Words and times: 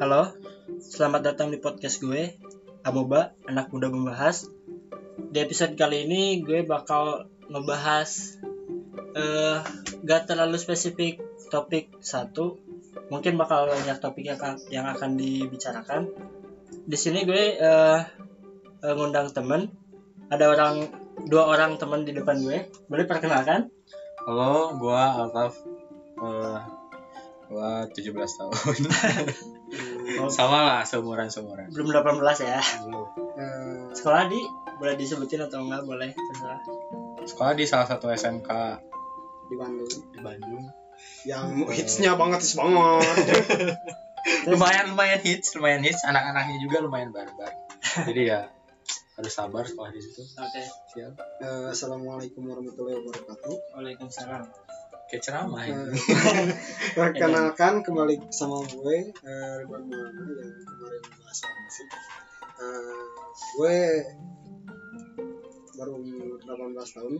Halo, 0.00 0.32
selamat 0.80 1.20
datang 1.20 1.52
di 1.52 1.60
podcast 1.60 2.00
gue, 2.00 2.32
Amoba, 2.88 3.36
anak 3.44 3.68
muda 3.68 3.92
membahas. 3.92 4.48
Di 5.28 5.44
episode 5.44 5.76
kali 5.76 6.08
ini 6.08 6.40
gue 6.40 6.64
bakal 6.64 7.28
ngebahas 7.52 8.40
eh 9.12 9.60
gak 10.00 10.24
terlalu 10.24 10.56
spesifik 10.56 11.20
topik 11.52 11.92
satu, 12.00 12.56
mungkin 13.12 13.36
bakal 13.36 13.68
banyak 13.68 14.00
topik 14.00 14.24
yang 14.24 14.40
akan, 14.40 14.54
yang 14.72 14.86
akan 14.88 15.20
dibicarakan. 15.20 16.08
Di 16.88 16.96
sini 16.96 17.28
gue 17.28 17.60
eh 17.60 18.00
eh, 18.80 18.94
ngundang 18.96 19.36
temen, 19.36 19.68
ada 20.32 20.48
orang 20.48 20.88
dua 21.28 21.44
orang 21.44 21.76
temen 21.76 22.08
di 22.08 22.16
depan 22.16 22.40
gue, 22.40 22.72
boleh 22.88 23.04
perkenalkan? 23.04 23.68
Halo, 24.24 24.80
gua 24.80 25.28
Altaf. 25.28 25.60
Eh, 26.24 26.60
gua 27.52 27.84
17 27.92 28.16
tahun. 28.16 28.80
Oh, 30.18 30.26
Sama 30.26 30.58
lah, 30.66 30.80
seumuran 30.82 31.30
seumuran. 31.30 31.70
belum 31.70 31.94
18 31.94 32.18
ya. 32.42 32.58
Belum. 32.82 33.06
Eh, 33.38 33.94
sekolah 33.94 34.26
di 34.26 34.40
boleh 34.80 34.94
disebutin 34.96 35.44
atau 35.44 35.62
enggak 35.62 35.84
boleh 35.84 36.10
terserah. 36.10 36.60
Sekolah 37.22 37.52
di 37.52 37.64
salah 37.68 37.86
satu 37.86 38.08
SMK 38.08 38.50
di 39.46 39.54
Bandung 39.54 39.90
di 40.10 40.18
Bandung. 40.18 40.64
yang 41.24 41.64
hitsnya 41.68 42.12
banget 42.12 42.44
hits 42.44 42.60
banget 42.60 43.08
Lumayan 44.52 44.92
lumayan 44.92 45.20
hits, 45.20 45.56
lumayan 45.56 45.80
hits. 45.80 46.04
Anak-anaknya 46.04 46.60
juga 46.60 46.84
lumayan 46.84 47.08
barbar. 47.08 47.52
Jadi 48.04 48.22
ya 48.28 48.48
harus 49.16 49.32
sabar 49.36 49.64
sekolah 49.68 49.92
di 49.92 50.00
situ. 50.00 50.24
Oke, 50.24 50.62
Siap. 50.96 51.12
Eh, 51.44 51.66
assalamualaikum 51.68 52.40
warahmatullahi 52.40 53.00
wabarakatuh 53.04 53.52
Waalaikumsalam. 53.76 54.44
Kayak 55.10 55.22
ceramah 55.26 55.62
ini. 55.66 55.90
perkenalkan 56.98 57.82
kembali 57.82 58.30
sama 58.30 58.62
gue 58.62 59.10
eh, 59.10 59.52
Ridwan 59.58 59.82
Maulana 59.90 60.22
yang 60.22 60.54
kemarin 60.62 61.02
bahas 61.18 61.38
sih 61.74 61.86
Eh, 62.60 63.02
gue 63.58 63.76
baru 65.74 65.94
18 66.46 66.94
tahun 66.94 67.14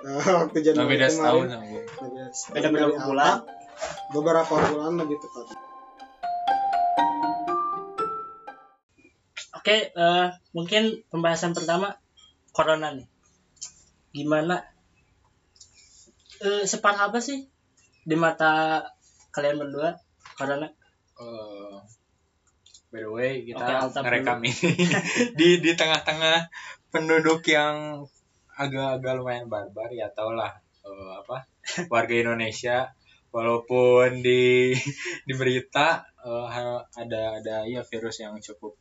Eh, 0.00 0.24
waktu 0.36 0.58
Januari 0.64 0.96
beda 0.96 1.06
setahun 1.08 1.46
beda, 1.48 2.68
Beda 2.68 2.68
bulan? 3.08 3.44
Beberapa 4.12 4.54
bulan 4.72 4.92
lebih 5.00 5.16
tepat 5.20 5.56
Oke, 9.60 9.92
eh, 9.92 10.28
mungkin 10.56 11.04
pembahasan 11.12 11.52
pertama 11.52 11.92
corona 12.56 12.96
nih. 12.96 13.04
Gimana? 14.16 14.69
Eh, 16.40 16.64
separah 16.64 17.12
apa 17.12 17.20
sih? 17.20 17.44
Di 18.00 18.16
mata 18.16 18.80
kalian 19.28 19.60
berdua 19.60 19.92
corona? 20.32 20.64
Eh, 21.20 21.76
by 22.88 23.00
the 23.04 23.10
way, 23.12 23.32
kita 23.44 23.60
Altaf 23.84 24.02
ngerekam 24.02 24.40
ini. 24.48 24.72
Di 25.38 25.48
di 25.60 25.70
tengah-tengah 25.76 26.48
penduduk 26.88 27.44
yang 27.44 28.00
agak-agak 28.56 29.12
lumayan 29.20 29.46
barbar 29.52 29.92
ya 29.92 30.08
tau 30.16 30.32
lah 30.32 30.52
eh, 30.80 31.12
apa 31.20 31.44
warga 31.92 32.14
Indonesia. 32.16 32.88
Walaupun 33.30 34.24
di 34.26 34.72
di 35.28 35.32
berita 35.36 36.02
eh, 36.24 36.46
ha- 36.48 36.82
ada 36.96 37.22
ada 37.36 37.56
ya 37.68 37.84
virus 37.84 38.24
yang 38.24 38.34
cukup 38.40 38.74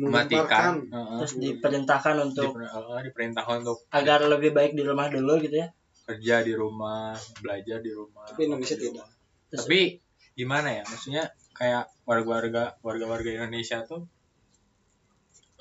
mematikan. 0.00 0.80
Eh, 0.88 1.16
Terus 1.22 1.32
diperintahkan 1.38 2.16
untuk 2.24 2.56
diper- 2.56 3.04
diperintahkan 3.04 3.54
untuk 3.62 3.78
agar 3.92 4.24
lebih 4.26 4.50
baik 4.56 4.72
di 4.74 4.82
rumah 4.82 5.12
dulu 5.12 5.38
gitu 5.44 5.60
ya. 5.60 5.68
Kerja 6.04 6.44
di 6.44 6.52
rumah 6.52 7.16
belajar 7.40 7.80
di 7.80 7.92
rumah 7.92 8.28
Tapi 8.28 8.42
Indonesia 8.48 8.76
tidak. 8.76 9.08
tapi 9.48 9.80
gimana 10.34 10.68
ya 10.80 10.82
maksudnya 10.84 11.30
kayak 11.54 11.88
warga-warga 12.04 12.76
warga-warga 12.82 13.30
Indonesia 13.30 13.86
tuh 13.86 14.04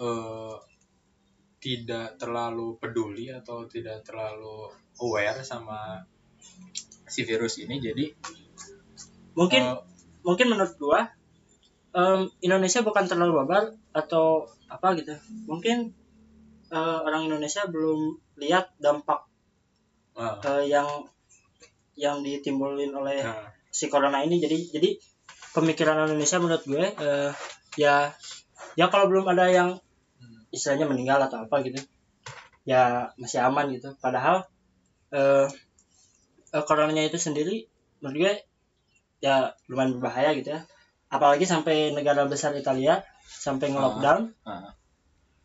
eh 0.02 0.56
tidak 1.64 2.20
terlalu 2.20 2.76
peduli 2.76 3.32
atau 3.32 3.64
tidak 3.72 4.03
terlalu 4.03 4.68
aware 5.00 5.40
sama 5.48 6.03
si 7.08 7.24
virus 7.24 7.62
ini 7.64 7.80
jadi 7.80 8.12
mungkin 9.38 9.64
eh, 9.64 9.80
mungkin 10.28 10.52
menurut 10.52 10.76
gua 10.76 11.08
em, 11.96 12.28
Indonesia 12.42 12.82
bukan 12.84 13.06
terlalu 13.08 13.46
babar 13.46 13.72
atau 13.94 14.50
apa 14.68 14.98
gitu. 14.98 15.14
Mungkin 15.48 15.94
eh, 16.74 17.00
orang 17.06 17.30
Indonesia 17.30 17.64
belum 17.70 18.18
lihat 18.42 18.74
dampak 18.82 19.30
eh, 20.18 20.35
eh, 20.46 20.63
yang 20.69 20.88
yang 21.94 22.25
ditimbulin 22.25 22.90
oleh 22.94 23.22
nah, 23.22 23.50
si 23.69 23.90
corona 23.90 24.22
ini. 24.25 24.41
Jadi 24.41 24.74
jadi 24.74 24.90
pemikiran 25.53 26.09
Indonesia 26.09 26.38
menurut 26.41 26.63
gue 26.66 26.85
eh, 26.97 27.31
ya 27.78 28.09
ya 28.73 28.85
kalau 28.90 29.09
belum 29.09 29.25
ada 29.29 29.50
yang 29.50 29.69
istilahnya 30.53 30.85
meninggal 30.85 31.18
atau 31.25 31.46
apa 31.46 31.62
gitu 31.66 31.81
ya 32.66 33.13
masih 33.18 33.41
aman 33.41 33.69
gitu. 33.73 33.94
Padahal 34.02 34.46
eh, 35.13 35.47
eh, 36.53 36.63
coronanya 36.66 37.06
itu 37.06 37.18
sendiri 37.22 37.69
menurut 38.02 38.18
gue 38.18 38.34
ya 39.23 39.53
lumayan 39.69 39.97
berbahaya 39.97 40.34
gitu 40.38 40.53
ya. 40.57 40.62
Apalagi 41.13 41.46
sampai 41.46 41.94
negara 41.94 42.25
besar 42.25 42.57
Italia 42.57 43.06
sampai 43.23 43.69
nge-lockdown 43.69 44.34
ah, 44.50 44.73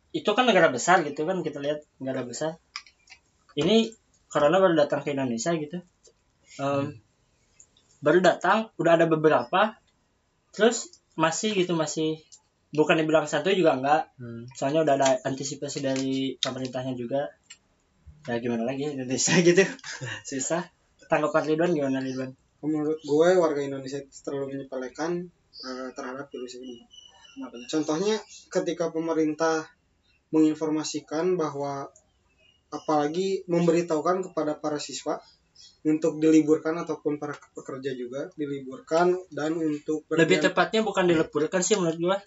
itu 0.09 0.25
kan 0.33 0.49
negara 0.49 0.73
besar 0.73 1.05
gitu 1.05 1.29
kan 1.29 1.45
kita 1.45 1.61
lihat 1.61 1.85
negara 2.01 2.25
besar. 2.25 2.57
Ini 3.53 3.93
corona 4.29 4.61
baru 4.61 4.77
datang 4.77 5.01
ke 5.01 5.11
Indonesia 5.11 5.51
gitu. 5.57 5.81
Em, 6.61 6.95
baru 7.99 8.21
datang 8.21 8.69
udah 8.77 8.95
ada 8.95 9.05
beberapa. 9.09 9.75
Terus 10.53 11.01
masih 11.19 11.51
gitu 11.57 11.75
masih 11.75 12.21
bukan 12.71 13.01
dibilang 13.01 13.25
satu 13.25 13.49
juga 13.51 13.75
enggak. 13.75 14.13
Hmm, 14.21 14.45
soalnya 14.53 14.85
udah 14.85 14.93
ada 14.95 15.09
antisipasi 15.25 15.81
dari 15.81 16.37
pemerintahnya 16.39 16.93
juga. 16.93 17.33
Ya 18.29 18.37
gimana 18.37 18.69
lagi 18.69 18.93
Indonesia 18.93 19.33
gitu. 19.47 19.65
Susah. 20.23 20.69
Tanggapan 21.09 21.43
Ridwan 21.49 21.73
gimana 21.73 21.97
Ridwan? 21.99 22.31
Menurut 22.61 23.01
gue 23.01 23.29
warga 23.39 23.61
Indonesia 23.65 23.97
itu 23.97 24.13
terlalu 24.21 24.55
menyepelekan 24.55 25.25
eh, 25.65 25.89
terhadap 25.97 26.29
virus 26.29 26.61
ini. 26.61 26.85
Contohnya 27.71 28.19
ketika 28.51 28.91
pemerintah 28.91 29.63
menginformasikan 30.29 31.39
bahwa 31.39 31.89
apalagi 32.69 33.43
memberitahukan 33.45 34.29
kepada 34.29 34.55
para 34.55 34.77
siswa 34.77 35.17
untuk 35.81 36.19
diliburkan 36.19 36.75
ataupun 36.77 37.17
para 37.17 37.33
pekerja 37.51 37.91
juga 37.91 38.27
diliburkan 38.33 39.15
dan 39.29 39.55
untuk 39.55 40.03
lebih 40.11 40.39
tepatnya 40.39 40.81
bukan 40.81 41.05
dileburkan 41.05 41.59
sih 41.59 41.75
menurut 41.75 41.99
gua 41.99 42.17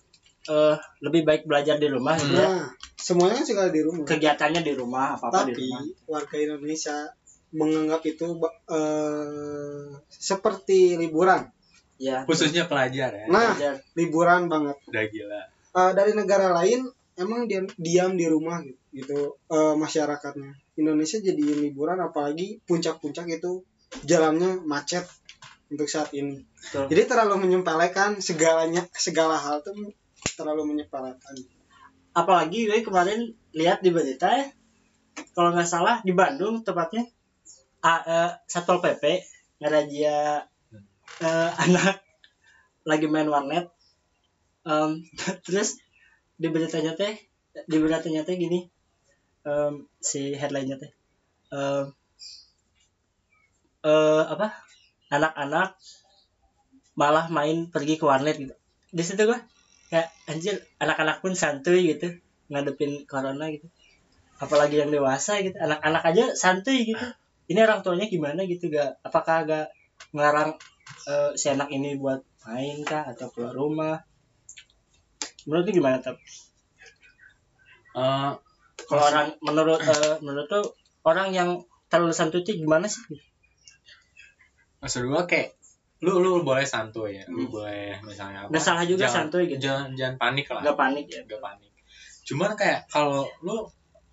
eh 0.43 0.75
lebih 1.01 1.23
baik 1.23 1.43
belajar 1.47 1.79
di 1.79 1.87
rumah 1.87 2.19
ya. 2.19 2.27
Nah, 2.27 2.67
semuanya 2.99 3.47
segala 3.47 3.71
di 3.71 3.79
rumah. 3.79 4.03
kegiatannya 4.03 4.61
di 4.61 4.75
rumah 4.75 5.15
apa 5.15 5.31
apa 5.31 5.47
di 5.47 5.55
Tapi 5.55 5.63
rumah 5.63 5.83
warga 6.11 6.37
Indonesia 6.37 6.97
menganggap 7.53 8.03
itu 8.05 8.27
eh, 8.67 9.87
seperti 10.11 10.97
liburan. 10.97 11.47
ya 11.97 12.27
khususnya 12.27 12.67
pelajar 12.67 13.15
ya 13.15 13.27
Nah, 13.31 13.55
belajar. 13.55 13.75
liburan 13.95 14.51
banget. 14.51 14.75
udah 14.91 15.05
gila 15.07 15.43
Eh, 15.73 15.93
dari 15.95 16.13
negara 16.13 16.51
lain 16.53 16.91
emang 17.15 17.47
diam 17.47 17.65
diam 17.79 18.13
di 18.13 18.27
rumah 18.27 18.59
gitu, 18.61 18.82
gitu 18.93 19.41
eh, 19.51 19.75
masyarakatnya. 19.77 20.53
Indonesia 20.81 21.19
jadi 21.21 21.45
liburan 21.65 21.99
apalagi 22.01 22.61
puncak-puncak 22.69 23.27
itu 23.29 23.65
jalannya 24.05 24.61
macet 24.65 25.05
untuk 25.73 25.89
saat 25.89 26.13
ini. 26.13 26.45
Betul. 26.45 26.85
Jadi 26.93 27.03
terlalu 27.09 27.35
menyepelekan 27.49 28.21
segalanya 28.21 28.85
segala 28.97 29.37
hal 29.41 29.61
tuh 29.65 29.75
terlalu 30.39 30.77
menyepelekan. 30.77 31.37
apalagi 32.13 32.69
gue 32.69 32.85
kemarin 32.85 33.33
lihat 33.57 33.81
di 33.81 33.89
berita 33.89 34.29
ya 34.29 34.45
kalau 35.33 35.53
nggak 35.57 35.69
salah 35.69 35.97
di 36.05 36.13
Bandung 36.13 36.61
tepatnya 36.61 37.09
A- 37.85 38.05
eh, 38.05 38.31
satpol 38.53 38.85
pp 38.85 39.03
ngerazia 39.61 40.45
eh, 41.25 41.51
anak 41.65 42.05
lagi 42.85 43.07
main 43.09 43.29
warnet 43.33 43.67
Em, 44.63 45.03
terus 45.47 45.75
di 46.39 46.49
beritanya 46.53 46.95
teh 46.95 47.15
di 47.67 47.77
beritanya 47.83 48.23
teh 48.23 48.39
gini 48.39 48.72
em, 49.47 49.75
si 49.99 50.35
headline-nya 50.39 50.77
teh. 50.79 50.93
Em, 51.53 51.87
eh, 53.83 54.25
apa? 54.27 54.49
Anak-anak 55.13 55.77
malah 56.95 57.27
main 57.33 57.69
pergi 57.73 57.97
ke 57.97 58.05
warnet 58.05 58.37
gitu. 58.39 58.55
Di 58.93 59.03
situ 59.05 59.25
gua 59.25 59.41
kayak 59.93 60.09
anjir 60.29 60.57
anak-anak 60.81 61.21
pun 61.21 61.37
santuy 61.37 61.85
gitu 61.93 62.17
ngadepin 62.53 63.05
corona 63.09 63.49
gitu. 63.53 63.69
Apalagi 64.41 64.81
yang 64.81 64.91
dewasa 64.93 65.41
gitu 65.45 65.57
anak-anak 65.57 66.03
aja 66.05 66.25
santuy 66.37 66.85
gitu. 66.89 67.07
Ini 67.51 67.69
orang 67.69 67.85
tuanya 67.85 68.07
gimana 68.09 68.47
gitu 68.49 68.73
gak 68.73 69.03
apakah 69.05 69.45
gak 69.45 69.67
ngelarang 70.15 70.57
eh, 71.09 71.31
si 71.37 71.47
anak 71.53 71.69
ini 71.73 71.99
buat 71.99 72.21
main 72.49 72.81
kah 72.85 73.05
atau 73.09 73.29
keluar 73.33 73.53
rumah? 73.53 73.97
Menurut 75.45 75.69
gimana 75.69 75.99
Eh, 77.93 78.33
kalau 78.93 79.05
orang 79.05 79.27
menurut 79.41 79.81
eh, 79.81 80.15
menurut 80.21 80.47
tuh 80.47 80.65
orang 81.03 81.33
yang 81.33 81.49
terlalu 81.89 82.13
santuy 82.13 82.41
itu 82.41 82.53
gimana 82.55 82.85
sih 82.85 83.01
maksud 84.79 85.07
gua 85.07 85.25
kayak 85.25 85.55
lu 86.03 86.19
lu 86.19 86.43
boleh 86.43 86.67
santuy 86.67 87.15
ya 87.15 87.25
lu 87.27 87.47
Hmm. 87.47 87.53
boleh 87.55 87.95
misalnya 88.03 88.45
apa 88.45 88.51
Nggak 88.51 88.65
salah 88.65 88.85
juga 88.85 89.07
jangan, 89.07 89.17
santuy 89.17 89.43
gitu. 89.47 89.61
jangan 89.63 89.89
jangan 89.95 90.17
panik 90.19 90.47
lah 90.49 90.61
Nggak 90.61 90.77
panik 90.77 91.07
ya. 91.07 91.21
gak 91.25 91.41
panik 91.41 91.71
cuman 92.23 92.51
kayak 92.53 92.81
kalau 92.87 93.23
lu 93.41 93.57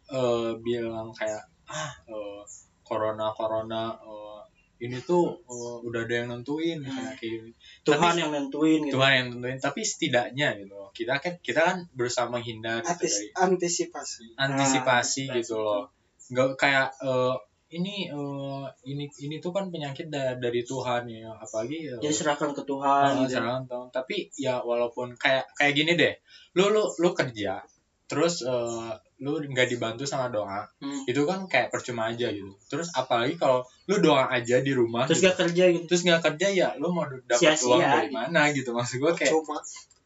eh, 0.08 0.52
bilang 0.60 1.10
kayak 1.12 1.42
ah 1.68 1.92
eh, 2.06 2.42
corona 2.81 3.34
corona 3.34 3.81
eh, 3.96 4.29
ini 4.80 4.98
tuh 5.00 5.44
eh, 5.44 5.78
udah 5.84 6.02
ada 6.04 6.14
yang 6.16 6.28
nentuin 6.30 6.80
misalnya 6.80 7.12
kayak 7.14 7.31
gini. 7.36 7.52
Tuhan 7.84 8.00
Tapi- 8.00 8.20
yang 8.20 8.31
nentuin 8.31 8.80
gitu. 8.81 8.94
Tuhan 8.96 9.12
yang 9.14 9.28
nentuin 9.34 9.60
tapi 9.60 9.81
setidaknya 9.84 10.48
gitu 10.58 10.72
loh. 10.72 10.90
Kita 10.92 11.20
kan 11.20 11.34
kita 11.40 11.60
kan 11.62 11.78
berusaha 11.92 12.26
menghindar 12.26 12.80
gitu 12.80 12.90
Antis- 12.90 13.20
dari 13.20 13.28
antisipasi. 13.36 14.26
Antisipasi 14.36 15.24
Ah, 15.28 15.36
gitu 15.36 15.56
loh. 15.58 15.84
nggak 16.30 16.50
kayak 16.56 16.88
eh, 17.00 17.36
ini 17.70 18.08
eh, 18.08 18.66
ini 18.84 19.06
ini 19.20 19.36
tuh 19.38 19.52
kan 19.52 19.68
penyakit 19.68 20.08
da- 20.08 20.34
dari 20.36 20.64
Tuhan 20.64 21.06
ya. 21.06 21.30
Apalagi 21.34 21.78
eh, 21.86 22.00
Jadi 22.00 22.16
serahkan 22.16 22.50
ke 22.52 22.64
Tuhan 22.64 23.26
gitu. 23.26 23.36
serangan 23.36 23.64
tahun. 23.66 23.88
Tapi 23.90 24.31
ya 24.34 24.58
walaupun 24.60 25.14
kayak 25.16 25.46
kayak 25.54 25.74
gini 25.74 25.94
deh, 25.94 26.16
lu 26.54 26.70
lu 26.70 26.88
lu 26.96 27.10
kerja, 27.12 27.62
terus 28.06 28.42
eh, 28.42 28.92
lu 29.19 29.36
nggak 29.38 29.68
dibantu 29.68 30.04
sama 30.04 30.27
doa, 30.27 30.63
Hmm. 30.80 31.04
itu 31.04 31.21
kan 31.24 31.44
kayak 31.45 31.69
percuma 31.69 32.07
aja 32.07 32.31
gitu. 32.31 32.56
Terus 32.66 32.88
apalagi 32.94 33.36
kalau 33.36 33.62
lu 33.86 34.00
doa 34.00 34.27
aja 34.27 34.60
di 34.60 34.71
rumah, 34.71 35.04
Terus 35.06 35.19
gitu. 35.19 35.27
gak 35.27 35.38
kerja 35.44 35.63
gitu. 35.69 35.83
terus 35.86 36.01
nggak 36.04 36.21
kerja 36.24 36.48
ya, 36.50 36.68
lu 36.75 36.89
mau 36.89 37.04
dapat 37.04 37.60
uang 37.60 37.80
dari 37.80 38.07
gitu. 38.07 38.16
mana 38.16 38.42
gitu? 38.50 38.69
Maksud 38.71 38.95
gue 38.98 39.12
kayak 39.13 39.31
cuma 39.31 39.60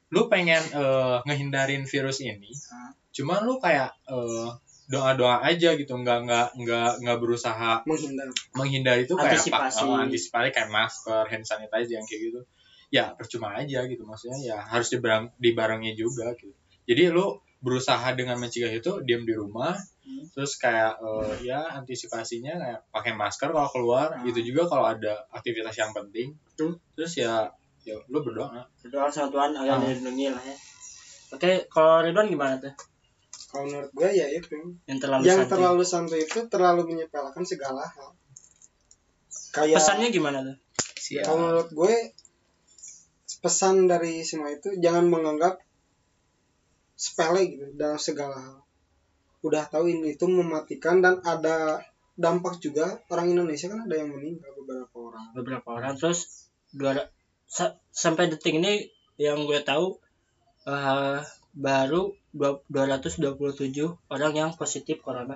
lu 0.09 0.21
pengen 0.27 0.61
eh, 0.61 1.17
ngehindarin 1.23 1.83
virus 1.83 2.19
ini, 2.19 2.49
Hmm. 2.49 2.91
cuman 3.11 3.39
lu 3.43 3.57
kayak 3.57 3.93
eh, 4.05 4.49
doa-doa 4.83 5.39
aja 5.41 5.73
gitu, 5.73 5.93
nggak 5.95 6.19
nggak 6.25 6.47
nggak 6.59 6.91
nggak 6.99 7.17
berusaha 7.17 7.81
menghindar 7.85 8.27
menghindari 8.51 9.05
itu 9.05 9.13
kayak 9.13 9.39
Antisipasi. 9.39 9.79
apa? 9.79 9.87
Oh, 9.87 9.95
antisipasi 9.95 10.49
kayak 10.51 10.69
masker, 10.69 11.23
hand 11.29 11.45
sanitizer 11.45 11.97
yang 11.97 12.05
kayak 12.05 12.21
gitu. 12.27 12.39
Ya 12.89 13.09
percuma 13.13 13.57
aja 13.57 13.85
gitu 13.85 14.03
maksudnya 14.03 14.37
ya 14.43 14.57
harus 14.59 14.89
dibareng, 14.89 15.33
dibarengi 15.37 15.93
juga 15.93 16.33
gitu. 16.35 16.53
Jadi 16.83 17.09
lu 17.09 17.39
berusaha 17.63 18.11
dengan 18.11 18.35
mencegah 18.35 18.69
itu 18.69 18.99
diam 19.01 19.23
di 19.23 19.31
rumah, 19.31 19.71
Hmm. 20.03 20.27
terus 20.35 20.59
kayak 20.59 20.99
eh, 20.99 21.47
ya 21.47 21.63
antisipasinya 21.73 22.51
kayak 22.53 22.79
pakai 22.91 23.15
masker 23.15 23.49
kalau 23.49 23.71
keluar, 23.71 24.11
Hmm. 24.11 24.27
gitu 24.27 24.43
juga 24.43 24.67
kalau 24.67 24.85
ada 24.85 25.23
aktivitas 25.31 25.71
yang 25.73 25.89
penting. 25.89 26.35
Hmm. 26.59 26.75
Terus 26.93 27.15
ya 27.15 27.47
ya 27.81 27.95
lu 28.07 28.19
berdoa. 28.19 28.67
Berdoa 28.79 29.07
sama 29.07 29.27
Tuhan 29.29 29.51
agar 29.55 29.75
Ah. 29.75 29.81
dilindungi 29.81 30.27
lah 30.29 30.43
ya. 30.43 30.55
Oke, 31.31 31.51
kalau 31.67 32.03
Ridwan 32.03 32.27
gimana 32.27 32.59
tuh? 32.59 32.75
kalau 33.47 33.69
menurut 33.69 33.91
gue 33.93 34.09
ya 34.11 34.25
itu 34.27 34.49
Yang 34.89 34.97
terlalu 34.99 35.21
yang 35.23 35.39
santai. 35.39 35.51
terlalu 35.53 35.83
santai 35.85 36.19
itu 36.21 36.39
terlalu 36.49 36.81
menyepelekan 36.89 37.45
segala 37.45 37.85
hal 37.85 38.09
kayak 39.51 39.77
Pesannya 39.77 40.09
gimana 40.09 40.41
tuh? 40.41 40.57
Siap. 40.97 41.21
kalau 41.21 41.37
menurut 41.39 41.69
gue 41.69 41.93
pesan 43.39 43.85
dari 43.85 44.23
semua 44.23 44.49
itu 44.49 44.73
jangan 44.79 45.05
menganggap 45.05 45.61
sepele 47.03 47.41
gitu 47.51 47.65
dalam 47.75 47.99
segala 47.99 48.37
hal. 48.39 48.57
Udah 49.43 49.67
tahu 49.67 49.91
ini 49.91 50.15
itu 50.15 50.23
mematikan 50.23 51.03
dan 51.03 51.19
ada 51.27 51.83
dampak 52.15 52.63
juga 52.63 53.03
orang 53.11 53.35
Indonesia 53.35 53.67
kan 53.67 53.83
ada 53.83 53.95
yang 53.99 54.07
meninggal 54.15 54.55
beberapa 54.55 55.11
orang. 55.11 55.25
Beberapa 55.35 55.67
orang. 55.75 55.93
Terus 55.99 56.47
dua 56.71 57.11
sa- 57.43 57.75
sampai 57.91 58.31
detik 58.31 58.55
ini 58.55 58.87
yang 59.19 59.43
gue 59.43 59.59
tahu 59.61 59.99
eh, 60.63 61.19
baru 61.51 62.15
dua- 62.31 62.63
227 62.71 63.19
orang 64.07 64.31
yang 64.31 64.49
positif 64.55 65.03
corona. 65.03 65.35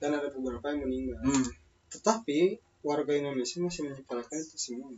dan 0.00 0.16
ada 0.16 0.32
beberapa 0.32 0.64
yang 0.72 0.88
meninggal. 0.88 1.20
Hmm. 1.20 1.44
tetapi 1.92 2.56
warga 2.80 3.12
Indonesia 3.12 3.60
masih 3.60 3.84
menyepelekan 3.84 4.38
itu 4.40 4.56
semua. 4.56 4.88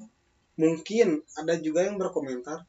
Mungkin 0.55 1.27
ada 1.35 1.59
juga 1.59 1.83
yang 1.83 1.99
berkomentar 1.99 2.63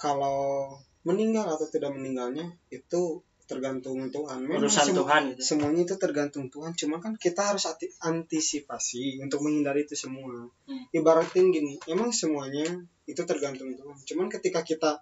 kalau 0.00 0.72
meninggal 1.06 1.46
atau 1.48 1.64
tidak 1.64 1.90
meninggalnya 1.90 2.42
itu 2.68 3.22
tergantung 3.46 4.10
Tuhan 4.10 4.42
Memang 4.42 4.58
Urusan 4.60 4.84
semu- 4.84 4.98
Tuhan 5.00 5.22
gitu. 5.30 5.40
semuanya 5.40 5.80
itu 5.80 5.94
tergantung 5.96 6.46
Tuhan 6.48 6.74
cuma 6.74 6.98
kan 6.98 7.14
kita 7.14 7.46
harus 7.46 7.62
antisipasi 8.00 9.22
untuk 9.22 9.38
menghindari 9.40 9.82
itu 9.82 9.94
semua 9.94 10.50
Hmm. 10.64 10.82
ibaratin 10.90 11.48
gini 11.48 11.78
emang 11.86 12.10
semuanya 12.10 12.66
itu 13.04 13.22
tergantung 13.22 13.70
Tuhan 13.72 13.94
cuman 14.04 14.26
ketika 14.28 14.60
kita 14.60 14.98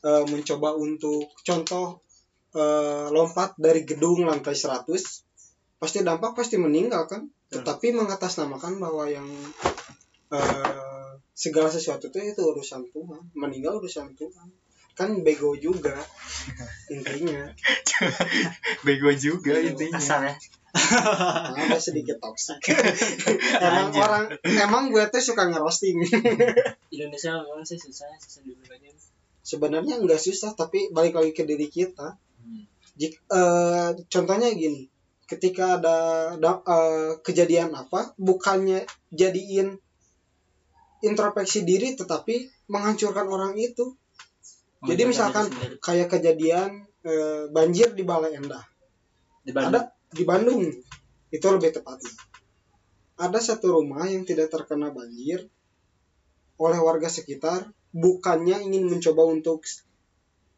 eh, 0.00 0.24
mencoba 0.24 0.74
untuk 0.74 1.30
contoh 1.40 2.02
eh, 2.50 3.06
lompat 3.08 3.54
dari 3.56 3.84
gedung 3.84 4.24
lantai 4.24 4.50
100 4.52 4.90
pasti 5.76 5.98
dampak 6.00 6.34
pasti 6.34 6.56
meninggal 6.56 7.06
kan 7.06 7.22
Betul. 7.22 7.62
tetapi 7.62 7.86
mengatasnamakan 7.94 8.78
bahwa 8.78 9.06
yang 9.06 9.28
eh, 10.28 11.10
segala 11.32 11.68
sesuatu 11.68 12.08
itu 12.08 12.18
itu 12.26 12.42
urusan 12.42 12.82
Tuhan 12.88 13.30
meninggal 13.34 13.76
urusan 13.76 14.10
Tuhan 14.12 14.48
kan 14.92 15.22
bego 15.22 15.54
juga 15.54 15.94
intinya 16.88 17.50
Bego 18.86 19.12
juga 19.12 19.60
intinya. 19.60 20.00
Asal 20.00 20.24
ya. 20.24 20.34
ada 21.60 21.76
sedikit 21.76 22.16
toxic 22.16 22.62
emang 23.66 23.90
Anjir. 23.90 24.00
orang 24.00 24.24
emang 24.46 24.84
gue 24.88 25.02
tuh 25.10 25.18
suka 25.20 25.50
ngerosting 25.50 25.98
Indonesia 26.88 27.42
memang 27.42 27.66
sih 27.66 27.74
susah 27.74 28.06
susah 28.16 28.46
dulu 28.46 28.62
lagi. 28.64 28.94
sebenarnya 29.42 29.98
nggak 29.98 30.20
susah 30.20 30.54
tapi 30.54 30.88
balik 30.90 31.18
lagi 31.18 31.32
ke 31.32 31.42
diri 31.42 31.66
kita 31.66 32.14
Hmm. 32.40 32.64
Jik, 32.96 33.20
eh, 33.28 33.90
contohnya 34.08 34.48
gini 34.56 34.88
ketika 35.28 35.76
ada 35.76 35.96
da- 36.40 36.64
eh, 36.64 37.20
kejadian 37.20 37.68
apa 37.76 38.16
bukannya 38.16 38.88
jadiin 39.12 39.76
introspeksi 41.00 41.64
diri 41.64 41.92
tetapi 41.96 42.48
menghancurkan 42.68 43.28
orang 43.28 43.60
itu 43.60 43.92
Jadi 44.80 45.02
misalkan- 45.04 45.52
kayak 45.84 46.08
kejadian 46.08 46.88
eh, 47.00 47.48
banjir 47.48 47.92
di 47.96 48.04
Balai 48.04 48.36
Endah 48.36 48.60
di 49.44 49.52
Bandung. 49.52 49.72
ada 49.72 49.80
di 50.12 50.24
Bandung. 50.24 50.60
Itu 51.32 51.46
lebih 51.52 51.72
tepatnya. 51.72 52.12
Ada 53.20 53.40
satu 53.40 53.76
rumah 53.80 54.04
yang 54.08 54.24
tidak 54.24 54.48
terkena 54.52 54.92
banjir 54.92 55.48
oleh 56.60 56.80
warga 56.80 57.08
sekitar 57.08 57.72
bukannya 57.92 58.60
ingin 58.68 58.88
mencoba 58.88 59.24
untuk 59.28 59.64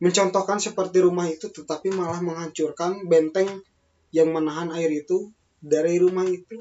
mencontohkan 0.03 0.59
seperti 0.59 0.99
rumah 0.99 1.31
itu 1.31 1.47
tetapi 1.47 1.95
malah 1.95 2.19
menghancurkan 2.19 3.07
benteng 3.07 3.63
yang 4.11 4.35
menahan 4.35 4.75
air 4.75 4.91
itu 4.91 5.31
dari 5.63 5.99
rumah 6.03 6.27
itu. 6.27 6.59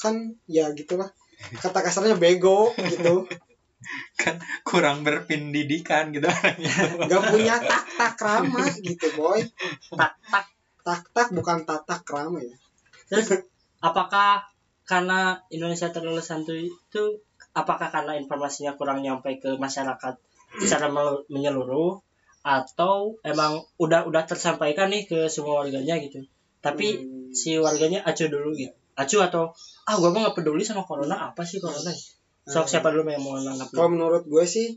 Kan 0.00 0.36
ya 0.48 0.72
gitulah. 0.72 1.12
Kata 1.60 1.80
kasarnya 1.80 2.16
bego 2.20 2.72
gitu 2.76 3.24
Kurang 4.62 5.02
berpendidikan 5.02 6.12
gitu 6.12 6.28
orangnya. 6.28 6.74
nggak 7.08 7.22
punya 7.32 7.54
tak 7.58 7.82
tak 7.96 8.14
rama 8.20 8.64
gitu 8.84 9.06
boy 9.16 9.40
tak 9.96 10.12
tak 10.28 10.46
tak 10.84 11.00
tak 11.12 11.28
bukan 11.32 11.64
tatak 11.64 12.04
rama 12.08 12.40
ya 12.40 12.56
Terus 13.10 13.42
apakah 13.82 14.44
karena 14.86 15.40
Indonesia 15.50 15.90
terlalu 15.90 16.22
santuy 16.22 16.70
itu 16.70 17.02
apakah 17.54 17.90
karena 17.90 18.14
informasinya 18.14 18.78
kurang 18.78 19.02
nyampe 19.02 19.38
ke 19.42 19.58
masyarakat 19.58 20.14
secara 20.58 20.90
menyeluruh 21.26 21.98
atau 22.40 23.14
emang 23.22 23.60
udah 23.76 24.06
udah 24.08 24.22
tersampaikan 24.24 24.88
nih 24.88 25.04
ke 25.06 25.28
semua 25.28 25.62
warganya 25.66 26.00
gitu. 26.00 26.24
Tapi 26.60 26.96
Hmm. 26.96 27.30
si 27.32 27.56
warganya 27.60 28.00
acuh 28.04 28.28
dulu 28.30 28.54
gitu. 28.56 28.72
Acuh 28.96 29.26
atau 29.26 29.52
ah 29.88 29.94
gua 29.96 30.10
mah 30.12 30.30
gak 30.30 30.42
peduli 30.42 30.64
sama 30.64 30.84
corona 30.84 31.30
apa 31.30 31.42
sih 31.44 31.60
corona? 31.62 31.92
Hmm. 32.50 32.66
siapa 32.66 32.88
dulu 32.90 33.06
yang 33.06 33.22
mau 33.22 33.38
nanggap 33.38 33.70
kalau 33.70 33.90
menurut 33.94 34.26
gue 34.26 34.44
sih 34.44 34.74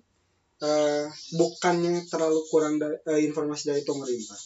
eh, 0.63 1.05
bukannya 1.35 2.05
terlalu 2.07 2.39
kurang 2.47 2.77
da- 2.77 3.01
eh, 3.09 3.19
informasi 3.25 3.73
dari 3.73 3.81
pemerintah 3.81 4.37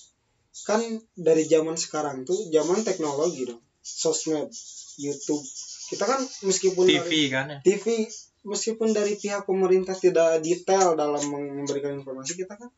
kan 0.65 0.81
dari 1.13 1.45
zaman 1.45 1.77
sekarang 1.77 2.25
tuh 2.25 2.49
zaman 2.49 2.81
teknologi 2.81 3.45
dong 3.45 3.61
sosmed 3.83 4.49
YouTube 4.97 5.43
kita 5.93 6.03
kan 6.03 6.19
meskipun 6.43 6.83
dari 6.89 6.97
TV 6.97 7.11
kan 7.29 7.45
ya. 7.47 7.57
TV 7.61 7.85
meskipun 8.47 8.89
dari 8.95 9.13
pihak 9.19 9.43
pemerintah 9.45 9.93
tidak 9.93 10.41
detail 10.41 10.95
dalam 10.97 11.21
memberikan 11.29 11.95
informasi 11.99 12.33
kita 12.35 12.57
kan 12.57 12.71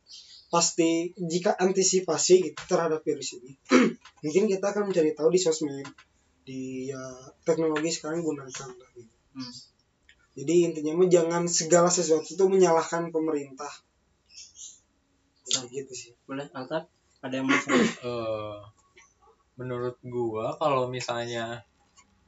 pasti 0.50 1.14
jika 1.16 1.54
antisipasi 1.62 2.52
gitu 2.52 2.62
terhadap 2.66 3.06
virus 3.06 3.38
ini 3.38 3.54
mungkin 4.26 4.50
kita 4.50 4.66
akan 4.74 4.90
mencari 4.90 5.14
tahu 5.14 5.30
di 5.30 5.40
sosmed 5.40 5.88
di 6.50 6.90
ya, 6.90 6.98
teknologi 7.46 7.94
sekarang 7.94 8.26
gunakan 8.26 8.70
lah 8.74 8.90
gitu. 8.98 9.14
Hmm. 9.38 9.54
Jadi 10.38 10.72
intinya 10.72 10.94
mah 10.96 11.10
jangan 11.10 11.44
segala 11.50 11.90
sesuatu 11.90 12.26
itu 12.26 12.46
menyalahkan 12.46 13.10
pemerintah. 13.10 13.70
Nah, 15.58 15.64
gitu 15.68 15.92
sih. 15.92 16.12
Boleh 16.30 16.48
Altaf 16.54 16.86
ada 17.20 17.34
yang 17.36 17.48
mau 17.50 17.58
eh 17.60 18.58
menurut 19.60 20.00
gua 20.08 20.56
kalau 20.56 20.88
misalnya 20.88 21.68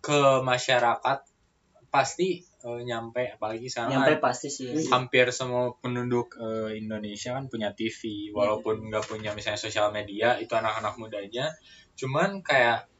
ke 0.03 0.43
masyarakat 0.43 1.23
pasti 1.87 2.43
eh, 2.43 2.81
nyampe. 2.83 3.39
Apalagi 3.39 3.71
sekarang 3.71 4.03
nyampe 4.03 4.13
kan 4.19 4.33
pasti 4.33 4.47
sih. 4.51 4.75
Ya. 4.75 4.83
hampir 4.91 5.31
semua 5.31 5.79
penduduk 5.79 6.35
eh, 6.35 6.75
Indonesia 6.75 7.31
kan 7.31 7.47
punya 7.47 7.71
TV 7.71 8.33
walaupun 8.35 8.91
nggak 8.91 9.07
punya 9.07 9.31
misalnya 9.31 9.61
sosial 9.61 9.95
media 9.95 10.35
itu 10.35 10.51
anak-anak 10.51 10.99
mudanya. 10.99 11.47
Cuman 11.95 12.43
kayak 12.43 12.90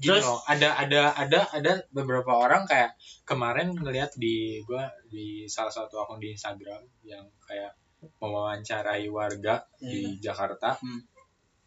gini 0.00 0.16
Terus- 0.16 0.24
loh. 0.26 0.40
Ada 0.48 0.80
ada 0.80 1.02
ada 1.12 1.40
ada 1.52 1.72
beberapa 1.92 2.32
orang 2.32 2.64
kayak 2.64 2.96
kemarin 3.28 3.76
ngeliat 3.76 4.16
di 4.16 4.64
gua 4.64 4.88
di 5.06 5.44
salah 5.46 5.70
satu 5.70 6.00
akun 6.00 6.18
di 6.18 6.32
Instagram 6.32 6.80
yang 7.04 7.28
kayak 7.44 7.76
mewawancarai 8.18 9.06
warga 9.12 9.60
di 9.76 10.16
Jakarta. 10.18 10.74
Hmm. 10.80 11.04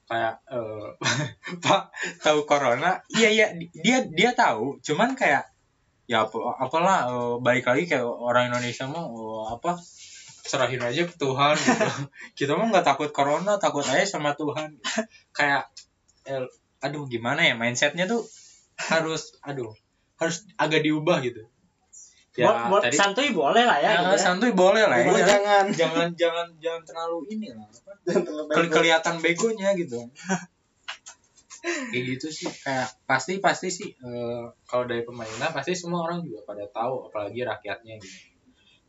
kayak 0.03 0.35
eh, 0.51 0.87
pak 1.63 1.89
tahu 2.19 2.43
corona? 2.43 2.99
Iya 3.07 3.29
iya 3.31 3.47
di- 3.55 3.71
dia 3.71 4.03
dia 4.03 4.35
tahu. 4.35 4.77
Cuman 4.83 5.15
kayak 5.15 5.47
ya 6.03 6.27
apa 6.27 6.37
apalah 6.59 7.07
eh, 7.07 7.35
balik 7.39 7.63
lagi 7.71 7.87
kayak 7.87 8.03
orang 8.03 8.51
Indonesia 8.51 8.83
mah 8.83 9.07
eh, 9.07 9.43
apa 9.55 9.79
serahin 10.43 10.83
aja 10.83 11.07
ke 11.07 11.15
Tuhan 11.15 11.55
gitu. 11.55 11.87
Kita 12.43 12.51
mah 12.59 12.67
nggak 12.67 12.83
takut 12.83 13.09
corona 13.15 13.55
takut 13.55 13.87
aja 13.87 14.03
sama 14.03 14.35
Tuhan. 14.35 14.75
Kayak 15.31 15.71
eh, 16.27 16.43
aduh 16.83 17.07
gimana 17.07 17.47
ya 17.47 17.55
mindsetnya 17.55 18.05
tuh 18.05 18.27
harus 18.75 19.39
aduh 19.39 19.71
harus 20.19 20.43
agak 20.59 20.83
diubah 20.83 21.23
gitu 21.23 21.47
ya 22.33 22.49
Bo- 22.49 22.77
bo- 22.77 22.83
tadi 22.83 22.97
santuy 22.97 23.29
boleh 23.29 23.63
lah 23.63 23.77
ya, 23.77 23.89
ya, 23.93 23.99
gitu 24.03 24.15
ya. 24.17 24.21
santuy 24.21 24.51
boleh 24.51 24.83
lah 24.89 24.97
ya. 24.99 25.13
jangan 25.23 25.65
jangan 25.71 26.09
jangan 26.17 26.47
jangan 26.57 26.81
terlalu 26.83 27.19
ini 27.31 27.47
lah 27.53 27.63
apa, 27.69 27.91
jangan 28.09 28.23
terlalu 28.25 28.43
Kel- 28.51 28.67
bego. 28.67 28.73
kelihatan 28.75 29.15
begonya 29.21 29.69
gitu 29.79 29.99
kayak 31.63 32.03
gitu 32.17 32.27
sih 32.27 32.49
kayak 32.51 32.91
pasti 33.07 33.39
pasti 33.39 33.71
sih 33.71 33.87
eh, 33.87 34.43
kalau 34.67 34.83
dari 34.83 35.07
pemerintah 35.07 35.55
pasti 35.55 35.71
semua 35.71 36.03
orang 36.03 36.19
juga 36.19 36.43
pada 36.43 36.67
tahu 36.67 37.07
apalagi 37.07 37.47
rakyatnya 37.47 37.95
gitu 38.03 38.17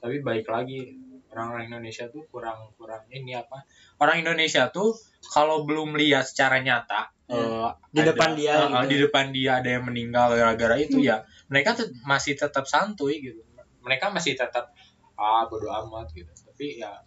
tapi 0.03 0.19
baik 0.27 0.51
lagi 0.51 0.99
orang-orang 1.31 1.71
Indonesia 1.71 2.11
tuh 2.11 2.27
kurang 2.27 2.75
kurang 2.75 3.07
ini 3.15 3.39
apa 3.39 3.63
orang 4.03 4.27
Indonesia 4.27 4.75
tuh 4.75 4.91
kalau 5.31 5.63
belum 5.63 5.95
lihat 5.95 6.27
secara 6.27 6.59
nyata 6.67 7.14
Ya. 7.25 7.41
eh, 7.41 7.69
Di 7.89 8.01
ada- 8.05 8.13
depan 8.13 8.31
dia 8.37 8.53
eh, 8.55 8.69
gitu. 8.69 8.85
di 8.87 8.97
depan 9.01 9.27
dia 9.31 9.51
ada 9.57 9.69
yang 9.71 9.85
meninggal 9.85 10.29
gara-gara 10.31 10.77
itu 10.77 11.01
ya 11.01 11.25
mereka 11.49 11.73
tuh 11.73 11.89
masih 12.05 12.37
tetap 12.37 12.65
santuy 12.65 13.17
gitu 13.19 13.41
mereka 13.81 14.09
masih 14.09 14.37
tetap 14.37 14.69
ah 15.15 15.47
bodo 15.47 15.69
amat 15.71 16.11
gitu 16.11 16.29
tapi 16.29 16.77
ya 16.77 17.01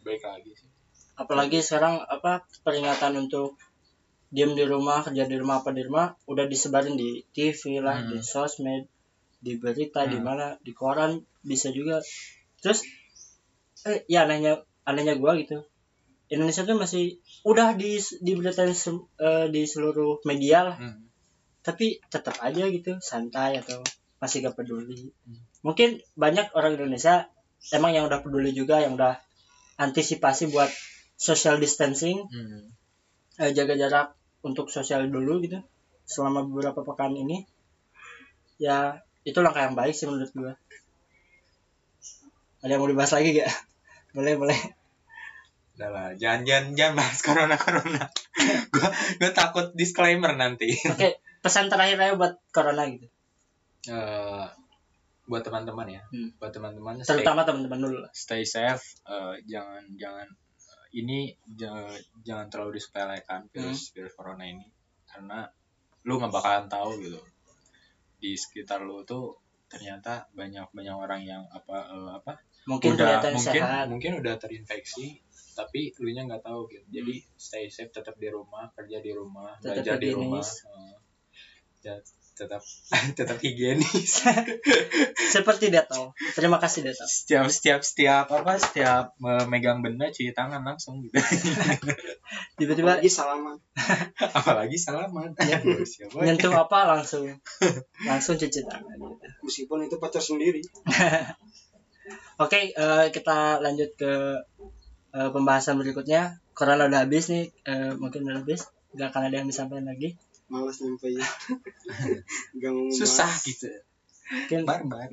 baik 0.00 0.22
lagi 0.22 0.48
sih 0.54 0.70
apalagi 1.14 1.60
sekarang 1.60 2.00
apa 2.00 2.40
peringatan 2.62 3.20
untuk 3.20 3.60
diam 4.28 4.52
di 4.52 4.64
rumah 4.64 5.00
kerja 5.00 5.24
di 5.24 5.36
rumah 5.36 5.60
apa 5.60 5.70
di 5.70 5.82
rumah 5.82 6.16
udah 6.24 6.44
disebarin 6.44 6.96
di 6.96 7.20
TV 7.28 7.78
lah 7.78 8.00
Hmm. 8.00 8.10
di 8.10 8.18
sosmed 8.18 8.88
di 9.38 9.54
berita 9.56 10.08
di 10.08 10.16
Hmm. 10.16 10.24
mana 10.24 10.46
di 10.58 10.72
koran 10.72 11.20
bisa 11.40 11.68
juga 11.68 12.00
terus 12.58 12.80
eh 13.84 14.08
ya 14.08 14.24
anehnya 14.24 14.56
anehnya 14.82 15.14
gua 15.14 15.36
gitu 15.36 15.60
Indonesia 16.34 16.62
tuh 16.62 16.76
masih 16.76 17.04
udah 17.42 17.72
di 17.74 17.96
diberitain 18.20 18.74
se- 18.74 19.06
eh, 19.16 19.46
di 19.48 19.62
seluruh 19.64 20.20
media 20.24 20.66
lah 20.66 20.76
Hmm. 20.76 21.06
tapi 21.60 21.96
tetap 22.06 22.36
aja 22.38 22.68
gitu 22.68 23.00
santai 23.00 23.56
atau 23.56 23.80
masih 24.18 24.44
gak 24.44 24.56
peduli 24.56 25.08
Hmm. 25.24 25.40
mungkin 25.62 26.02
banyak 26.14 26.52
orang 26.52 26.76
Indonesia 26.76 27.24
emang 27.70 27.94
yang 27.94 28.04
udah 28.04 28.20
peduli 28.20 28.52
juga 28.52 28.80
yang 28.80 28.94
udah 28.94 29.16
antisipasi 29.76 30.50
buat 30.50 30.68
social 31.16 31.56
distancing 31.56 32.26
Hmm. 32.26 32.68
eh, 33.38 33.50
jaga 33.50 33.74
jarak 33.74 34.08
untuk 34.42 34.68
sosial 34.68 35.08
dulu 35.08 35.40
gitu 35.40 35.58
selama 36.04 36.44
beberapa 36.44 36.84
pekan 36.84 37.14
ini 37.14 37.48
ya 38.56 38.98
itu 39.24 39.40
langkah 39.40 39.64
yang 39.64 39.74
baik 39.74 39.96
sih 39.96 40.04
menurut 40.04 40.30
gua 40.32 40.52
ada 42.60 42.70
yang 42.70 42.80
mau 42.80 42.88
dibahas 42.88 43.12
lagi 43.12 43.36
gak 43.36 43.48
boleh 44.16 44.34
boleh 44.36 44.58
Udah 45.74 45.90
lah, 45.90 46.08
jangan 46.14 46.42
jangan 46.42 46.66
jangan 46.72 46.94
bahas 46.96 47.18
corona 47.18 47.56
corona. 47.56 48.04
gua 48.74 48.88
gua 49.18 49.30
takut 49.32 49.66
disclaimer 49.74 50.32
nanti. 50.32 50.70
oke 50.70 51.08
pesan 51.40 51.66
terakhir 51.66 51.98
aja 51.98 52.14
buat 52.14 52.34
corona 52.48 52.86
gitu 52.86 53.10
Eh, 53.84 54.46
buat 55.24 55.40
teman-teman 55.40 55.88
ya, 55.90 56.00
Hmm. 56.06 56.32
buat 56.38 56.48
teman-teman 56.48 57.00
terutama 57.00 57.42
teman-teman 57.42 57.80
dulu 57.80 58.00
stay 58.10 58.40
safe. 58.42 58.80
eh, 59.04 59.34
jangan 59.44 59.84
jangan 59.94 60.24
eh, 60.24 60.86
ini 60.94 61.28
ja- 61.50 61.92
jangan 62.22 62.48
terlalu 62.48 62.76
disepelekan 62.76 63.44
virus 63.48 63.90
virus 63.90 64.14
corona 64.14 64.40
ini 64.42 64.64
karena 65.04 65.44
lu 66.02 66.16
nggak 66.16 66.30
bakalan 66.30 66.66
tahu 66.66 66.96
gitu 66.98 67.20
di 68.16 68.32
sekitar 68.32 68.80
lu 68.80 69.00
tuh 69.02 69.36
ternyata 69.66 70.24
banyak 70.32 70.64
banyak 70.70 70.92
orang 70.94 71.20
yang 71.20 71.44
apa 71.50 71.76
eh, 71.84 72.10
apa 72.14 72.32
mungkin 72.64 72.94
udah 72.94 73.20
mungkin 73.26 73.60
sehat 73.60 73.84
mungkin 73.86 74.12
udah 74.16 74.34
terinfeksi 74.36 75.20
tapi 75.54 75.94
lu 76.02 76.10
nya 76.10 76.26
nggak 76.26 76.42
tahu 76.42 76.66
gitu 76.66 76.86
jadi 76.90 77.14
stay 77.38 77.70
safe 77.70 77.94
tetap 77.94 78.18
di 78.18 78.28
rumah 78.28 78.66
kerja 78.74 78.98
di 78.98 79.14
rumah 79.14 79.54
Tetap 79.62 79.80
belajar 79.80 79.96
di 80.02 80.10
rumah. 80.10 80.42
eh, 80.42 80.94
ya, 81.86 81.94
tetap 82.34 82.62
tetap 83.18 83.38
higienis. 83.38 84.26
Seperti 85.34 85.70
Dettol 85.70 86.10
terima 86.34 86.58
kasih 86.58 86.82
Dettol 86.82 87.06
setiap 87.06 87.46
setiap 87.46 87.80
setiap 87.86 88.26
apa 88.26 88.58
setiap 88.58 89.14
memegang 89.22 89.86
benda 89.86 90.10
cuci 90.10 90.34
tangan 90.34 90.66
langsung 90.66 90.98
gitu. 91.06 91.14
Tiba-tiba 92.58 92.98
Apalagi 92.98 93.10
salaman. 93.10 93.56
Apalagi 94.18 94.78
salaman. 94.78 95.30
Ya. 95.38 95.62
siapa 95.86 96.26
nyentuh 96.26 96.50
apa 96.50 96.98
langsung. 96.98 97.30
Langsung 98.02 98.34
cuci 98.34 98.60
tangan 98.66 98.98
gitu. 98.98 99.14
meskipun 99.46 99.86
itu 99.86 99.96
pacar 100.02 100.22
sendiri. 100.22 100.58
Oke, 102.34 102.74
eh, 102.74 103.06
kita 103.14 103.62
lanjut 103.62 103.94
ke 103.94 104.12
eh, 105.14 105.30
pembahasan 105.30 105.76
berikutnya. 105.76 106.36
Corona 106.52 106.86
udah 106.86 107.02
habis 107.02 107.26
nih, 107.26 107.50
eh, 107.62 107.92
mungkin 107.94 108.26
udah 108.26 108.42
habis. 108.42 108.66
Gak 108.92 109.10
akan 109.10 109.26
ada 109.26 109.36
yang 109.38 109.48
disampaikan 109.48 109.86
lagi. 109.86 110.14
malas 110.44 110.76
nyampe 110.76 111.08
ya 111.08 111.24
gak 112.60 112.70
mau 112.70 112.84
ngebahas. 112.84 113.00
susah 113.00 113.32
gitu 113.42 113.64
Mungkin 114.24 114.60
barbar 114.64 115.08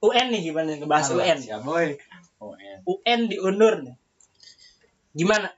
UN 0.00 0.26
nih 0.28 0.42
gimana 0.44 0.74
ngebahas 0.74 1.06
UN. 1.12 1.38
ya 1.40 1.56
boy 1.60 1.94
UN 2.40 2.78
UN 2.84 3.20
diundur 3.26 3.78
nih. 3.80 3.94
Gimana 5.12 5.48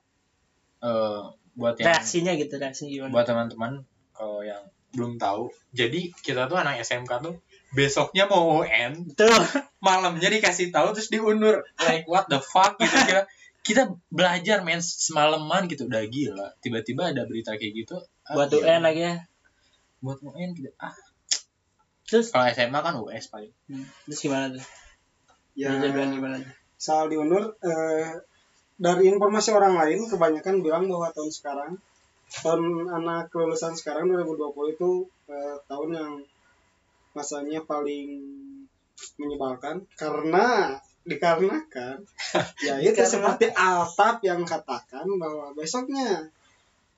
Eh, 0.78 1.22
buat 1.54 1.78
yang 1.78 1.88
reaksinya 1.88 2.34
gitu, 2.34 2.58
reaksinya 2.58 2.90
gimana? 2.90 3.10
buat 3.10 3.24
teman-teman 3.24 3.72
kalau 4.12 4.42
yang 4.42 4.60
belum 4.92 5.16
tahu 5.16 5.46
jadi 5.70 6.12
kita 6.12 6.46
tuh 6.46 6.58
anak 6.58 6.82
SMK 6.82 7.12
tuh 7.22 7.40
besoknya 7.70 8.26
mau 8.26 8.60
UN 8.60 9.08
Tuh, 9.10 9.30
malamnya 9.80 10.28
dikasih 10.28 10.68
tahu 10.68 10.92
terus 10.92 11.08
diundur 11.08 11.64
like 11.78 12.04
what 12.04 12.26
the 12.26 12.38
fuck 12.38 12.76
gitu 12.76 12.92
kita 13.08 13.24
kita 13.62 13.94
belajar 14.10 14.66
men 14.66 14.82
semalaman 14.82 15.70
gitu 15.70 15.86
udah 15.86 16.02
gila 16.10 16.50
tiba-tiba 16.58 17.14
ada 17.14 17.22
berita 17.24 17.54
kayak 17.54 17.86
gitu 17.86 17.96
ah, 18.26 18.34
buat 18.34 18.50
gila. 18.50 18.66
UN 18.66 18.80
lagi 18.82 19.02
ya. 19.06 19.14
buat 20.02 20.18
UN 20.22 20.50
gitu 20.58 20.70
ah 20.82 20.94
Terus, 22.12 22.28
kalau 22.28 22.44
SMA 22.52 22.76
kan 22.84 22.94
US 23.00 23.24
paling 23.32 23.54
hmm, 23.72 23.86
terus 24.04 24.20
gimana 24.20 24.52
tuh? 24.52 24.64
ya 25.56 25.72
gimana 25.80 26.36
tuh? 26.42 26.52
soal 26.76 27.06
diundur 27.06 27.54
eh, 27.62 28.20
dari 28.76 29.02
informasi 29.06 29.54
orang 29.54 29.78
lain 29.78 30.10
kebanyakan 30.10 30.60
bilang 30.60 30.84
bahwa 30.90 31.08
tahun 31.14 31.30
sekarang 31.30 31.72
tahun 32.42 32.90
anak 32.90 33.30
kelulusan 33.30 33.78
sekarang 33.78 34.10
2020 34.10 34.74
itu 34.74 34.90
eh, 35.30 35.56
tahun 35.70 35.90
yang 35.94 36.12
masanya 37.14 37.62
paling 37.62 38.08
menyebalkan 39.20 39.84
karena 39.94 40.76
dikarenakan 41.02 42.02
ya 42.66 42.74
itu 42.78 42.94
Karena- 42.94 43.10
seperti 43.10 43.46
Altaf 43.54 44.22
yang 44.22 44.46
katakan 44.46 45.06
bahwa 45.18 45.50
besoknya 45.54 46.30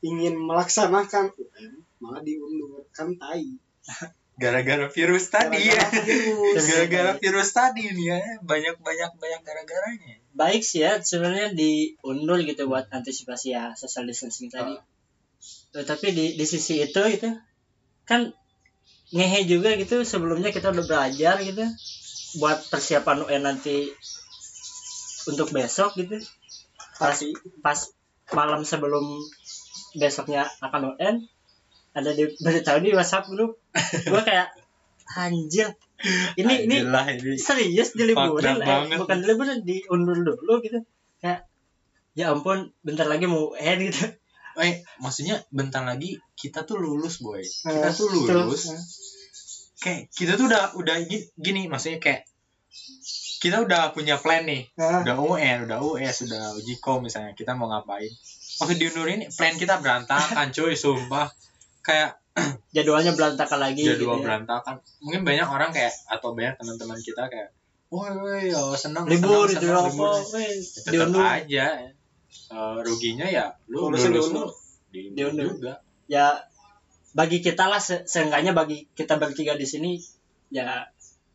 ingin 0.05 0.37
melaksanakan 0.37 1.33
UN 1.33 1.81
malah 2.05 2.21
diundur 2.21 2.85
kan 2.93 3.17
tai. 3.17 3.57
Gara-gara 4.43 4.91
virus 4.91 5.31
tadi 5.31 5.71
ya. 5.71 5.79
Gara-gara 5.79 6.11
virus. 6.11 6.65
gara-gara 6.67 7.13
virus 7.23 7.51
tadi 7.55 7.87
nih 7.87 8.07
ya 8.13 8.21
banyak 8.43 8.77
banyak 8.83 9.11
banyak 9.17 9.41
gara-garanya. 9.47 10.19
Baik 10.35 10.67
sih 10.67 10.83
ya, 10.83 10.99
sebenarnya 10.99 11.55
diundur 11.55 12.43
gitu 12.43 12.67
buat 12.67 12.91
antisipasi 12.91 13.55
ya 13.55 13.73
social 13.79 14.05
distancing 14.11 14.51
tadi. 14.51 14.75
Eh, 15.79 15.87
tapi 15.87 16.11
di 16.11 16.35
di 16.35 16.45
sisi 16.45 16.83
itu 16.83 16.99
gitu 17.15 17.31
kan 18.05 18.35
ngehe 19.15 19.47
juga 19.47 19.79
gitu 19.79 20.03
sebelumnya 20.03 20.51
kita 20.51 20.75
udah 20.75 20.85
belajar 20.85 21.39
gitu 21.39 21.65
buat 22.39 22.59
persiapan 22.71 23.27
UN 23.27 23.43
nanti 23.47 23.91
untuk 25.31 25.51
besok 25.51 25.97
gitu. 25.99 26.21
Pas 26.99 27.17
pas 27.61 27.79
malam 28.33 28.65
sebelum 28.65 29.21
besoknya 29.95 30.49
akan 30.65 30.97
UN 30.97 31.23
ada 31.95 32.11
di 32.11 32.27
beritahu 32.43 32.83
di 32.83 32.91
WhatsApp 32.91 33.31
grup 33.31 33.63
gue 34.11 34.23
kayak 34.27 34.51
anjir 35.15 35.79
ini 36.35 36.67
ini 36.67 36.77
Gila 36.83 37.03
ini. 37.15 37.39
serius 37.39 37.95
diliburin 37.95 38.59
up 38.59 38.91
eh, 38.91 38.99
bukan 38.99 39.17
diliburin 39.23 39.63
diundur 39.65 40.21
dulu 40.21 40.61
gitu. 40.61 40.85
Kayak 41.23 41.49
ya 42.13 42.35
ampun 42.35 42.75
bentar 42.85 43.09
lagi 43.09 43.25
mau 43.25 43.55
UN 43.55 43.79
gitu. 43.89 44.05
Eh 44.61 44.85
maksudnya 45.01 45.41
bentar 45.49 45.87
lagi 45.87 46.21
kita 46.37 46.69
tuh 46.69 46.77
lulus 46.83 47.25
boy. 47.25 47.41
Eh, 47.41 47.47
kita 47.47 47.91
tuh 47.95 48.11
betul. 48.11 48.53
lulus 48.53 48.75
kayak 49.85 50.09
kita 50.17 50.41
tuh 50.41 50.49
udah 50.49 50.73
udah 50.81 50.97
gini, 51.05 51.29
gini 51.37 51.63
maksudnya 51.69 52.01
kayak 52.01 52.25
kita 53.45 53.61
udah 53.61 53.93
punya 53.93 54.17
plan 54.17 54.49
nih. 54.49 54.73
Nah, 54.81 55.05
udah 55.05 55.17
UN 55.21 55.69
udah 55.69 55.79
US 55.85 56.25
udah 56.25 56.57
uji 56.57 56.81
kom 56.81 57.05
misalnya 57.05 57.37
kita 57.37 57.53
mau 57.53 57.69
ngapain. 57.69 58.09
Waktu 58.65 58.81
diundurin 58.81 59.29
plan 59.37 59.61
kita 59.61 59.85
berantakan 59.85 60.49
cuy 60.57 60.73
sumpah. 60.73 61.29
Kayak 61.85 62.17
jadwalnya 62.75 63.13
berantakan 63.13 63.61
lagi 63.61 63.85
jadwal 63.85 64.17
gitu 64.17 64.25
ya. 64.25 64.25
berantakan. 64.25 64.75
Mungkin 65.05 65.29
banyak 65.29 65.45
orang 65.45 65.71
kayak 65.77 65.93
atau 66.09 66.33
banyak 66.33 66.57
teman-teman 66.57 66.99
kita 67.05 67.29
kayak 67.29 67.53
woi 67.93 68.11
woi 68.17 68.49
oh, 68.57 68.75
senang 68.75 69.05
libur 69.07 69.47
senang, 69.47 69.61
itu 69.61 69.67
senang, 69.69 69.85
apa 69.85 69.91
libur." 69.93 70.19
weh, 70.35 70.51
tetap 70.65 70.93
diundur. 70.97 71.23
aja. 71.23 71.67
Eh, 72.51 72.77
ruginya 72.83 73.27
ya 73.29 73.55
lu 73.69 73.93
lulus 73.93 74.09
lu 74.09 74.49
diundur 74.89 75.31
Diundur. 75.31 75.47
juga. 75.53 75.75
Ya 76.09 76.49
bagi 77.15 77.39
kita 77.39 77.71
lah 77.71 77.79
se 77.79 78.03
seenggaknya 78.11 78.53
bagi 78.53 78.91
kita 78.91 79.17
bertiga 79.23 79.55
di 79.55 79.63
sini 79.63 79.95
ya 80.51 80.83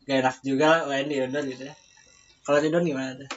gak 0.04 0.16
enak 0.20 0.36
juga 0.44 0.66
lah 0.68 0.80
UN 0.92 1.08
diundur 1.08 1.44
gitu 1.48 1.64
ya. 1.64 1.74
Kalau 2.44 2.58
Ridwan 2.60 2.84
gimana 2.84 3.16
tuh? 3.16 3.30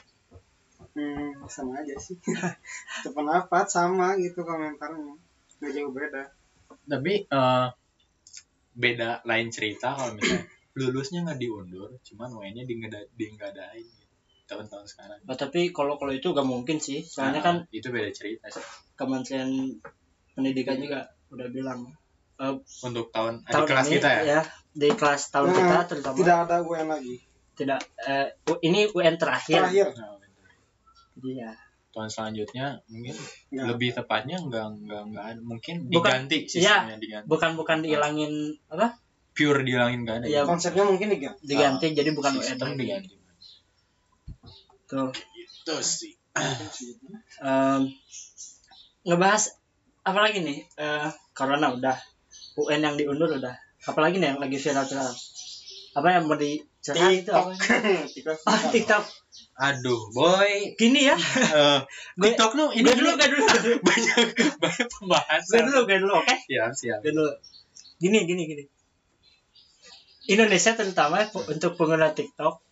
Hmm, 0.94 1.40
sama 1.50 1.82
aja 1.82 1.96
sih. 1.98 2.20
Sependapat 3.04 3.66
sama 3.66 4.14
gitu 4.20 4.44
komentarnya. 4.44 5.16
Nggak 5.60 5.72
jauh 5.72 5.92
beda. 5.96 6.24
Tapi 6.84 7.14
eh, 7.26 7.68
beda 8.74 9.22
lain 9.24 9.48
cerita 9.54 9.96
kalau 9.96 10.18
misalnya 10.18 10.44
lulusnya 10.80 11.22
nggak 11.22 11.40
diundur 11.40 11.94
cuman 12.02 12.30
UN-nya 12.34 12.64
di 12.66 12.76
di 12.90 13.26
nggak 13.30 13.50
adain 13.54 13.86
gitu. 13.86 14.06
tahun-tahun 14.50 14.86
sekarang. 14.90 15.20
Oh, 15.30 15.38
tapi 15.38 15.72
kalau 15.72 15.96
kalau 15.96 16.12
itu 16.12 16.34
gak 16.36 16.46
mungkin 16.46 16.78
sih. 16.82 17.00
Soalnya 17.06 17.40
Nah, 17.40 17.46
kan 17.46 17.56
itu 17.72 17.88
beda 17.94 18.10
cerita 18.12 18.52
sih. 18.52 18.66
Kementerian 19.00 19.50
Pendidikan 20.34 20.82
juga 20.82 21.14
udah 21.30 21.48
bilang 21.54 21.94
eh, 22.44 22.54
untuk 22.84 23.08
tahun, 23.10 23.34
adik 23.42 23.54
tahun 23.54 23.66
kelas 23.66 23.86
ini 23.86 23.96
kita 23.96 24.10
ya, 24.22 24.42
di 24.70 24.90
kelas 24.92 25.22
tahun 25.30 25.48
Nah, 25.48 25.56
kita 25.56 25.80
terutama. 25.88 26.16
tidak 26.16 26.38
ada 26.44 26.56
UN 26.62 26.88
lagi. 26.90 27.16
Tidak 27.54 27.80
eh, 28.02 28.28
u- 28.46 28.62
ini 28.62 28.80
UN 28.90 29.16
terakhir. 29.16 29.64
Terakhir. 29.64 29.88
Nah, 29.94 30.20
jadi 31.14 31.32
ya 31.40 31.52
tahun 31.90 32.10
selanjutnya 32.10 32.66
mungkin 32.88 33.14
Nggak. 33.50 33.66
lebih 33.70 33.90
tepatnya 33.94 34.38
nggak 34.40 34.66
nggak 34.82 35.02
nggak 35.08 35.26
ada 35.28 35.42
mungkin 35.42 35.76
Bukan- 35.86 36.26
diganti 36.26 36.38
sistemnya 36.48 36.98
diganti. 36.98 37.28
bukan 37.28 37.52
bukan 37.54 37.78
dihilangin 37.80 38.34
apa? 38.68 38.98
pure 39.32 39.62
dihilangin 39.62 40.02
nggak 40.02 40.16
ada 40.16 40.26
Iya, 40.26 40.42
konsepnya 40.44 40.84
mungkin 40.84 41.08
diganti. 41.08 41.42
diganti 41.44 41.86
jadi 41.92 42.10
bukan 42.12 42.34
UN 42.34 42.58
lagi. 42.58 42.76
diganti 42.76 43.14
tuh. 44.84 45.10
Itu 45.14 45.76
sih. 45.80 46.14
Em, 47.40 47.82
ngebahas 49.04 49.54
apa 50.02 50.20
lagi 50.20 50.42
nih? 50.42 50.66
Eh, 50.76 51.08
corona 51.32 51.72
udah 51.72 51.98
UN 52.56 52.82
yang 52.82 52.96
diundur 52.96 53.30
udah. 53.30 53.56
Apalagi 53.84 54.22
nih 54.22 54.34
yang 54.36 54.40
lagi 54.40 54.58
viral 54.58 54.86
viral. 54.86 55.12
Apa 55.94 56.08
yang 56.10 56.26
mau 56.26 56.38
dicerahan 56.38 57.14
itu 57.14 57.30
apa? 57.30 57.54
TikTok. 58.10 58.38
Oh, 58.50 58.60
TikTok. 58.74 59.04
Aduh 59.62 60.02
boy. 60.10 60.74
Gini 60.74 61.06
ya. 61.06 61.14
Gue- 62.18 62.34
TikTok 62.34 62.52
lu 62.58 62.66
ini 62.74 62.86
gue 62.90 62.96
dulu 62.98 63.14
gue 63.14 63.28
dulu 63.34 63.44
banyak 63.46 63.78
banyak 63.86 64.18
gue 64.58 64.86
pembahasan 64.98 65.62
dulu 65.70 65.80
gue 65.86 65.98
dulu 66.02 66.14
oke? 66.18 66.36
Siap 66.50 66.72
siap. 66.74 67.00
Gue 67.06 67.14
dulu. 67.14 67.30
Gini 68.02 68.26
gini 68.26 68.42
gini. 68.50 68.64
Indonesia 70.24 70.72
terutama 70.74 71.22
untuk 71.30 71.76
pengguna 71.76 72.16
TikTok 72.16 72.64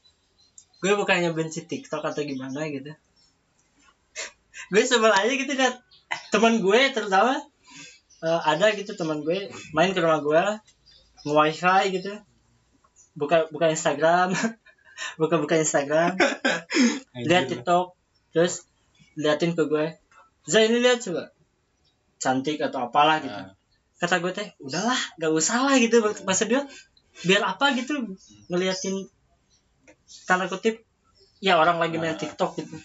gue 0.81 0.93
bukannya 0.97 1.29
benci 1.37 1.69
TikTok 1.69 2.01
atau 2.01 2.25
gimana 2.25 2.65
gitu. 2.73 2.89
Gue 4.73 4.81
sebel 4.81 5.13
aja 5.13 5.29
gitu 5.29 5.53
kan. 5.53 5.77
Teman 6.33 6.57
gue 6.57 6.81
terutama 6.89 7.37
eh, 8.21 8.41
ada 8.45 8.65
gitu 8.77 8.93
teman 8.93 9.25
gue 9.25 9.49
main 9.73 9.91
ke 9.91 9.99
rumah 10.01 10.21
gue 10.21 10.41
nge-wifi 11.25 11.81
gitu. 11.97 12.13
Buka 13.17 13.49
buka 13.51 13.69
Instagram. 13.69 14.31
Buka 15.19 15.41
buka 15.41 15.57
Instagram. 15.57 16.13
Lihat 17.29 17.49
TikTok. 17.49 17.97
Terus 18.31 18.69
liatin 19.17 19.57
ke 19.57 19.65
gue. 19.65 19.97
Zai 20.45 20.69
ini 20.69 20.77
lihat 20.77 21.01
coba. 21.01 21.33
Cantik 22.21 22.61
atau 22.61 22.85
apalah 22.85 23.17
gitu. 23.17 23.33
Nah, 23.33 23.57
kata 23.97 24.21
gue 24.21 24.31
teh 24.33 24.47
udahlah 24.61 24.97
gak 25.17 25.33
usah 25.33 25.65
lah 25.65 25.75
gitu. 25.81 26.05
Maksud 26.05 26.47
dia 26.53 26.61
biar 27.25 27.41
apa 27.43 27.73
gitu 27.73 28.13
ngeliatin 28.47 29.09
tanda 30.29 30.47
kutip 30.47 30.85
ya 31.43 31.57
orang 31.57 31.81
lagi 31.81 31.97
main 31.97 32.15
Ah. 32.15 32.19
TikTok 32.21 32.61
gitu. 32.61 32.77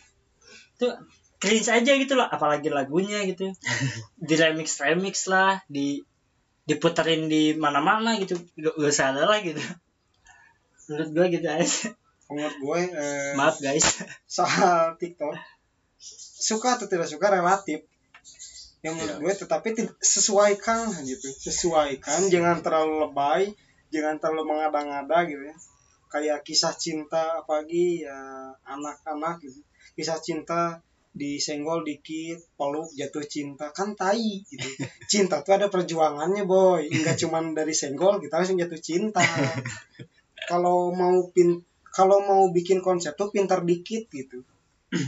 Itu 0.76 0.88
cringe 1.36 1.68
aja 1.68 1.92
gitu 1.96 2.14
loh 2.16 2.26
apalagi 2.26 2.68
lagunya 2.72 3.24
gitu. 3.28 3.52
Di 4.16 4.34
remix 4.36 4.80
remix 4.80 5.28
lah 5.28 5.60
di 5.68 6.00
diputerin 6.66 7.30
di 7.30 7.54
mana-mana 7.54 8.18
gitu. 8.18 8.36
Gak, 8.58 8.74
gak 8.74 8.90
usah 8.90 9.14
ada 9.14 9.28
lah 9.28 9.38
gitu. 9.44 9.60
Menurut 10.90 11.10
gue 11.12 11.26
gitu 11.38 11.46
aja. 11.46 11.78
Menurut 12.26 12.56
gue 12.58 12.80
eh, 12.90 13.32
maaf 13.38 13.58
guys. 13.62 14.02
soal 14.26 14.98
TikTok 14.98 15.34
suka 16.36 16.76
atau 16.78 16.86
tidak 16.86 17.08
suka 17.08 17.32
relatif. 17.32 17.82
Yang 18.84 18.94
menurut 19.02 19.16
Iya. 19.18 19.22
gue 19.24 19.34
tetapi 19.46 19.68
sesuaikan 19.98 20.90
gitu. 21.02 21.28
Sesuaikan 21.32 22.28
jangan 22.30 22.62
terlalu 22.62 23.06
lebay 23.08 23.50
jangan 23.90 24.18
terlalu 24.18 24.54
mengada-ngada 24.54 25.26
gitu 25.30 25.42
ya. 25.46 25.56
Kayak 26.06 26.38
kisah 26.46 26.74
cinta 26.74 27.42
apalagi 27.42 28.06
ya 28.06 28.18
anak-anak 28.66 29.42
gitu. 29.42 29.58
Kisah 29.98 30.18
cinta 30.22 30.82
disenggol 31.16 31.80
dikit 31.82 32.44
peluk 32.60 32.92
jatuh 32.92 33.24
cinta. 33.24 33.72
Kan 33.72 33.96
tai 33.96 34.44
gitu. 34.44 34.68
Cinta 35.10 35.40
tuh 35.40 35.56
ada 35.56 35.66
perjuangannya 35.72 36.44
boy. 36.44 36.84
Enggak 36.92 37.16
cuman 37.24 37.56
dari 37.56 37.72
senggol 37.72 38.20
kita 38.20 38.44
langsung 38.44 38.60
jatuh 38.60 38.80
cinta. 38.80 39.24
Kalau 40.46 40.94
mau 40.94 41.26
pin 41.34 41.58
kalau 41.90 42.22
mau 42.22 42.52
bikin 42.52 42.84
konsep 42.84 43.16
tuh 43.16 43.32
pintar 43.32 43.64
dikit 43.64 44.06
gitu. 44.12 44.44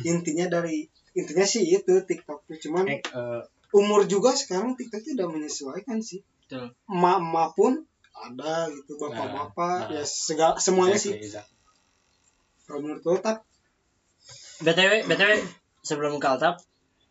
Intinya 0.09 0.49
dari 0.49 0.89
intinya 1.15 1.47
sih 1.47 1.63
itu 1.63 2.03
TikTok 2.03 2.49
tuh. 2.49 2.57
Cuman 2.59 2.89
eh, 2.89 2.99
eh, 2.99 3.41
umur 3.77 4.09
juga 4.09 4.35
sekarang 4.35 4.75
TikTok 4.75 5.05
tuh 5.05 5.13
udah 5.15 5.29
menyesuaikan 5.31 6.03
sih. 6.03 6.25
Betul. 6.49 6.73
emak-emak 6.89 7.51
pun 7.53 7.73
ada 8.17 8.73
gitu 8.73 8.97
bapak-bapak. 8.97 9.55
Nah, 9.55 9.89
nah. 9.93 10.01
ya 10.01 10.05
segala 10.09 10.57
semuanya 10.57 10.97
sih. 10.97 11.13
exactly, 11.13 11.29
exactly. 11.29 11.57
kalau 12.65 12.79
menurut 12.83 13.01
gue 13.05 13.17
tak 13.21 13.39
btw 14.65 15.07
btw 15.07 15.33
sebelum 15.89 16.21
ke 16.21 16.29
altap 16.29 16.61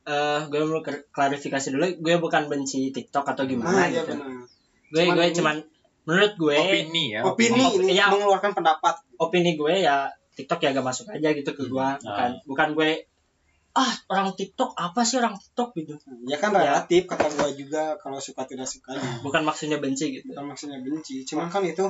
eh 0.05 0.41
gue 0.45 0.61
mau 0.63 0.79
klarifikasi 0.85 1.67
dulu 1.69 1.85
gue 1.99 2.15
bukan 2.17 2.45
benci 2.45 2.89
TikTok 2.89 3.25
atau 3.27 3.43
gimana 3.43 3.73
nah 3.75 3.87
ya 3.87 4.01
gitu. 4.01 4.13
benar. 4.13 4.45
Gue 4.87 5.01
Cuman 5.03 5.15
gue 5.15 5.25
ini- 5.25 5.35
cuman 5.35 5.55
menurut 6.07 6.33
gue 6.37 6.55
opini 6.55 7.03
ya 7.11 7.19
opini 7.21 7.63
ini 7.75 7.91
Ya. 7.91 8.07
mengeluarkan 8.07 8.53
pendapat. 8.53 8.95
Opini 9.17 9.53
gue 9.53 9.73
ya 9.77 10.07
TikTok 10.31 10.61
ya 10.61 10.71
gak 10.71 10.85
masuk 10.85 11.09
aja 11.09 11.33
gitu 11.33 11.49
ke 11.49 11.63
gue 11.65 11.75
Hmm. 11.83 11.99
bukan 11.99 12.29
bukan 12.45 12.69
gue 12.73 12.91
ah 13.73 13.91
orang 14.07 14.31
TikTok 14.31 14.73
apa 14.73 15.01
sih 15.01 15.17
orang 15.17 15.35
TikTok? 15.35 15.75
gitu. 15.75 15.93
Ya 16.23 16.37
kan 16.37 16.49
Ya. 16.51 16.61
relatif 16.63 17.05
kata 17.05 17.27
gue 17.27 17.49
juga 17.59 17.93
kalau 17.97 18.17
suka 18.17 18.41
tidak 18.43 18.65
suka. 18.65 18.95
Bukan 19.19 19.43
maksudnya 19.43 19.77
benci 19.77 20.15
gitu. 20.15 20.31
Bukan 20.31 20.45
maksudnya 20.47 20.79
benci 20.79 21.21
cuman 21.23 21.45
kan 21.47 21.61
itu 21.61 21.83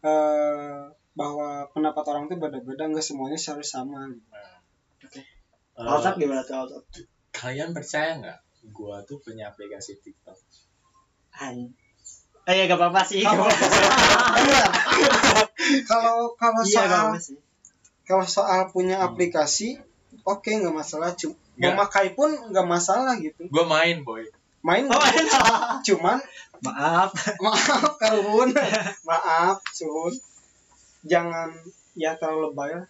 eh, 0.00 0.80
bahwa 1.12 1.48
pendapat 1.68 2.04
orang 2.06 2.24
tuh 2.26 2.36
beda-beda 2.36 2.86
nggak 2.86 3.02
semuanya 3.02 3.34
harus 3.36 3.66
sama 3.66 4.06
gitu. 5.00 5.18
Eh, 5.74 5.82
Altap 5.82 6.14
gimana 6.16 6.42
tuh 6.42 6.54
Altap 6.54 6.82
kalian 7.34 7.74
percaya 7.74 8.14
nggak? 8.16 8.38
Gua 8.70 9.02
tuh 9.02 9.18
punya 9.18 9.50
aplikasi 9.50 9.98
TikTok. 9.98 10.38
An. 11.34 11.74
Eh 12.46 12.54
ya 12.54 12.64
gak 12.64 12.78
apa-apa 12.80 13.02
sih. 13.02 13.26
Kalau- 15.84 16.34
kalau 16.38 16.62
iya 16.62 16.82
soal 16.86 17.06
kalau 18.04 18.24
soal 18.24 18.60
punya 18.68 19.00
aplikasi 19.00 19.80
oke 20.22 20.46
nggak 20.46 20.72
masalah. 20.72 21.12
Cuma 21.16 21.34
memakai 21.56 22.14
pun 22.14 22.30
nggak 22.30 22.66
masalah 22.66 23.18
gitu. 23.18 23.48
Gua 23.50 23.64
main 23.66 24.02
boy. 24.02 24.22
Main 24.64 24.88
oh 24.88 24.96
enak. 24.96 25.84
cuman 25.84 26.18
maaf. 26.62 27.10
Maaf 27.44 27.98
karun. 28.00 28.48
Maaf 29.08 29.58
suhun 29.74 30.14
jangan 31.04 31.52
ya 31.92 32.16
terlalu 32.16 32.48
lebay 32.48 32.70
lah. 32.72 32.86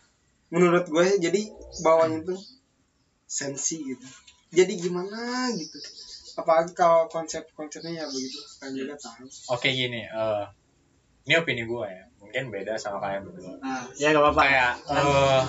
Menurut 0.55 0.87
gue 0.87 1.19
jadi 1.19 1.51
bawahnya 1.83 2.23
tuh 2.23 2.39
sensi 3.35 3.83
gitu. 3.83 4.07
Jadi 4.55 4.79
gimana 4.79 5.51
gitu? 5.51 5.79
Apalagi 6.39 6.71
kalau 6.79 7.11
konsep-konsepnya 7.11 8.03
ya 8.03 8.07
begitu? 8.07 8.39
Kalian 8.63 8.75
juga 8.87 8.95
tahu. 8.95 9.27
Oke 9.51 9.75
gini 9.75 10.07
eh 10.07 10.45
ini 11.27 11.35
opini 11.35 11.67
gua 11.67 11.91
ya. 11.91 12.07
Mungkin 12.23 12.55
beda 12.55 12.79
sama 12.79 13.03
kalian 13.03 13.27
berdua. 13.27 13.59
Nah, 13.59 13.83
ya 13.99 14.15
gak 14.15 14.23
apa-apa. 14.23 14.43
Kayak 14.47 14.73
eh 14.87 15.43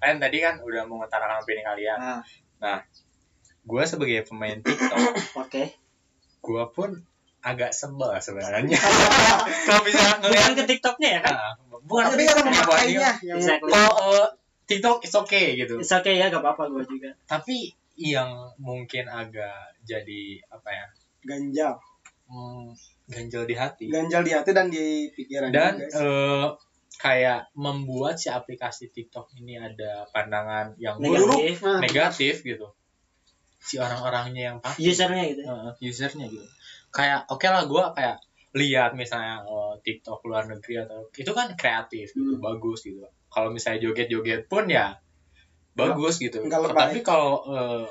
kalian 0.00 0.18
tadi 0.18 0.36
kan 0.40 0.54
udah 0.64 0.82
mengutarakan 0.88 1.44
opini 1.44 1.60
kalian. 1.60 1.98
Nah, 2.00 2.20
nah 2.56 2.78
gua 3.68 3.84
sebagai 3.84 4.24
pemain 4.24 4.56
TikTok 4.64 4.96
oke. 5.44 5.62
gua 6.42 6.64
pun 6.72 6.96
agak 7.42 7.74
sebel 7.74 8.10
sebenarnya. 8.22 8.78
Kalau 9.68 9.82
bisa 9.84 10.18
ngeliat 10.22 10.56
bukan 10.56 10.58
ke 10.62 10.64
TikToknya 10.72 11.08
ya 11.18 11.20
kan? 11.20 11.34
Nah, 11.36 11.52
bukan 11.84 12.04
tapi 12.14 12.22
yang 12.94 13.38
Exactly. 13.38 13.70
kalau 13.74 14.30
TikTok 14.78 15.04
is 15.04 15.14
okay 15.14 15.54
gitu. 15.54 15.76
It's 15.78 15.92
okay 15.92 16.16
ya 16.16 16.32
gak 16.32 16.40
apa-apa 16.40 16.72
gue 16.72 16.84
juga. 16.88 17.10
Tapi 17.26 17.72
yang 18.00 18.48
mungkin 18.56 19.04
agak 19.06 19.76
jadi 19.84 20.40
apa 20.48 20.68
ya 20.72 20.86
ganjal. 21.22 21.76
hmm, 22.24 22.72
ganjel 23.06 23.44
di 23.44 23.52
hati. 23.52 23.84
Ganjal 23.92 24.24
di 24.24 24.32
hati 24.32 24.50
dan 24.56 24.72
di 24.72 25.12
pikiran 25.12 25.52
dan 25.52 25.76
juga, 25.76 25.84
guys. 25.84 25.94
eh, 26.00 26.46
kayak 26.96 27.40
membuat 27.52 28.16
si 28.16 28.32
aplikasi 28.32 28.88
TikTok 28.88 29.36
ini 29.36 29.60
ada 29.60 30.08
pandangan 30.08 30.72
yang 30.80 30.96
Negatif. 30.96 31.60
buruk 31.60 31.68
Nah, 31.68 31.80
negatif 31.84 32.34
gitu. 32.40 32.66
Si 33.60 33.76
orang-orangnya 33.76 34.42
yang 34.54 34.58
pakai. 34.58 34.80
Usernya 34.80 35.24
gitu. 35.28 35.42
Eh, 35.44 35.70
usernya 35.84 36.26
gitu. 36.26 36.46
Kayak 36.88 37.28
oke 37.28 37.44
lah 37.46 37.68
gue 37.68 37.84
kayak 37.94 38.16
lihat 38.52 38.92
misalnya 38.92 39.40
oh, 39.44 39.76
TikTok 39.80 40.24
luar 40.28 40.44
negeri 40.44 40.84
atau 40.84 41.08
itu 41.12 41.32
kan 41.32 41.52
kreatif 41.56 42.12
gitu 42.12 42.36
Hmm. 42.36 42.44
bagus 42.44 42.84
gitu 42.84 43.00
kalau 43.32 43.48
misalnya 43.48 43.80
joget-joget 43.88 44.46
pun 44.46 44.68
ya 44.68 45.00
bagus 45.72 46.20
gitu. 46.20 46.44
Nggak 46.44 46.76
tapi 46.76 47.00
kalau 47.00 47.42
eh, 47.48 47.88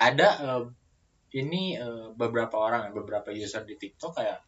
ada 0.00 0.28
eh, 0.40 0.64
ini 1.36 1.76
eh, 1.76 2.06
beberapa 2.16 2.56
orang 2.56 2.96
beberapa 2.96 3.28
user 3.30 3.62
di 3.68 3.76
TikTok 3.76 4.16
kayak 4.16 4.40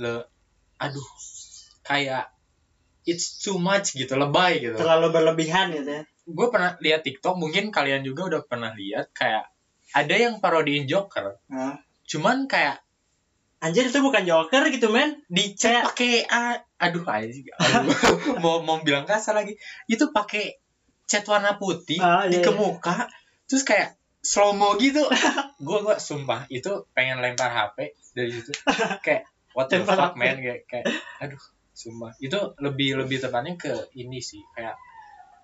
le 0.00 0.24
aduh 0.76 1.08
kayak 1.84 2.28
it's 3.08 3.40
too 3.40 3.56
much 3.56 3.96
gitu 3.96 4.14
lebay 4.14 4.60
gitu. 4.60 4.76
Terlalu 4.76 5.08
berlebihan 5.10 5.72
gitu 5.72 5.88
ya. 5.88 6.02
Gue 6.22 6.48
pernah 6.54 6.78
lihat 6.78 7.02
TikTok 7.02 7.34
mungkin 7.34 7.74
kalian 7.74 8.06
juga 8.06 8.28
udah 8.30 8.42
pernah 8.46 8.70
lihat 8.76 9.10
kayak 9.16 9.48
ada 9.92 10.14
yang 10.14 10.38
parodiin 10.38 10.86
Joker. 10.88 11.40
Nah. 11.48 11.80
cuman 12.02 12.44
kayak 12.44 12.82
anjir 13.62 13.86
itu 13.86 13.98
bukan 14.02 14.26
joker 14.26 14.66
gitu 14.74 14.90
men. 14.90 15.22
Dicet 15.30 15.86
pakai 15.86 16.26
ah, 16.26 16.58
aduh 16.82 17.06
anjing 17.06 17.46
aduh, 17.62 17.94
mau 18.42 18.60
mau 18.66 18.82
bilang 18.82 19.06
kasar 19.06 19.38
lagi. 19.38 19.54
Itu 19.86 20.10
pakai 20.10 20.58
cat 21.06 21.22
warna 21.30 21.56
putih 21.62 22.02
Ah, 22.02 22.26
di 22.26 22.38
iya, 22.38 22.42
iya. 22.42 22.46
kemuka 22.46 23.06
terus 23.46 23.62
kayak 23.62 23.94
slow 24.18 24.56
mo 24.58 24.74
gitu. 24.80 25.06
Gue 25.66 25.78
gua 25.86 25.98
sumpah 26.02 26.50
itu 26.50 26.90
pengen 26.90 27.22
lempar 27.22 27.54
HP 27.54 27.94
dari 28.18 28.30
situ. 28.34 28.50
Kayak 29.06 29.30
what 29.54 29.70
the 29.70 29.78
Lempar 29.82 29.94
fuck 29.94 30.14
man? 30.18 30.42
Kayak, 30.42 30.66
kayak 30.66 30.86
aduh 31.22 31.42
sumpah. 31.70 32.18
Itu 32.18 32.58
lebih 32.58 32.98
lebih 32.98 33.22
tepatnya 33.22 33.54
ke 33.54 33.94
ini 33.94 34.18
sih 34.18 34.42
kayak 34.58 34.74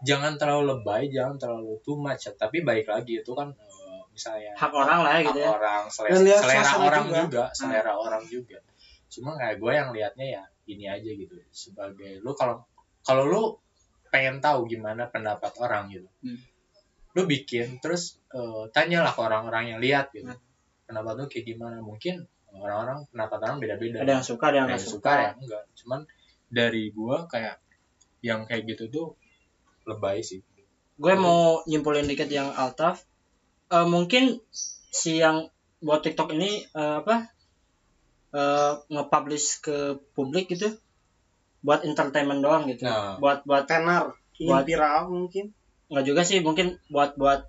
jangan 0.03 0.39
terlalu 0.39 0.79
lebay 0.79 1.11
jangan 1.11 1.39
terlalu 1.39 1.79
too 1.87 1.99
much. 1.99 2.27
Tapi 2.35 2.67
baik 2.67 2.91
lagi 2.91 3.23
itu 3.23 3.33
kan 3.35 3.55
eh, 3.55 3.78
misalnya. 4.19 4.51
Hak 4.59 4.75
orang 4.75 4.99
lah 5.07 5.13
hak 5.15 5.31
gitu 5.31 5.39
ya. 5.39 5.49
orang 5.55 5.83
selera, 5.87 6.19
selera 6.43 6.73
orang 6.83 7.05
juga. 7.07 7.23
juga, 7.23 7.45
selera 7.55 7.93
orang 7.95 8.23
juga. 8.27 8.59
Cuma 9.07 9.39
kayak 9.39 9.63
gue 9.63 9.73
yang 9.73 9.89
liatnya 9.95 10.27
ya 10.27 10.43
ini 10.67 10.85
aja 10.91 11.11
gitu. 11.15 11.35
Sebagai 11.55 12.19
lu 12.19 12.35
kalau 12.35 12.67
kalau 13.07 13.25
lu 13.31 13.43
pengen 14.11 14.43
tahu 14.43 14.67
gimana 14.67 15.07
pendapat 15.07 15.55
orang 15.63 15.87
gitu. 15.95 16.11
Hmm. 16.27 16.43
lu 17.17 17.25
bikin 17.25 17.83
terus 17.83 18.21
eh, 18.31 18.65
tanyalah 18.71 19.11
ke 19.11 19.21
orang-orang 19.23 19.75
yang 19.75 19.79
lihat 19.79 20.11
gitu. 20.11 20.27
Hmm. 20.29 20.43
pendapat 20.91 21.15
lu 21.15 21.25
kayak 21.31 21.47
gimana? 21.47 21.79
Mungkin 21.79 22.27
orang-orang 22.59 23.07
pendapat 23.15 23.39
orang 23.47 23.57
beda-beda. 23.63 24.03
Ada 24.03 24.13
yang 24.19 24.27
suka 24.27 24.45
ada 24.51 24.57
yang 24.59 24.67
ada 24.67 24.75
nggak 24.77 24.83
yang 24.83 24.93
suka, 24.99 25.11
suka 25.15 25.23
ya 25.23 25.31
enggak. 25.39 25.63
Cuman 25.79 26.01
dari 26.51 26.85
gua 26.91 27.17
kayak 27.31 27.57
yang 28.21 28.45
kayak 28.51 28.67
gitu 28.67 28.85
tuh 28.91 29.07
lebay 29.87 30.21
sih. 30.21 30.43
Gue 30.99 31.15
mau 31.15 31.63
nyimpulin 31.65 32.11
dikit 32.11 32.27
yang 32.27 32.51
Altaf 32.51 33.07
Eh, 33.69 33.87
mungkin 33.87 34.41
si 34.89 35.19
yang 35.19 35.45
buat 35.79 36.01
TikTok 36.01 36.33
ini 36.33 36.65
eh, 36.65 36.95
apa 36.99 37.29
eh, 38.33 38.73
nge-publish 38.89 39.61
ke 39.61 39.77
publik 40.13 40.49
gitu 40.49 40.73
buat 41.61 41.83
entertainment 41.83 42.41
doang 42.41 42.65
gitu. 42.67 42.87
Nah. 42.87 43.19
buat 43.19 43.43
buat 43.43 43.65
tenar 43.65 44.15
Buat- 44.39 44.65
viral 44.65 45.11
mungkin. 45.11 45.51
Nggak 45.89 46.05
juga 46.05 46.21
sih 46.23 46.39
mungkin 46.39 46.79
buat 46.89 47.17
buat 47.17 47.49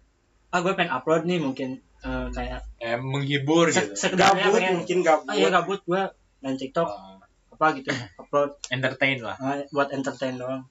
ah 0.49 0.59
gue 0.59 0.73
pengen 0.73 0.89
upload 0.91 1.23
nih 1.23 1.37
mungkin 1.37 1.77
eh, 1.99 2.27
kayak 2.29 2.61
eh, 2.79 2.97
menghibur 2.97 3.69
se- 3.69 3.85
gitu. 3.85 3.93
sekedarnya 3.93 4.43
gabut 4.45 4.55
pengen 4.55 4.73
mungkin 4.77 4.97
gabut. 5.01 5.27
Ah 5.27 5.35
iya 5.35 5.49
gabut 5.49 5.79
gue 5.83 6.01
main 6.39 6.55
TikTok 6.55 6.87
Eh, 6.87 7.15
apa 7.53 7.65
gitu 7.75 7.91
upload. 8.17 8.55
Entertain 8.69 9.19
lah. 9.19 9.35
Ah, 9.35 9.59
buat 9.69 9.91
entertain 9.91 10.35
doang. 10.35 10.63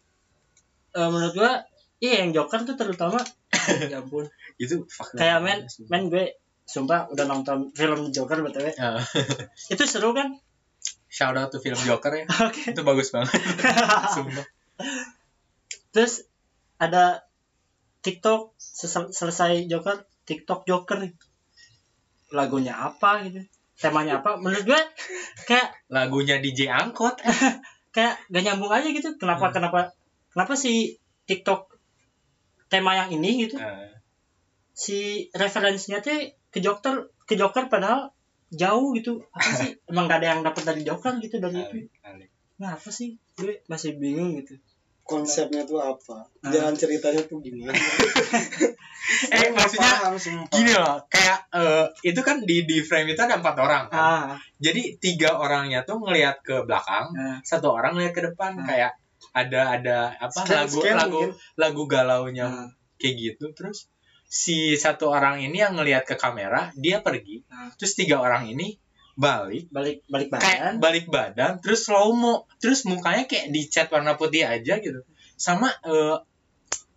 Eh, 0.91 1.05
menurut 1.07 1.33
gue 1.33 1.53
iya 1.99 2.23
yang 2.23 2.31
Joker 2.33 2.63
tuh 2.65 2.75
terutama. 2.75 3.19
Ya 3.93 4.01
ampun. 4.01 4.25
Itu 4.57 4.89
kayak 5.13 5.45
men 5.45 5.59
men 5.93 6.09
gue 6.09 6.41
sumpah 6.65 7.09
udah 7.13 7.25
nonton 7.29 7.69
film 7.73 8.09
Joker 8.13 8.41
btw 8.41 8.73
Eh, 8.73 9.01
itu 9.77 9.83
seru 9.85 10.17
kan? 10.17 10.33
Shout 11.09 11.37
out 11.37 11.53
to 11.53 11.61
film 11.61 11.77
Joker 11.77 12.13
ya. 12.13 12.25
Oke. 12.49 12.73
Itu 12.73 12.81
bagus 12.85 13.13
banget. 13.13 13.37
Sumpah. 14.13 14.47
Terus 15.93 16.25
ada 16.79 17.25
TikTok 18.01 18.55
selesai 19.11 19.67
Joker 19.67 20.05
TikTok 20.25 20.65
Joker 20.65 21.09
lagunya 22.33 22.77
apa 22.77 23.25
gitu? 23.25 23.41
Temanya 23.79 24.21
apa? 24.21 24.37
Menurut 24.37 24.65
gue 24.65 24.81
kayak 25.45 25.73
lagunya 25.89 26.41
DJ 26.41 26.69
Angkot. 26.73 27.21
Kayak 27.89 28.21
gak 28.29 28.43
nyambung 28.45 28.73
aja 28.73 28.89
gitu. 28.93 29.17
Kenapa 29.17 29.49
Hmm. 29.49 29.55
kenapa 29.57 29.81
kenapa 30.33 30.53
si 30.55 30.97
TikTok 31.25 31.78
tema 32.69 32.95
yang 32.95 33.09
ini 33.11 33.49
gitu. 33.49 33.57
Eh, 33.57 33.91
si 34.73 34.99
referensinya 35.35 35.99
tuh 35.99 36.15
ke 36.49 36.63
Joker 36.63 37.11
ke 37.25 37.35
Joker 37.35 37.67
padahal 37.67 38.13
jauh 38.49 38.95
gitu. 38.97 39.21
Apa 39.33 39.51
sih? 39.59 39.71
Emang 39.91 40.09
gak 40.09 40.25
ada 40.25 40.29
yang 40.37 40.41
dapat 40.41 40.63
dari 40.65 40.83
Joker 40.85 41.17
gitu 41.19 41.37
dari 41.37 41.59
itu. 41.59 41.77
kali, 41.85 41.89
kali. 42.01 42.25
nah 42.57 42.77
apa 42.77 42.89
sih? 42.89 43.19
Gue 43.35 43.61
masih 43.67 43.97
bingung 43.97 44.37
gitu. 44.39 44.57
Konsepnya 45.03 45.65
tuh 45.65 45.81
apa? 45.81 46.21
Ah. 46.45 46.53
jalan 46.53 46.77
ceritanya 46.77 47.25
tuh 47.25 47.41
gimana? 47.41 47.73
Eh 49.33 49.49
maksudnya 49.57 50.13
gini 50.53 50.69
loh 50.77 51.01
kayak 51.09 51.49
eh, 51.57 51.87
itu 52.05 52.21
kan 52.21 52.45
di 52.45 52.69
di 52.69 52.85
frame 52.85 53.17
itu 53.17 53.21
ada 53.25 53.41
empat 53.41 53.57
orang 53.57 53.89
kan? 53.89 53.97
ah. 53.97 54.29
Jadi 54.61 55.01
tiga 55.01 55.33
orangnya 55.41 55.81
tuh 55.89 55.97
ngelihat 56.05 56.45
ke 56.45 56.61
belakang 56.69 57.09
nah, 57.17 57.41
satu 57.41 57.73
orang 57.73 57.97
ngelihat 57.97 58.13
ke 58.13 58.23
depan 58.29 58.53
Hmm. 58.61 58.69
kayak 58.69 58.93
ada 59.33 59.79
ada 59.79 59.99
apa 60.17 60.41
Scan- 60.45 60.67
lagu 60.67 60.79
scan 60.81 60.97
lagu 60.97 61.21
mungkin. 61.21 61.31
lagu 61.61 61.83
galaunya 61.88 62.47
nah, 62.49 62.69
kayak 63.01 63.14
gitu. 63.17 63.45
Terus 63.53 63.88
si 64.29 64.77
satu 64.77 65.09
orang 65.09 65.41
ini 65.41 65.64
yang 65.64 65.77
ngelihat 65.77 66.05
ke 66.05 66.14
kamera 66.17 66.69
dia 66.77 67.01
pergi. 67.01 67.45
Hmm. 67.49 67.73
terus 67.81 67.97
tiga 67.97 68.21
orang 68.21 68.49
ini 68.49 68.77
balik. 69.19 69.73
Balik 69.73 70.07
balik 70.07 70.29
kayak 70.37 70.43
badan. 70.43 70.75
balik 70.79 71.07
badan 71.11 71.53
terus 71.59 71.88
slow 71.88 72.14
mo 72.14 72.47
terus 72.62 72.87
mukanya 72.87 73.27
kayak 73.27 73.51
dicat 73.51 73.88
warna 73.91 74.14
putih 74.14 74.47
aja 74.47 74.79
gitu. 74.79 75.01
Sama 75.35 75.71
eh, 75.85 76.17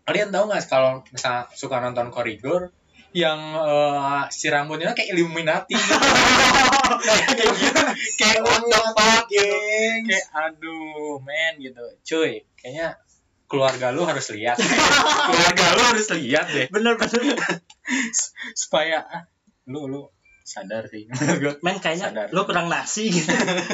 kalian 0.06 0.34
tahu 0.34 0.50
nggak 0.52 0.66
kalau 0.68 1.06
misalnya 1.14 1.48
suka 1.56 1.80
nonton 1.80 2.10
koridor 2.10 2.74
yang 3.12 3.40
eh, 3.60 4.22
si 4.32 4.48
rambutnya 4.48 4.96
kayak 4.96 5.12
Illuminati. 5.16 5.76
Gitu. 5.76 5.96
kayak 7.08 7.54
gitu. 7.60 7.82
Kayak 8.16 8.40
what 8.46 8.64
the 8.64 8.80
fuck 8.96 9.26
gitu. 9.28 9.58
kayak 10.08 10.26
aduh 10.32 11.20
men 11.20 11.54
gitu. 11.60 11.84
Cuy 12.08 12.48
kayaknya 12.56 12.96
keluarga 13.52 13.92
lu 13.92 14.08
harus 14.08 14.32
lihat. 14.32 14.56
Keluarga 15.28 15.66
lu 15.76 15.84
harus 15.92 16.08
lihat 16.16 16.48
deh. 16.56 16.68
Bener 16.72 16.96
bener. 16.96 17.36
Supaya 18.56 19.04
ah, 19.04 19.28
lu 19.68 19.92
lu 19.92 20.08
sadar 20.48 20.88
sih. 20.88 21.12
Men 21.60 21.84
kayaknya 21.84 22.16
Sadar. 22.16 22.28
lo 22.32 22.48
kurang 22.48 22.72
nasi 22.72 23.12
gitu. 23.12 23.28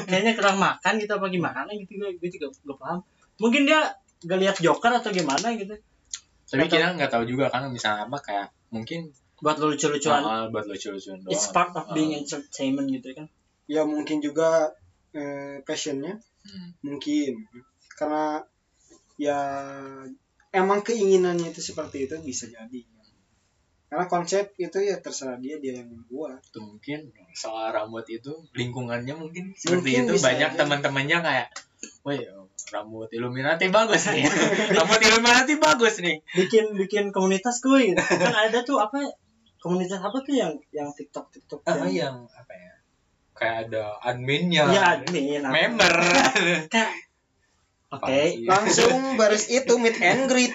Kayaknya 0.10 0.34
kurang 0.34 0.58
makan 0.58 0.98
gitu 0.98 1.14
apa 1.14 1.30
gimana 1.30 1.70
gitu. 1.78 1.94
Gue 1.94 2.18
gue 2.18 2.30
juga 2.34 2.50
gak 2.50 2.78
paham. 2.82 3.00
Mungkin 3.38 3.70
dia 3.70 3.94
gak 4.26 4.40
lihat 4.42 4.56
Joker 4.58 4.90
atau 4.98 5.14
gimana 5.14 5.54
gitu. 5.54 5.78
Tapi 6.48 6.64
Atau- 6.66 6.74
kita 6.80 6.96
nggak 6.96 7.12
tahu 7.12 7.24
juga 7.28 7.52
kan 7.52 7.68
misalnya 7.70 8.08
apa 8.08 8.18
kayak 8.24 8.48
mungkin 8.72 9.12
buat 9.38 9.56
lo 9.62 9.74
lucu-lucuan. 9.74 10.22
Ah, 10.22 10.46
buat 10.50 10.66
lucu-lucuan 10.66 11.22
doang. 11.22 11.34
It's 11.34 11.50
part 11.54 11.74
of 11.78 11.94
being 11.94 12.14
Ah. 12.14 12.22
entertainment 12.22 12.88
gitu 12.90 13.14
kan? 13.14 13.28
Ya 13.70 13.86
mungkin 13.86 14.22
juga 14.22 14.74
eh, 15.14 15.62
passionnya. 15.66 16.20
Hmm. 16.48 16.70
mungkin. 16.80 17.44
Karena 17.98 18.40
ya 19.20 19.40
emang 20.54 20.80
keinginannya 20.86 21.52
itu 21.52 21.60
seperti 21.60 22.08
itu 22.08 22.16
bisa 22.24 22.48
jadi. 22.48 22.82
Karena 23.88 24.04
konsep 24.12 24.52
itu 24.60 24.84
ya 24.84 25.00
terserah 25.00 25.40
dia 25.40 25.64
dia 25.64 25.80
yang 25.80 25.88
membuat 25.88 26.44
Tuh, 26.52 26.60
mungkin 26.60 27.08
soal 27.32 27.72
rambut 27.72 28.04
itu 28.12 28.36
lingkungannya 28.52 29.16
mungkin 29.16 29.56
seperti 29.56 30.04
Mungkin 30.04 30.12
itu 30.12 30.14
banyak 30.20 30.52
teman-temannya 30.60 31.18
kayak 31.24 31.48
woi 32.04 32.20
rambut 32.68 33.08
Illuminati 33.16 33.72
bagus 33.72 34.12
nih. 34.12 34.28
Rambut 34.76 35.00
Illuminati 35.00 35.56
bagus 35.56 36.04
nih. 36.04 36.20
Bikin 36.36 36.76
bikin 36.76 37.16
komunitas 37.16 37.64
gue 37.64 37.96
gitu. 37.96 38.00
kan 38.04 38.36
ada 38.36 38.60
tuh 38.68 38.76
apa 38.84 39.08
komunitas 39.62 40.00
apa 40.00 40.18
tuh 40.22 40.34
yang 40.34 40.54
yang 40.70 40.90
TikTok 40.94 41.34
TikTok 41.34 41.62
ah 41.66 41.86
yang 41.86 41.92
yang 41.92 42.16
apa 42.30 42.54
ya? 42.54 42.74
Kayak 43.38 43.56
ada 43.70 43.84
adminnya. 44.02 44.64
Ya 44.70 44.82
admin 44.98 45.44
member. 45.46 45.94
Kayak 46.74 46.92
oke 47.94 48.06
sih? 48.10 48.44
langsung 48.44 48.94
baris 49.20 49.46
itu 49.48 49.74
meet 49.78 49.98
and 50.02 50.26
greet. 50.30 50.54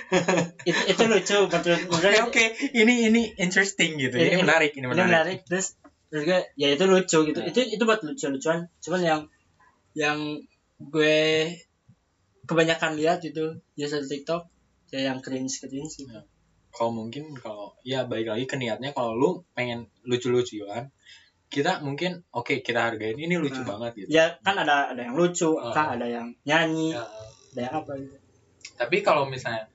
Itu 0.67 0.81
itu 0.91 1.03
lucu 1.07 1.37
menurut 1.47 1.83
oke 1.88 1.99
menurut 2.03 2.29
oke 2.29 2.45
ini 2.75 3.07
ini 3.09 3.23
interesting 3.38 3.99
gitu. 3.99 4.19
Ini, 4.19 4.38
Ini- 4.38 4.43
menarik 4.43 4.73
ini 4.75 4.85
ini 4.85 4.87
menarik, 4.91 5.09
menarik. 5.09 5.38
Terus 5.47 5.67
terus 6.12 6.23
gue 6.29 6.41
ya 6.61 6.69
itu 6.75 6.85
lucu 6.85 7.19
gitu. 7.25 7.41
Nah. 7.41 7.49
itu 7.49 7.61
itu 7.65 7.83
buat 7.88 8.01
lucu-lucuan. 8.05 8.69
Cuman 8.85 9.01
yang 9.01 9.21
yang 9.97 10.19
gue 10.83 11.49
kebanyakan 12.45 12.99
lihat 12.99 13.23
itu 13.23 13.62
user 13.79 14.03
TikTok 14.03 14.51
ya 14.93 15.09
yang 15.09 15.25
cringe 15.25 15.62
cringe 15.62 15.95
gitu. 15.97 16.12
Nah. 16.12 16.27
Kalau 16.73 16.91
mungkin 16.91 17.33
kalau 17.35 17.77
ya 17.83 18.03
baik 18.03 18.27
lagi 18.27 18.45
ke 18.45 18.57
niatnya 18.57 18.91
kalau 18.91 19.13
lu 19.13 19.31
pengen 19.53 19.87
lucu-lucuan 20.03 20.89
kita 21.47 21.79
mungkin 21.79 22.25
oke 22.31 22.61
kita 22.61 22.81
hargain 22.83 23.15
ini 23.15 23.37
lucu 23.37 23.61
Nah. 23.61 23.69
banget 23.69 23.93
gitu. 23.99 24.09
Ya 24.11 24.41
kan 24.41 24.57
ada 24.57 24.89
ada 24.89 25.01
yang 25.01 25.13
lucu 25.13 25.53
Ah. 25.55 25.69
kah 25.71 25.87
ada 25.93 26.07
yang 26.07 26.33
nyanyi 26.43 26.91
Ya, 26.91 27.05
ada 27.53 27.61
yang 27.63 27.75
apa 27.79 27.93
gitu. 27.95 28.17
Tapi 28.75 28.97
kalau 29.01 29.25
misalnya 29.27 29.69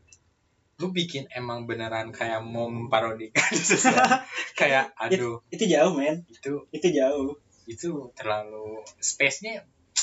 lu 0.78 0.90
bikin 0.90 1.30
emang 1.32 1.66
beneran 1.66 2.10
kayak 2.10 2.38
mau 2.40 2.66
memparodikan 2.68 3.46
sesuatu 3.70 4.26
kayak 4.54 4.90
aduh. 4.96 5.38
itu 5.48 5.64
jauh 5.64 5.94
men. 5.94 6.26
Itu. 6.28 6.66
Itu 6.72 6.88
jauh. 6.92 7.38
Itu 7.66 7.90
terlalu 8.14 8.82
space-nya 8.96 9.62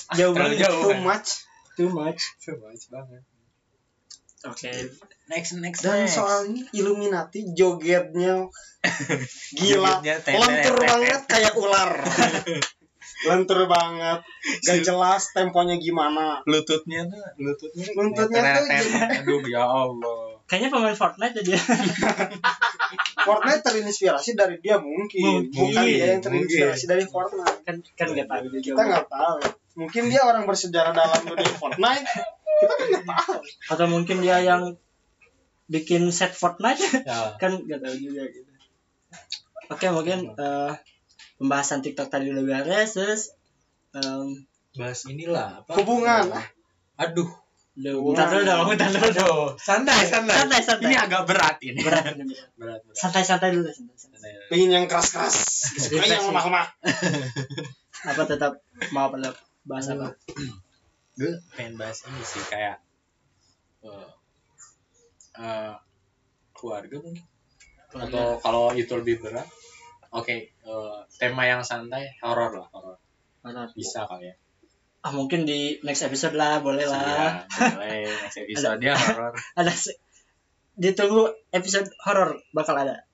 ah, 0.09 0.15
Jauh 0.15 0.31
terlalu 0.31 0.55
jauh 0.57 0.79
too 0.81 0.91
kan. 0.93 1.03
much. 1.03 1.29
Too 1.75 1.91
much. 1.91 2.23
Too 2.39 2.55
much 2.57 2.87
banget 2.87 3.23
oke 4.45 4.71
next 5.33 5.57
next 5.57 5.81
dan 5.81 6.05
next. 6.05 6.21
soalnya 6.21 6.63
Illuminati 6.77 7.53
jogetnya 7.57 8.49
gila. 9.59 10.05
Jogetnya 10.05 10.37
lentur 10.37 10.77
banget 10.77 11.21
kayak 11.25 11.55
ular. 11.57 11.91
Lentur 13.25 13.65
banget. 13.65 14.21
Gak 14.69 14.85
jelas 14.85 15.33
temponya 15.33 15.81
gimana. 15.81 16.45
Lututnya 16.45 17.09
tuh 17.09 17.25
lututnya 17.41 17.89
Lututnya 17.97 18.43
tuh 18.61 18.67
aduh 19.25 19.41
ya 19.49 19.65
Allah. 19.65 20.37
Kayaknya 20.45 20.69
pemain 20.69 20.97
Fortnite 20.97 21.37
aja. 21.41 21.57
Fortnite 23.27 23.63
terinspirasi 23.65 24.37
dari 24.37 24.61
dia 24.61 24.77
mungkin, 24.77 25.49
Mungkin, 25.49 25.57
bukan 25.57 25.85
dia 25.89 26.07
yang 26.13 26.21
terinspirasi 26.21 26.85
mungkin. 26.85 26.93
dari 26.93 27.05
Fortnite. 27.09 27.61
Kan 27.65 27.77
kan 27.97 28.07
nggak 28.13 28.29
tahu. 28.29 28.45
kita 28.61 28.83
nggak 28.85 29.09
tahu. 29.09 29.39
Mungkin 29.81 30.03
dia 30.13 30.21
orang 30.21 30.45
bersejarah 30.45 30.93
dalam 30.93 31.21
dunia 31.25 31.53
Fortnite 31.57 32.09
kita 32.55 32.73
kan 32.73 32.87
nggak 32.89 33.05
tahu 33.07 33.39
atau 33.71 33.87
mungkin 33.87 34.17
dia 34.21 34.39
yang 34.41 34.63
bikin 35.65 36.09
set 36.09 36.33
Fortnite 36.33 36.81
ya 37.03 37.35
kan 37.43 37.57
nggak 37.57 37.81
tahu 37.81 37.95
juga 37.97 38.23
gitu 38.27 38.51
oke 39.67 39.87
mungkin 39.91 40.19
eh, 40.31 40.73
pembahasan 41.35 41.81
TikTok 41.81 42.09
tadi 42.09 42.29
udah 42.29 42.45
beres 42.45 42.95
terus 42.95 43.23
em, 43.93 44.45
bahas 44.75 45.07
inilah 45.07 45.63
apa 45.63 45.73
Hubungan. 45.75 46.31
aduh 46.97 47.31
Duh, 47.75 47.99
bentar 48.07 48.31
dulu 48.31 48.47
dong, 48.47 48.71
bentar 48.71 48.87
dulu 48.87 49.11
dong. 49.11 49.51
santai 49.59 50.07
santai 50.07 50.39
Santai, 50.39 50.63
santai. 50.63 50.87
ini 50.87 50.95
agak 50.95 51.27
berat 51.27 51.59
ini 51.59 51.83
Berat, 51.83 52.07
ini 52.15 52.31
berat. 52.31 52.55
berat 52.55 52.81
berat 52.87 52.95
Santai-santai 52.95 53.51
dulu, 53.51 53.67
santai-santai. 53.67 54.15
Santai. 54.23 54.47
pengen 54.47 54.71
yang 54.71 54.87
keras 54.87 55.11
keras 55.11 55.35
suka 55.83 56.07
yang 56.07 56.23
lemah 56.25 56.45
lemah 56.45 56.67
Apa 58.07 58.23
tetap 58.31 58.63
mau 58.91 59.11
pada 59.11 59.35
bahas 59.67 59.91
apa? 59.91 60.15
gue 61.15 61.39
pengen 61.55 61.79
bahas 61.79 62.03
ini 62.11 62.23
sih 62.27 62.43
kayak 62.51 62.83
eh, 63.87 64.11
eh, 65.39 65.75
keluarga 66.51 66.97
mungkin? 66.99 67.23
Atau 67.95 68.43
kalau 68.43 68.75
itu 68.75 68.91
lebih 68.99 69.23
berat? 69.23 69.47
Oke 70.11 70.51
eh, 70.51 70.99
tema 71.19 71.47
yang 71.47 71.63
santai 71.63 72.19
horor 72.19 72.59
lah 72.59 72.69
horor. 72.75 72.99
Bisa 73.79 74.11
kali 74.11 74.31
ya. 74.31 74.35
Ah 75.05 75.13
mungkin 75.13 75.45
di 75.45 75.79
next 75.85 76.03
episode 76.03 76.33
lah, 76.33 76.65
boleh 76.65 76.89
lah. 76.89 77.45
Iya, 77.45 77.77
boleh. 77.77 78.09
Next 78.25 78.39
episode 78.41 78.79
dia 78.83 78.97
horor. 79.03 79.37
Ada 79.55 79.73
ditunggu 80.75 81.31
episode 81.55 81.87
horor 82.03 82.43
bakal 82.51 82.75
ada. 82.75 83.07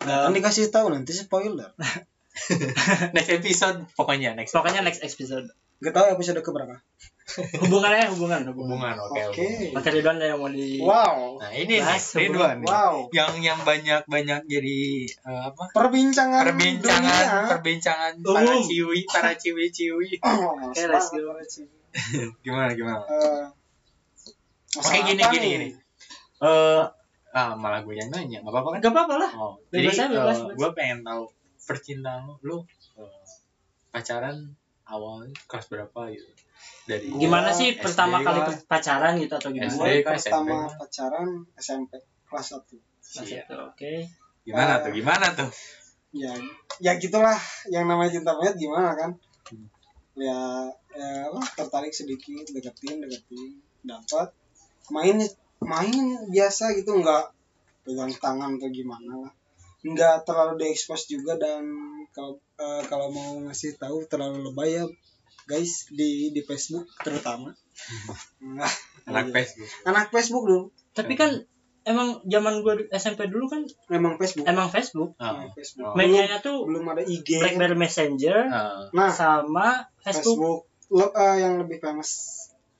kan 0.00 0.32
dikasih 0.32 0.72
tahu 0.72 0.88
nanti 0.88 1.12
spoiler. 1.12 1.76
Next 3.16 3.32
episode 3.32 3.88
pokoknya 3.96 4.36
next 4.36 4.52
Pokoknya 4.52 4.84
next 4.84 5.00
episode. 5.00 5.48
Gak 5.80 5.96
tahu 5.96 6.12
episode 6.12 6.44
keberapa 6.44 6.84
Hubungannya 7.58 8.06
hubungan, 8.08 8.40
hubungan. 8.46 8.70
hubungan 8.70 8.94
oke 9.02 9.20
Oke. 9.28 9.46
Maka 9.74 9.88
Ridwan 9.90 10.16
yang 10.16 10.38
mau 10.38 10.46
di 10.46 10.78
wow 10.78 11.36
nah 11.36 11.50
ini 11.50 11.74
nih 11.76 11.98
Ridwan 12.16 12.56
nih. 12.62 12.66
wow 12.66 12.94
yang 13.10 13.32
yang 13.40 13.58
banyak 13.60 14.06
banyak 14.06 14.40
jadi 14.46 14.78
eh, 15.10 15.42
apa 15.44 15.62
perbincangan 15.70 16.42
perbincangan 16.46 17.02
dunia. 17.02 17.50
perbincangan 17.50 18.12
para 18.22 18.46
Umum. 18.46 18.62
ciwi 18.62 19.00
para 19.04 19.32
ciwi 19.34 19.64
ciwi 19.68 20.08
Oh, 20.22 20.54
Oke, 20.70 20.78
males 20.78 20.86
let's 20.86 21.10
go. 21.10 21.34
gimana 22.40 22.70
gimana 22.72 23.02
Eh, 23.02 23.44
Oke 24.72 24.86
masalah 24.86 25.06
gini 25.08 25.22
gini 25.24 25.38
nih? 25.40 25.50
gini. 25.50 25.68
Eh 26.38 26.82
ah 27.32 27.52
malah 27.52 27.80
gue 27.80 27.92
yang 27.92 28.08
nanya 28.08 28.38
nggak 28.38 28.48
apa-apa 28.50 28.68
kan? 28.70 28.80
Gak 28.80 28.92
apa-apa 28.92 29.14
lah. 29.18 29.30
Oh, 29.34 29.54
Bebas 29.66 29.92
jadi 29.92 30.08
bebas, 30.10 30.38
bebas. 30.38 30.56
gue 30.56 30.68
pengen 30.72 30.98
tahu 31.02 31.22
percintaan 31.60 32.22
lu, 32.24 32.34
lu 32.40 32.56
eh, 32.96 33.24
pacaran 33.90 34.52
awal 34.84 35.26
kelas 35.42 35.66
berapa 35.66 36.00
gitu? 36.10 36.28
Dari 36.86 37.10
Gimana 37.10 37.50
Ya, 37.50 37.54
sih 37.54 37.68
SD 37.70 37.82
pertama 37.82 38.16
kali 38.20 38.40
lah. 38.40 38.54
pacaran 38.64 39.12
gitu 39.18 39.34
atau 39.34 39.50
gimana? 39.50 39.68
SD. 39.68 39.78
Gue 39.78 39.94
pertama 40.02 40.54
SMP. 40.62 40.78
pacaran 40.78 41.28
SMP 41.54 41.90
kelas 42.24 42.46
1 42.52 42.78
Kelas 43.06 43.26
Iya. 43.26 43.42
itu, 43.42 43.54
Oke. 43.60 43.92
Gimana 44.42 44.72
Eh, 44.72 44.78
tuh? 44.80 44.92
Gimana 44.92 45.26
tuh? 45.32 45.50
ya 46.12 46.32
ya 46.78 46.96
gitulah 46.96 47.36
yang 47.68 47.84
namanya 47.84 48.08
cinta 48.10 48.32
monyet 48.32 48.56
gimana 48.56 48.94
kan 48.94 49.10
Hmm. 49.46 49.68
ya, 50.16 50.64
ya 50.90 51.08
apa, 51.26 51.42
tertarik 51.54 51.92
sedikit 51.92 52.40
deketin 52.46 52.98
deketin 52.98 53.60
dapat 53.82 54.32
main 54.88 55.20
main 55.60 55.92
biasa 56.26 56.72
gitu 56.74 56.96
nggak 56.96 57.24
pegang 57.82 58.08
tangan 58.12 58.56
atau 58.56 58.70
gimana 58.70 59.12
lah 59.18 59.32
nggak 59.82 60.24
terlalu 60.24 60.56
diekspos 60.58 61.04
juga 61.06 61.36
dan 61.36 61.68
kalau 62.10 62.34
eh, 62.56 62.82
kalau 62.86 63.12
mau 63.12 63.44
ngasih 63.44 63.76
tahu 63.76 64.02
terlalu 64.06 64.40
lebay 64.42 64.72
ya 64.74 64.84
guys 65.46 65.88
di 65.88 66.30
di 66.30 66.40
Facebook 66.40 66.86
terutama 67.00 67.54
Nah, 68.40 68.70
Anak 69.04 69.30
iya. 69.30 69.34
Facebook. 69.36 69.68
anak 69.84 70.06
Facebook 70.08 70.44
dulu 70.44 70.62
Tapi 70.90 71.12
kan 71.12 71.30
emang 71.82 72.18
zaman 72.24 72.60
gue 72.60 72.90
SMP 72.90 73.26
dulu 73.26 73.46
kan 73.46 73.62
memang 73.86 74.16
Facebook 74.16 74.42
emang 74.44 74.66
Facebook. 74.66 75.14
Ah. 75.16 75.38
Emang 75.38 75.52
Facebook 75.52 75.86
Oh. 75.86 75.94
Medianya 75.94 76.40
tuh 76.40 76.64
belum 76.64 76.82
ada 76.88 77.00
IG 77.00 77.38
BlackBerry 77.38 77.76
Messenger 77.76 78.36
Ah. 78.48 78.90
nah 78.90 79.06
sama 79.06 79.86
Facebook. 80.00 80.34
Facebook, 80.34 80.60
le- 80.90 81.14
eh, 81.14 81.36
yang 81.38 81.54
lebih 81.58 81.78
famous 81.78 82.10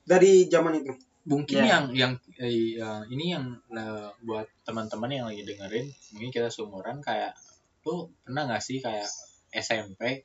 dari 0.03 0.47
zaman 0.47 0.77
itu. 0.77 0.91
mungkin 1.25 1.59
Ya. 1.59 1.67
yang 1.69 1.85
yang 1.93 2.13
eh, 2.37 2.79
yang- 2.79 3.03
ini 3.05 3.35
yang 3.35 3.45
eh, 3.69 4.09
buat 4.23 4.47
teman-teman 4.63 5.11
yang 5.11 5.27
lagi 5.27 5.43
dengerin 5.43 5.87
mungkin 6.11 6.31
kita 6.31 6.47
seumuran 6.47 6.99
kayak 7.01 7.35
lu 7.83 8.07
pernah 8.23 8.47
nggak 8.47 8.59
sih 8.61 8.79
kayak 8.79 9.11
SMP 9.53 10.23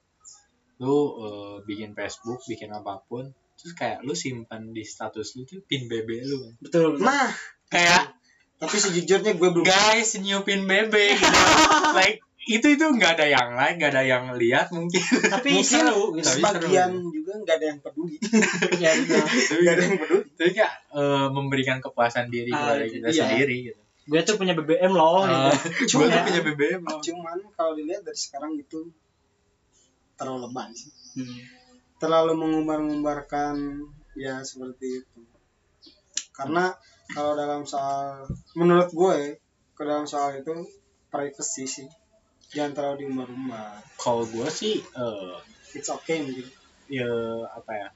lu 0.82 0.98
eh, 1.16 1.56
bikin 1.64 1.94
Facebook 1.94 2.42
bikin 2.44 2.70
apa 2.70 3.06
pun 3.06 3.30
terus 3.54 3.72
kayak 3.72 4.02
lu 4.02 4.12
simpan 4.12 4.70
di 4.70 4.82
status 4.82 5.34
lu 5.36 5.46
tuh 5.46 5.62
pin 5.62 5.86
BB 5.86 6.10
lu 6.24 6.38
kan. 6.40 6.54
Betul. 6.60 6.98
betul. 6.98 7.06
Nah, 7.06 7.30
kayak 7.68 8.18
tapi 8.58 8.76
sejujurnya 8.76 9.34
gue 9.34 9.50
belum. 9.52 9.62
guys 9.64 10.18
new 10.18 10.42
pin 10.42 10.66
BB 10.66 10.94
gitu. 11.14 11.40
like 11.96 12.20
itu 12.42 12.68
itu 12.68 12.82
nggak 12.84 13.16
ada 13.16 13.28
yang 13.28 13.54
lain 13.54 13.78
nggak 13.78 13.92
ada 13.92 14.02
yang 14.04 14.34
lihat 14.34 14.70
mungkin 14.72 14.98
Tapi 15.30 15.50
Mungkin 15.54 15.62
seru 15.64 16.18
gitu. 16.18 16.26
Tapi 16.26 16.42
Sebagian 16.42 16.90
seru. 16.92 17.10
juga 17.12 17.34
nggak 17.38 17.56
ada 17.56 17.66
yang 17.68 17.80
peduli. 17.80 18.18
Ya, 18.76 18.92
betul. 18.98 19.22
tapi 19.22 19.62
Nggak 19.62 19.74
ada 19.74 19.84
yang 19.84 19.98
peduli. 20.00 20.24
tapi 20.32 20.50
kayak 20.52 20.74
eh, 20.92 21.28
memberikan 21.30 21.78
kepuasan 21.80 22.26
diri 22.28 22.50
Ah, 22.50 22.74
kepada 22.74 22.84
itu 22.84 22.94
kita 22.96 23.08
dia. 23.08 23.22
sendiri 23.24 23.56
gitu 23.64 23.82
Gue 24.02 24.22
tuh 24.24 24.36
punya 24.36 24.54
BBM 24.54 24.90
loh. 24.92 25.22
Ah, 25.22 25.54
gitu. 25.54 25.70
gue 25.70 25.88
Cuma- 25.88 26.10
tuh 26.10 26.22
punya 26.24 26.42
BBM 26.44 26.82
loh. 26.82 26.98
Cuman 27.00 27.38
kalau 27.54 27.72
dilihat 27.72 28.02
dari 28.02 28.18
sekarang 28.18 28.58
itu 28.58 28.90
terlalu 30.22 30.46
lebay 30.46 30.70
sih. 30.72 30.94
Hmm. 31.18 31.42
Terlalu 31.98 32.38
mengumbar-ngumbarkan 32.38 33.56
ya 34.14 34.46
seperti 34.46 35.02
itu. 35.02 35.22
Karena 36.30 36.70
kalau 37.10 37.34
dalam 37.34 37.66
soal 37.66 38.30
menurut 38.54 38.94
gue 38.94 39.42
ke 39.74 39.82
dalam 39.82 40.06
soal 40.06 40.38
itu 40.38 40.54
privacy 41.10 41.66
sih. 41.66 41.90
Jangan 42.52 42.72
terlalu 42.72 42.96
diumbar-umbar. 43.02 43.82
kalau 43.98 44.22
gue 44.24 44.46
sih 44.48 44.78
eh, 44.78 45.36
It's 45.74 45.90
okay 45.90 46.22
mungkin. 46.22 46.46
ya 46.86 47.08
apa 47.50 47.72
ya 47.74 47.90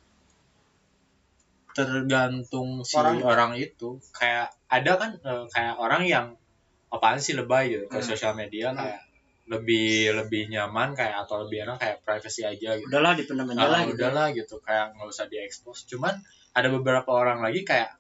tergantung 1.75 2.81
si 2.81 2.95
Orang. 2.95 3.19
orang, 3.19 3.51
itu 3.59 3.99
kayak 4.15 4.47
ada 4.71 4.91
kan 4.95 5.11
eh, 5.19 5.45
kayak 5.51 5.75
orang 5.75 6.07
yang 6.07 6.25
apaan 6.88 7.19
sih 7.19 7.35
lebay 7.35 7.67
gitu 7.67 7.91
ke 7.91 7.99
Hmm. 7.99 8.07
sosial 8.07 8.31
media 8.31 8.71
kayak 8.71 9.03
lebih 9.45 10.10
lebih 10.12 10.49
nyaman 10.49 10.97
kayak 10.97 11.21
atau 11.23 11.45
lebih 11.45 11.69
enak 11.69 11.77
kayak 11.77 11.97
privacy 12.01 12.41
aja 12.41 12.73
gitu 12.81 12.89
Udahlah 12.89 13.13
dipendam 13.13 13.45
aja 13.45 13.58
Nah, 13.58 13.69
lah 13.69 13.81
gitu. 13.86 13.93
udahlah 14.01 14.27
gitu 14.34 14.55
kayak 14.60 14.97
nggak 14.97 15.05
usah 15.08 15.25
diekspos 15.29 15.86
cuman 15.86 16.17
ada 16.51 16.67
beberapa 16.69 17.10
orang 17.13 17.45
lagi 17.45 17.62
kayak 17.62 17.93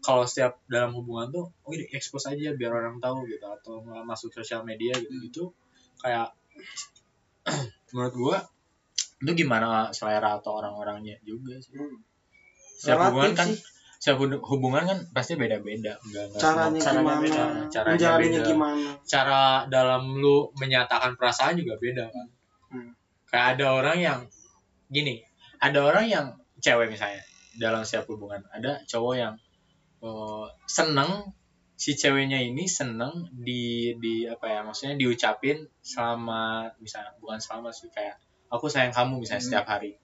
kalau 0.00 0.24
setiap 0.24 0.56
dalam 0.64 0.96
hubungan 0.96 1.28
tuh 1.28 1.44
oh 1.52 1.70
ini 1.70 1.84
expose 1.92 2.32
aja 2.32 2.56
biar 2.56 2.72
orang 2.72 2.96
tahu 2.96 3.28
gitu 3.28 3.44
atau 3.44 3.84
masuk 4.02 4.32
sosial 4.32 4.64
media 4.64 4.96
gitu 4.96 5.14
gitu 5.20 5.44
kayak 6.00 6.32
menurut 7.92 8.14
gua 8.14 8.36
itu 9.20 9.32
gimana 9.36 9.92
selera 9.92 10.40
atau 10.40 10.56
orang-orangnya 10.56 11.20
juga 11.20 11.60
sih 11.60 11.76
Hmm. 11.76 12.00
setiap 12.72 12.96
Relatif 12.96 13.12
hubungan 13.12 13.32
kan 13.36 13.48
sih. 13.52 13.60
Hubungan 14.40 14.88
kan 14.88 14.98
pasti 15.12 15.36
beda-beda 15.36 15.92
enggak 16.00 16.32
caranya, 16.34 16.80
Caranya 16.80 17.04
gimana, 17.04 17.20
beda. 17.20 17.44
Caranya 17.68 18.08
beda. 18.16 18.40
gimana. 18.48 18.88
cara 19.04 19.42
dalam 19.68 20.02
lu 20.16 20.48
menyatakan 20.56 21.14
perasaan 21.14 21.54
juga 21.54 21.76
beda 21.76 22.08
kan 22.08 22.26
Hmm. 22.70 22.94
kayak 23.26 23.58
ada 23.58 23.66
orang 23.74 23.98
yang 23.98 24.20
gini 24.88 25.20
ada 25.58 25.82
orang 25.82 26.06
yang 26.06 26.26
cewek 26.56 26.88
misalnya 26.88 27.20
dalam 27.54 27.82
setiap 27.82 28.08
hubungan 28.08 28.40
ada 28.48 28.80
cowok 28.84 29.14
yang 29.14 29.34
eh, 30.00 30.46
seneng 30.64 31.28
si 31.76 31.92
ceweknya 31.92 32.40
ini 32.40 32.64
seneng 32.64 33.28
di 33.34 33.92
di 33.96 34.24
apa 34.24 34.48
ya 34.48 34.60
maksudnya 34.62 34.96
diucapin 34.96 35.60
selama 35.82 36.72
misalnya 36.78 37.12
bukan 37.18 37.36
selama 37.36 37.68
sih 37.68 37.88
kayak 37.88 38.16
aku 38.48 38.64
sayang 38.64 38.90
kamu 38.90 39.18
misalnya 39.18 39.40
Hmm. 39.40 39.48
setiap 39.52 39.66
hari 39.68 39.99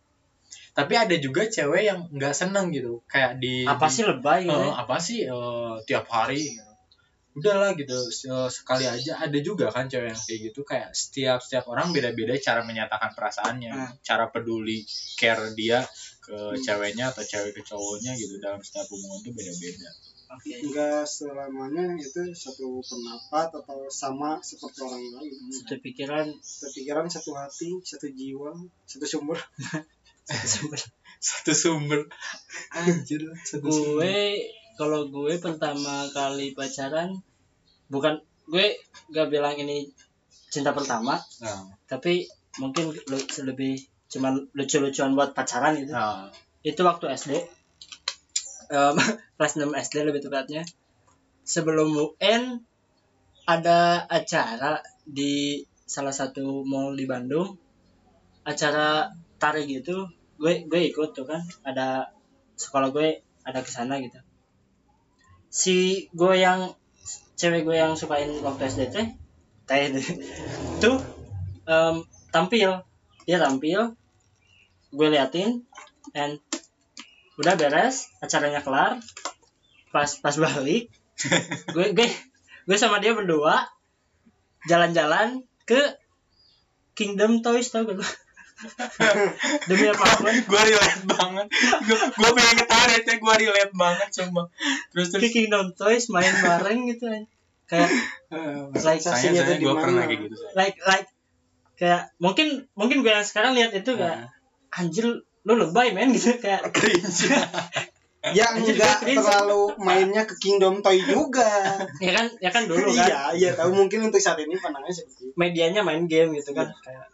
tapi 0.76 0.92
ada 0.92 1.16
juga 1.16 1.48
cewek 1.48 1.82
yang 1.82 2.04
nggak 2.12 2.36
seneng 2.36 2.68
gitu. 2.68 3.00
Kayak 3.08 3.40
di 3.40 3.64
Apa 3.64 3.88
di- 3.88 3.94
sih 3.96 4.04
lebay 4.04 4.44
gitu? 4.44 4.52
Eh, 4.52 4.68
ya? 4.68 4.72
apa 4.76 4.96
sih? 5.00 5.18
Eh, 5.24 5.74
tiap 5.88 6.04
hari. 6.06 6.44
Gitu. 6.44 6.62
udahlah 7.36 7.76
gitu 7.76 7.92
se- 8.08 8.32
sekali 8.48 8.88
aja. 8.88 9.20
Ada 9.20 9.36
juga 9.40 9.68
kan 9.68 9.84
cewek 9.84 10.08
yang 10.08 10.16
kayak 10.16 10.40
gitu 10.40 10.60
kayak 10.64 10.88
setiap 10.96 11.36
setiap 11.36 11.68
orang 11.68 11.92
beda-beda 11.92 12.32
cara 12.40 12.64
menyatakan 12.64 13.12
perasaannya. 13.12 13.72
Hmm. 13.76 13.92
cara 14.00 14.32
peduli 14.32 14.80
care 15.20 15.52
dia 15.52 15.84
ke 16.24 16.32
ceweknya 16.56 17.12
atau 17.12 17.20
cewek 17.20 17.52
ke 17.52 17.60
cowoknya 17.60 18.16
gitu. 18.16 18.40
Dalam 18.40 18.56
setiap 18.64 18.88
hubungan 18.88 19.20
itu 19.20 19.30
beda-beda. 19.36 19.88
Oke. 20.32 20.52
Enggak 20.64 21.04
selamanya 21.04 21.84
itu 21.94 22.24
satu 22.32 22.80
pendapat 22.80 23.52
atau 23.52 23.84
sama 23.86 24.40
seperti 24.40 24.80
orang 24.80 25.04
lain. 25.04 25.36
Satu 25.52 25.76
pikiran. 25.78 26.26
Satu 26.40 26.72
pikiran 26.72 27.04
satu 27.04 27.36
hati 27.36 27.68
satu 27.84 28.08
jiwa 28.10 28.56
satu 28.88 29.04
sumber 29.04 29.36
satu 31.26 31.52
sumber. 31.54 32.06
Anjir 32.74 33.22
satu 33.46 33.70
sumber. 33.70 34.02
Gue 34.02 34.20
kalau 34.76 35.08
gue 35.08 35.34
pertama 35.40 36.04
kali 36.12 36.52
pacaran 36.52 37.16
bukan 37.88 38.20
gue 38.50 38.76
gak 39.14 39.30
bilang 39.32 39.56
ini 39.56 39.88
cinta 40.52 40.70
pertama 40.70 41.18
nah, 41.42 41.66
tapi 41.90 42.28
mungkin 42.62 42.94
lebih 43.42 43.82
cuman 44.06 44.46
lucu-lucuan 44.54 45.16
buat 45.16 45.32
pacaran 45.32 45.78
gitu. 45.80 45.90
Nah, 45.94 46.30
itu 46.62 46.80
waktu 46.82 47.10
SD 47.14 47.56
Em, 48.66 48.96
kelas 49.38 49.54
6 49.58 49.70
SD 49.70 49.96
lebih 50.06 50.22
tepatnya. 50.22 50.62
Sebelum 51.46 51.94
UN 51.94 52.58
ada 53.46 54.02
acara 54.10 54.82
di 55.06 55.62
salah 55.86 56.10
satu 56.10 56.66
mall 56.66 56.98
di 56.98 57.06
Bandung. 57.06 57.54
Acara 58.46 59.10
tari 59.38 59.66
gitu 59.66 60.06
gue 60.36 60.68
gue 60.68 60.80
ikut 60.92 61.16
tuh 61.16 61.24
kan 61.24 61.40
ada 61.64 62.12
sekolah 62.56 62.92
gue 62.92 63.24
ada 63.44 63.60
ke 63.64 63.70
sana 63.70 64.00
gitu. 64.00 64.20
Si 65.48 66.08
gue 66.12 66.34
yang 66.36 66.76
cewek 67.36 67.64
gue 67.64 67.76
yang 67.76 67.96
sukain 67.96 68.32
waktu 68.44 68.68
SD 68.68 68.82
teh 68.92 69.06
teh 69.68 69.80
tuh 70.82 70.96
em, 71.68 72.04
tampil. 72.32 72.84
Dia 73.26 73.42
tampil 73.42 73.96
gue 74.92 75.08
liatin 75.10 75.66
and 76.14 76.38
udah 77.36 77.54
beres 77.56 78.12
acaranya 78.20 78.60
kelar. 78.60 79.00
Pas 79.92 80.10
pas 80.20 80.36
balik 80.36 80.92
gue 81.74 81.86
gue 81.96 82.08
gue 82.66 82.76
sama 82.76 83.00
dia 83.00 83.16
berdua 83.16 83.64
jalan-jalan 84.66 85.46
ke 85.64 85.80
Kingdom 86.96 87.44
Toys 87.44 87.68
tau 87.70 87.84
gak 87.84 88.00
lu? 88.00 88.06
demi 89.68 89.86
apa 89.92 90.04
pun 90.16 90.32
gue 90.50 90.62
relate 90.72 91.04
banget. 91.04 91.46
Gue 91.84 91.98
gue 92.08 92.30
pengen 92.32 92.56
ketawa 92.64 92.84
ya 92.88 93.00
gue 93.04 93.34
relate 93.44 93.74
banget 93.76 94.08
cuma 94.22 94.42
terus 94.92 95.08
ke 95.12 95.18
terus 95.20 95.32
Kingdom 95.32 95.76
Toys 95.76 96.08
main 96.08 96.32
bareng 96.32 96.88
gitu 96.88 97.04
kan 97.08 97.24
kayak 97.66 97.90
like 98.78 99.02
saya 99.02 99.34
saya 99.34 99.58
gue 99.58 99.74
pernah 99.74 100.06
kayak 100.06 100.20
gitu 100.30 100.34
saya. 100.38 100.52
like 100.54 100.76
like 100.86 101.08
kayak 101.76 102.14
mungkin 102.22 102.70
mungkin 102.78 103.02
gue 103.02 103.12
yang 103.12 103.26
sekarang 103.26 103.58
lihat 103.58 103.74
itu 103.74 103.98
kayak 103.98 104.24
Nah, 104.24 104.30
anjir 104.76 105.06
lu 105.46 105.54
lebay 105.54 105.94
men 105.94 106.12
gitu 106.12 106.36
kayak. 106.36 106.68
Cringe. 106.76 107.32
Ya 108.34 108.50
Anjir, 108.50 108.74
enggak 108.74 109.06
terlalu 109.06 109.78
mainnya 109.78 110.26
ke 110.26 110.34
Kingdom 110.42 110.82
Toy 110.82 110.98
juga. 110.98 111.46
Ya 112.02 112.10
kan 112.10 112.26
ya 112.42 112.50
kan 112.50 112.66
dulu 112.66 112.90
kan. 112.90 113.06
iya 113.06 113.20
iya 113.38 113.50
tahu 113.54 113.70
mungkin 113.70 114.10
untuk 114.10 114.18
saat 114.18 114.42
ini 114.42 114.58
pandangannya 114.58 114.90
seperti 114.90 115.30
itu. 115.30 115.34
Medianya 115.38 115.86
main 115.86 116.10
game 116.10 116.34
gitu 116.34 116.50
kan 116.50 116.66
Iya. 116.66 116.82
kayak 116.82 117.06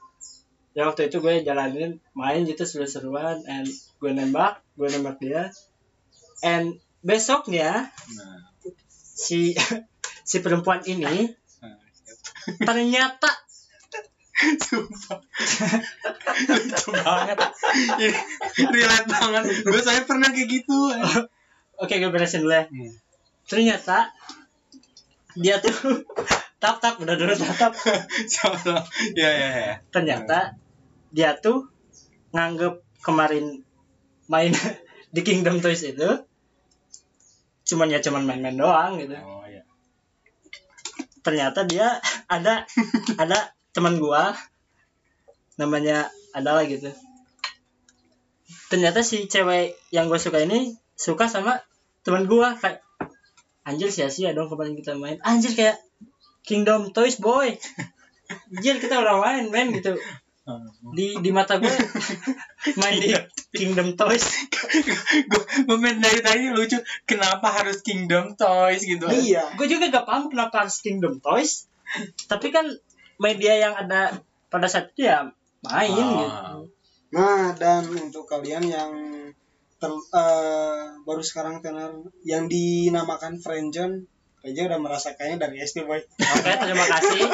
ya 0.72 0.88
waktu 0.88 1.12
itu 1.12 1.20
gue 1.20 1.44
jalanin 1.44 2.00
main 2.16 2.42
gitu 2.48 2.64
seru-seruan 2.64 3.44
and 3.44 3.68
gue 4.00 4.11
nembak 4.12 4.64
gue 4.76 4.88
nembak 4.88 5.20
dia 5.20 5.52
and 6.40 6.80
besoknya 7.04 7.92
nah, 8.16 8.40
si 8.90 9.52
si 10.28 10.37
perempuan 10.40 10.80
ini 10.88 11.28
nah, 11.61 11.76
ternyata 12.64 13.30
Sumpah. 14.42 15.22
Lucu 16.50 16.90
banget. 16.90 17.38
Relate 18.58 19.06
banget. 19.06 19.42
Gue 19.62 19.78
saya 19.78 20.02
pernah 20.02 20.35
kayak 20.35 20.50
gitu. 20.50 20.90
oke 21.78 21.94
gue 21.94 22.11
beresin 22.11 22.46
dulu 22.46 22.54
ya 22.54 22.64
Hmm. 22.70 22.92
ternyata 23.50 24.14
dia 25.35 25.58
tuh 25.58 26.06
tap 26.62 26.79
tap 26.79 26.94
udah 27.03 27.18
dulu 27.18 27.35
tap 27.42 27.59
tap. 27.59 27.75
Ya 29.18 29.31
ya 29.35 29.48
ya. 29.51 29.75
ternyata 29.90 30.55
dia 31.11 31.35
tuh 31.35 31.66
nganggep 32.31 32.79
kemarin 33.03 33.66
main 34.31 34.55
di 35.14 35.20
Kingdom 35.27 35.59
Toys 35.59 35.83
itu 35.83 36.22
cuman 37.66 37.90
ya 37.90 37.98
cuman 37.98 38.22
main-main 38.27 38.55
doang 38.55 38.94
gitu 39.03 39.14
Oh 39.18 39.42
ya. 39.51 39.66
ternyata 41.27 41.66
dia 41.66 41.98
ada 42.31 42.62
ada 43.22 43.38
teman 43.75 43.98
gua 43.98 44.33
namanya 45.59 46.09
adalah 46.33 46.62
gitu 46.64 46.94
ternyata 48.72 49.05
si 49.05 49.29
cewek 49.29 49.77
yang 49.92 50.09
gue 50.09 50.16
suka 50.16 50.40
ini 50.40 50.72
suka 50.96 51.29
sama 51.29 51.61
teman 52.07 52.25
gua 52.25 52.57
kayak 52.57 52.81
anjir 53.68 53.92
sia-sia 53.92 54.33
dong 54.33 54.48
kemarin 54.48 54.75
kita 54.75 54.96
main 54.96 55.20
anjir 55.22 55.53
kayak 55.53 55.77
Kingdom 56.42 56.90
Toys 56.90 57.18
boy. 57.18 57.55
Anjir 58.52 58.76
kita 58.78 58.98
udah 58.98 59.18
main 59.20 59.48
main 59.48 59.68
gitu. 59.70 59.94
Di 60.92 61.14
di 61.22 61.31
mata 61.31 61.62
gue 61.62 61.70
main 62.81 62.96
di 62.98 63.14
Kingdom 63.55 63.94
Toys. 63.94 64.26
Gue 65.66 65.76
main 65.78 65.98
dari 65.98 66.18
tadi 66.18 66.50
lucu 66.50 66.78
kenapa 67.05 67.62
harus 67.62 67.81
Kingdom 67.81 68.35
Toys 68.35 68.83
gitu. 68.83 69.07
Iya. 69.07 69.55
Gue 69.55 69.70
juga 69.70 69.87
gak 69.88 70.07
paham 70.09 70.26
kenapa 70.26 70.66
harus 70.66 70.83
Kingdom 70.83 71.22
Toys. 71.22 71.70
Tapi 72.26 72.50
kan 72.50 72.66
media 73.20 73.55
yang 73.61 73.74
ada 73.76 74.18
pada 74.48 74.66
saat 74.66 74.90
itu 74.92 75.07
ya 75.07 75.31
main 75.62 75.92
Ah. 75.94 76.11
gitu. 76.18 76.26
Nah, 77.12 77.52
dan 77.55 77.85
untuk 77.87 78.24
kalian 78.24 78.64
yang 78.64 78.92
ter- 79.76 80.09
eh, 80.16 80.83
baru 81.05 81.20
sekarang 81.20 81.61
tenar 81.61 81.92
yang 82.24 82.48
dinamakan 82.48 83.37
friendzone, 83.37 84.09
Reja 84.42 84.61
udah 84.66 84.78
merasakannya 84.83 85.38
dari 85.38 85.62
SD 85.62 85.87
boy. 85.87 86.02
oke 86.02 86.50
terima 86.50 86.85
kasih. 86.87 87.20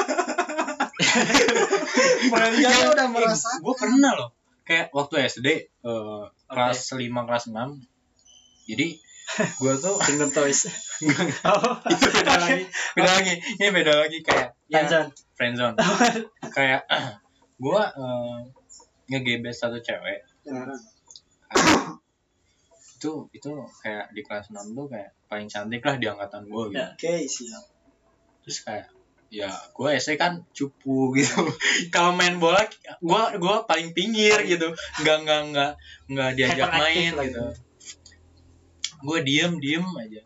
Reja 2.37 2.69
udah 2.93 3.07
merasakan. 3.09 3.59
gue 3.65 3.75
pernah 3.75 4.11
loh. 4.13 4.29
Kayak 4.61 4.93
waktu 4.93 5.25
SD 5.25 5.47
eh, 5.65 6.23
kelas 6.45 6.79
5 6.93 7.01
kelas 7.01 7.43
6 7.49 7.57
jadi 8.69 8.87
gue 9.57 9.73
tuh 9.81 9.95
Kingdom 10.05 10.29
Toys. 10.29 10.69
Oh 10.69 11.73
itu 11.89 12.05
beda 12.21 12.33
lagi. 12.37 12.63
Beda 12.93 13.11
lagi. 13.17 13.33
Ini 13.57 13.67
beda 13.73 13.93
lagi. 14.05 14.17
Kayak 14.21 14.53
ya, 14.69 14.85
Friendzone. 14.85 15.09
friendzone. 15.33 15.75
Kayak 16.53 16.81
gue 17.63 17.81
uh, 17.81 18.37
ngegebet 19.09 19.53
satu 19.57 19.81
cewek. 19.81 20.21
Itu 22.99 23.31
itu 23.31 23.49
kayak 23.79 24.11
di 24.11 24.21
kelas 24.27 24.51
6 24.51 24.75
tuh 24.75 24.91
kayak 24.91 25.15
paling 25.31 25.47
cantik 25.47 25.79
lah 25.87 25.95
di 25.95 26.05
angkatan 26.11 26.43
gue 26.51 26.63
gitu. 26.75 26.83
Ya. 26.83 26.91
Oke, 26.91 27.15
siap. 27.23 27.63
terus 28.43 28.59
kayak 28.67 28.87
ya 29.31 29.47
gue 29.47 29.89
SD 29.95 30.19
kan 30.19 30.43
cupu 30.51 31.15
gitu. 31.15 31.39
Kalau 31.95 32.11
main 32.11 32.35
bola 32.41 32.67
gue 32.99 33.23
gua 33.39 33.63
paling 33.63 33.95
pinggir 33.95 34.43
gitu. 34.43 34.75
Nggak 34.99 35.17
nggak 35.23 35.41
nggak 35.55 35.71
nggak 36.11 36.29
diajak 36.35 36.69
main 36.75 37.13
gitu. 37.15 37.43
Gue 38.99 39.17
diem 39.23 39.55
diem 39.63 39.85
aja. 39.95 40.21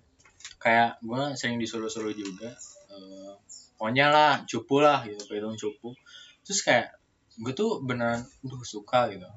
Kayak 0.58 0.98
gue 1.06 1.22
sering 1.38 1.62
disuruh-suruh 1.62 2.16
juga 2.16 2.58
eh, 2.90 3.34
pokoknya 3.78 4.10
lah 4.10 4.34
cupu 4.50 4.82
lah 4.82 5.06
gitu 5.06 5.30
pelung 5.30 5.60
cupu. 5.60 5.94
Terus 6.42 6.66
kayak 6.66 6.98
gue 7.38 7.54
tuh 7.54 7.86
beneran 7.86 8.26
duh 8.42 8.66
suka 8.66 9.14
gitu. 9.14 9.28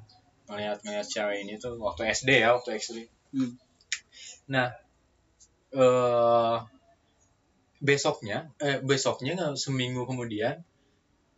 Ngeliat 0.47 0.81
ngeliat 0.87 1.05
cewek 1.11 1.43
ini 1.43 1.59
tuh 1.61 1.77
waktu 1.83 2.07
SD 2.07 2.41
ya 2.41 2.55
waktu 2.55 2.79
SD 2.79 3.16
Hmm. 3.37 3.53
nah 4.47 4.73
eh 5.71 6.57
besoknya 7.79 8.49
eh 8.59 8.81
besoknya 8.81 9.37
seminggu 9.55 10.09
kemudian 10.09 10.65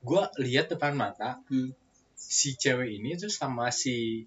gue 0.01 0.23
lihat 0.39 0.71
depan 0.71 0.95
mata 0.95 1.43
Hmm. 1.47 1.75
si 2.14 2.55
cewek 2.55 2.89
ini 2.93 3.14
tuh 3.14 3.27
sama 3.29 3.68
si 3.70 4.22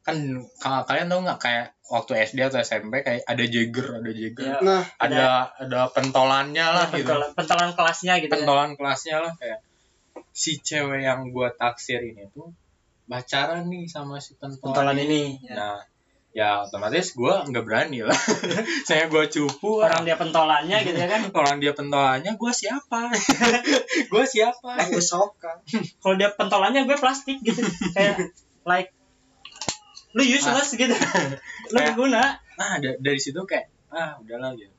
kan 0.00 0.16
kalau 0.56 0.82
kalian 0.82 1.06
tahu 1.06 1.20
nggak 1.22 1.38
kayak 1.38 1.66
waktu 1.86 2.12
SD 2.24 2.38
atau 2.42 2.58
SMP 2.58 3.04
kayak 3.04 3.22
ada 3.22 3.44
jagger 3.44 3.86
ada 3.94 4.10
jagger 4.10 4.46
Ya. 4.48 4.58
Nah, 4.60 4.82
ada 4.96 5.26
ada 5.54 5.80
pentolannya 5.88 6.66
lah 6.66 6.86
Ya, 6.88 6.96
gitu 6.96 7.12
pentolan, 7.12 7.30
pentolan 7.36 7.70
kelasnya 7.72 8.12
gitu 8.18 8.26
ya. 8.26 8.34
pentolan 8.34 8.70
kelasnya 8.74 9.16
lah 9.20 9.32
kayak 9.36 9.60
si 10.32 10.58
cewek 10.58 11.04
yang 11.04 11.30
gua 11.30 11.52
taksir 11.52 12.00
ini 12.00 12.26
tuh 12.32 12.50
pacaran 13.06 13.66
nih 13.66 13.84
sama 13.86 14.16
si 14.16 14.34
pentolan, 14.34 14.72
pentolan 14.88 14.98
ini 14.98 15.38
ya. 15.44 15.54
nah 15.54 15.76
ya 16.30 16.62
otomatis 16.62 17.10
gua 17.18 17.42
nggak 17.42 17.64
berani 17.66 18.06
lah. 18.06 18.14
Saya 18.88 19.10
gua 19.10 19.26
cupu. 19.26 19.82
Orang 19.82 20.06
dia 20.06 20.14
pentolannya 20.14 20.78
gitu 20.86 20.94
ya 20.94 21.08
kan? 21.10 21.26
Orang 21.34 21.58
dia 21.58 21.74
pentolannya 21.74 22.38
gua 22.38 22.52
siapa? 22.54 23.10
Gua 24.12 24.24
siapa? 24.24 24.78
Aku 24.86 25.02
soka. 25.02 25.58
kalau 25.98 26.14
dia 26.14 26.30
pentolannya 26.34 26.86
gue 26.86 26.94
plastik 26.94 27.38
gitu. 27.42 27.62
Kayak 27.94 28.30
like 28.66 28.90
lu 30.14 30.22
useless 30.22 30.74
gitu. 30.74 30.90
Lu 30.90 30.98
Kayak- 31.74 31.94
berguna. 31.94 32.38
Ah 32.58 32.78
da- 32.78 32.98
dari 32.98 33.18
situ 33.18 33.38
kayak 33.42 33.70
ah 33.90 34.18
udahlah 34.18 34.54
gitu. 34.54 34.70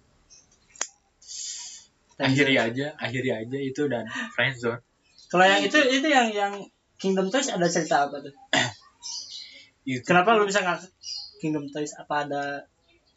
Akhiri 2.21 2.53
aja 2.55 2.93
akhiri 2.95 3.29
aja 3.33 3.57
itu 3.57 3.89
dan 3.89 4.05
friendzone 4.37 4.77
Kalau 5.25 5.41
yang 5.47 5.63
itu 5.63 5.79
itu 5.79 6.05
yang 6.05 6.29
yang 6.29 6.53
Kingdom 7.01 7.33
Toys 7.33 7.49
ada 7.49 7.65
cerita 7.65 8.05
apa 8.05 8.21
tuh? 8.21 8.29
itu. 9.89 10.03
Kenapa 10.05 10.37
lu 10.37 10.45
bisa 10.45 10.61
ngangkat 10.61 10.91
Kingdom 11.41 11.65
Toys? 11.67 11.97
Apa 11.97 12.23
ada 12.23 12.43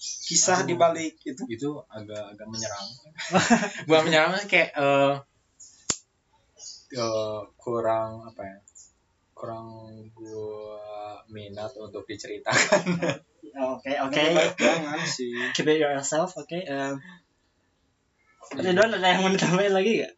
kisah 0.01 0.65
di 0.65 0.75
balik 0.75 1.17
itu 1.23 1.45
itu 1.47 1.71
agak 1.89 2.35
agak 2.35 2.45
menyeramkan 2.45 3.11
bukan 3.89 4.03
menyeramkan 4.05 4.45
kayak 4.45 4.71
eh 4.75 5.15
eh, 6.93 7.41
kurang 7.57 8.27
apa 8.27 8.43
ya 8.43 8.59
kurang 9.33 9.69
gua 10.13 10.83
minat 11.27 11.73
untuk 11.77 12.05
diceritakan 12.05 12.85
Oke, 13.55 13.95
oke. 14.03 14.25
jangan 14.59 14.99
sih 15.07 15.31
Keep 15.55 15.71
it 15.71 15.79
yourself, 15.79 16.35
oke. 16.35 16.59
Um, 16.67 16.99
Ridwan 18.59 18.91
ada 18.93 19.09
yang 19.09 19.23
mau 19.23 19.31
ditambahin 19.31 19.71
lagi 19.71 20.03
gak? 20.03 20.13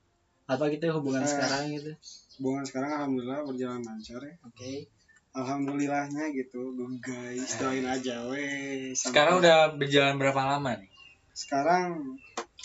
Apa 0.49 0.73
gitu 0.73 0.89
hubungan 0.91 1.21
Eh. 1.21 1.29
sekarang 1.29 1.69
gitu? 1.69 1.93
hubungan 2.41 2.65
sekarang 2.65 2.91
alhamdulillah 2.97 3.45
berjalan 3.45 3.81
lancar 3.81 4.21
ya 4.21 4.35
Oke. 4.41 4.89
Alhamdulillahnya 5.37 6.33
gitu 6.33 6.73
guys 6.99 7.61
doain 7.61 7.85
aja 7.85 8.25
weh 8.27 8.91
Sampai- 8.91 9.13
sekarang 9.13 9.35
udah 9.39 9.57
berjalan 9.77 10.17
berapa 10.17 10.41
lama 10.41 10.81
nih? 10.81 10.89
Sekarang 11.31 12.17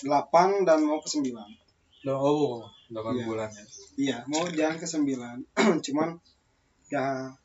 8 0.02 0.64
dan 0.64 0.80
mau 0.82 1.04
ke 1.04 1.10
9 1.12 1.36
oh 2.08 2.64
8 2.90 2.96
Iya. 2.96 3.24
bulan 3.28 3.50
ya? 3.52 3.64
Iya 3.96 4.18
mau 4.26 4.48
jalan 4.48 4.76
ke 4.80 4.88
9 4.88 5.04
cuman 5.86 6.10
ya 6.88 7.36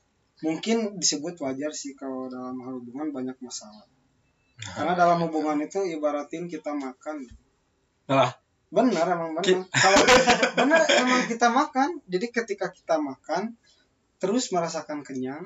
mungkin 0.41 0.97
disebut 0.97 1.35
wajar 1.39 1.73
sih 1.73 1.93
kalau 1.93 2.29
dalam 2.29 2.61
hal 2.61 2.79
hubungan 2.79 3.09
banyak 3.11 3.37
masalah. 3.41 3.83
Karena 4.57 4.93
dalam 4.93 5.21
hubungan 5.23 5.57
itu 5.59 5.81
ibaratin 5.87 6.45
kita 6.45 6.73
makan. 6.73 7.25
Lah, 8.09 8.33
benar 8.69 9.05
emang 9.07 9.33
benar. 9.33 9.65
Kalau 9.69 9.99
benar 10.61 10.81
emang 10.93 11.25
kita 11.25 11.49
makan 11.49 12.01
jadi 12.05 12.27
ketika 12.31 12.69
kita 12.69 12.97
makan 12.97 13.57
terus 14.17 14.49
merasakan 14.51 15.05
kenyang 15.05 15.45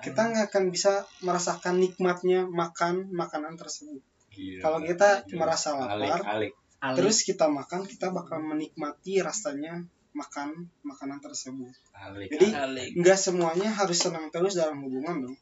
kita 0.00 0.30
nggak 0.30 0.46
akan 0.50 0.64
bisa 0.72 1.04
merasakan 1.20 1.78
nikmatnya 1.78 2.46
makan 2.46 3.10
makanan 3.12 3.58
tersebut 3.58 4.00
Gila. 4.32 4.60
kalau 4.62 4.78
kita 4.80 5.26
Gila. 5.28 5.38
merasa 5.42 5.68
alik 5.76 6.08
lapar 6.08 6.20
alik 6.38 6.52
Ali. 6.82 6.96
terus 6.98 7.22
kita 7.22 7.46
makan 7.46 7.86
kita 7.86 8.10
bakal 8.10 8.42
menikmati 8.42 9.22
rasanya 9.22 9.82
makan 10.12 10.66
makanan 10.82 11.18
tersebut 11.20 11.74
alik 11.94 12.30
Jadi- 12.32 12.96
nggak 12.98 13.18
semuanya 13.18 13.68
harus 13.70 13.98
senang 13.98 14.30
terus 14.30 14.54
dalam 14.54 14.80
hubungan 14.82 15.28
dong 15.28 15.36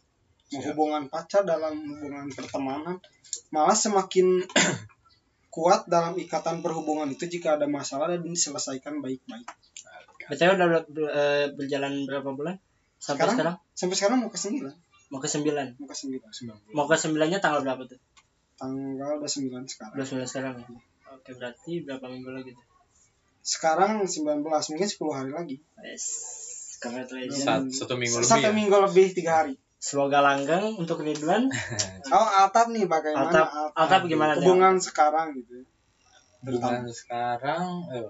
mau 0.50 0.58
Siap. 0.58 0.74
hubungan 0.74 1.02
pacar 1.06 1.46
dalam 1.46 1.78
hubungan 1.78 2.26
pertemanan 2.34 2.98
malah 3.54 3.76
semakin 3.76 4.42
kuat 5.54 5.86
dalam 5.86 6.14
ikatan 6.14 6.58
perhubungan 6.58 7.10
itu 7.10 7.26
jika 7.26 7.54
ada 7.58 7.66
masalah 7.70 8.10
dan 8.10 8.22
diselesaikan 8.22 8.98
baik-baik 8.98 9.46
BTW 10.26 10.50
udah 10.54 10.68
ber- 10.70 10.88
ber- 10.90 11.10
eh, 11.10 11.46
berjalan 11.50 12.06
berapa 12.06 12.30
bulan? 12.30 12.54
Sampai 13.01 13.24
Sekarang? 13.24 13.34
sekarang? 13.34 13.57
sampai 13.72 13.96
sekarang 13.96 14.18
mau 14.18 14.28
ke 14.28 14.36
sembilan 14.36 14.74
Mau 15.09 15.18
ke 15.18 15.26
sembilan. 15.26 15.66
mau 15.74 15.88
ke 15.88 15.96
sembilan 15.96 16.20
Mau 16.70 16.84
ke 16.84 16.94
sembilannya 16.94 17.38
tanggal 17.38 17.61
berapa 17.62 17.82
tuh? 17.84 18.01
tanggal 18.55 19.11
udah 19.16 19.30
sembilan 19.30 19.62
sekarang 19.64 19.92
Udah 19.94 20.05
sembilan 20.05 20.28
sekarang 20.28 20.55
ya? 20.55 20.66
Oke, 21.11 21.30
berarti 21.32 21.72
berapa 21.80 22.07
minggu 22.07 22.30
lagi 22.30 22.51
tuh? 22.51 22.66
sekarang 23.42 24.05
19 24.05 24.44
mungkin 24.44 24.84
10 24.86 25.01
hari 25.11 25.30
lagi 25.30 25.57
Yes. 25.80 26.05
Congratulations. 26.78 27.40
Sat- 27.40 27.72
satu 27.74 27.94
minggu 27.94 28.16
lebih 28.16 28.28
satu 28.30 28.40
ya? 28.42 28.53
minggu 28.53 28.76
lebih 28.78 29.07
tiga 29.11 29.32
hari 29.38 29.57
Semoga 29.76 30.20
langgeng 30.20 30.76
untuk 30.76 31.01
Ridwan. 31.01 31.48
oh 32.14 32.28
Altap 32.38 32.68
nih 32.68 32.84
bagaimana 32.84 33.32
Altap- 33.32 33.72
Altap 33.74 34.03
gimana 34.05 34.32
nih? 34.34 34.44
hubungan 34.44 34.76
sekarang 34.76 35.32
gitu 35.34 35.64
hubungan 36.42 36.84
sekarang 36.86 37.64
eh, 37.90 38.05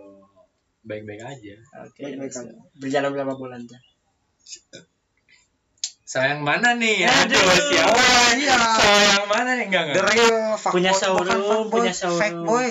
baik-baik 0.82 1.22
aja 1.24 1.54
Oke. 1.80 2.02
Baik-baik 2.04 2.30
aja. 2.32 2.50
Berjalan 2.74 3.10
berapa 3.12 3.34
bulan 3.34 3.62
tuh? 3.64 3.78
Sayang 6.10 6.42
mana 6.42 6.74
nih? 6.74 7.06
Aduh. 7.06 7.38
aduh 7.38 7.64
siapa? 7.70 7.94
Oh 7.94 8.30
iya. 8.34 8.58
Sayang 8.58 9.26
mana 9.30 9.50
nih? 9.54 9.66
Enggak 9.70 9.84
The 9.94 10.02
enggak 10.02 10.10
real 10.10 10.58
Punya 10.58 10.92
fuckboy, 10.94 11.70
punya 11.70 11.92
showroom. 11.94 12.18
fake 12.18 12.40
boy. 12.42 12.68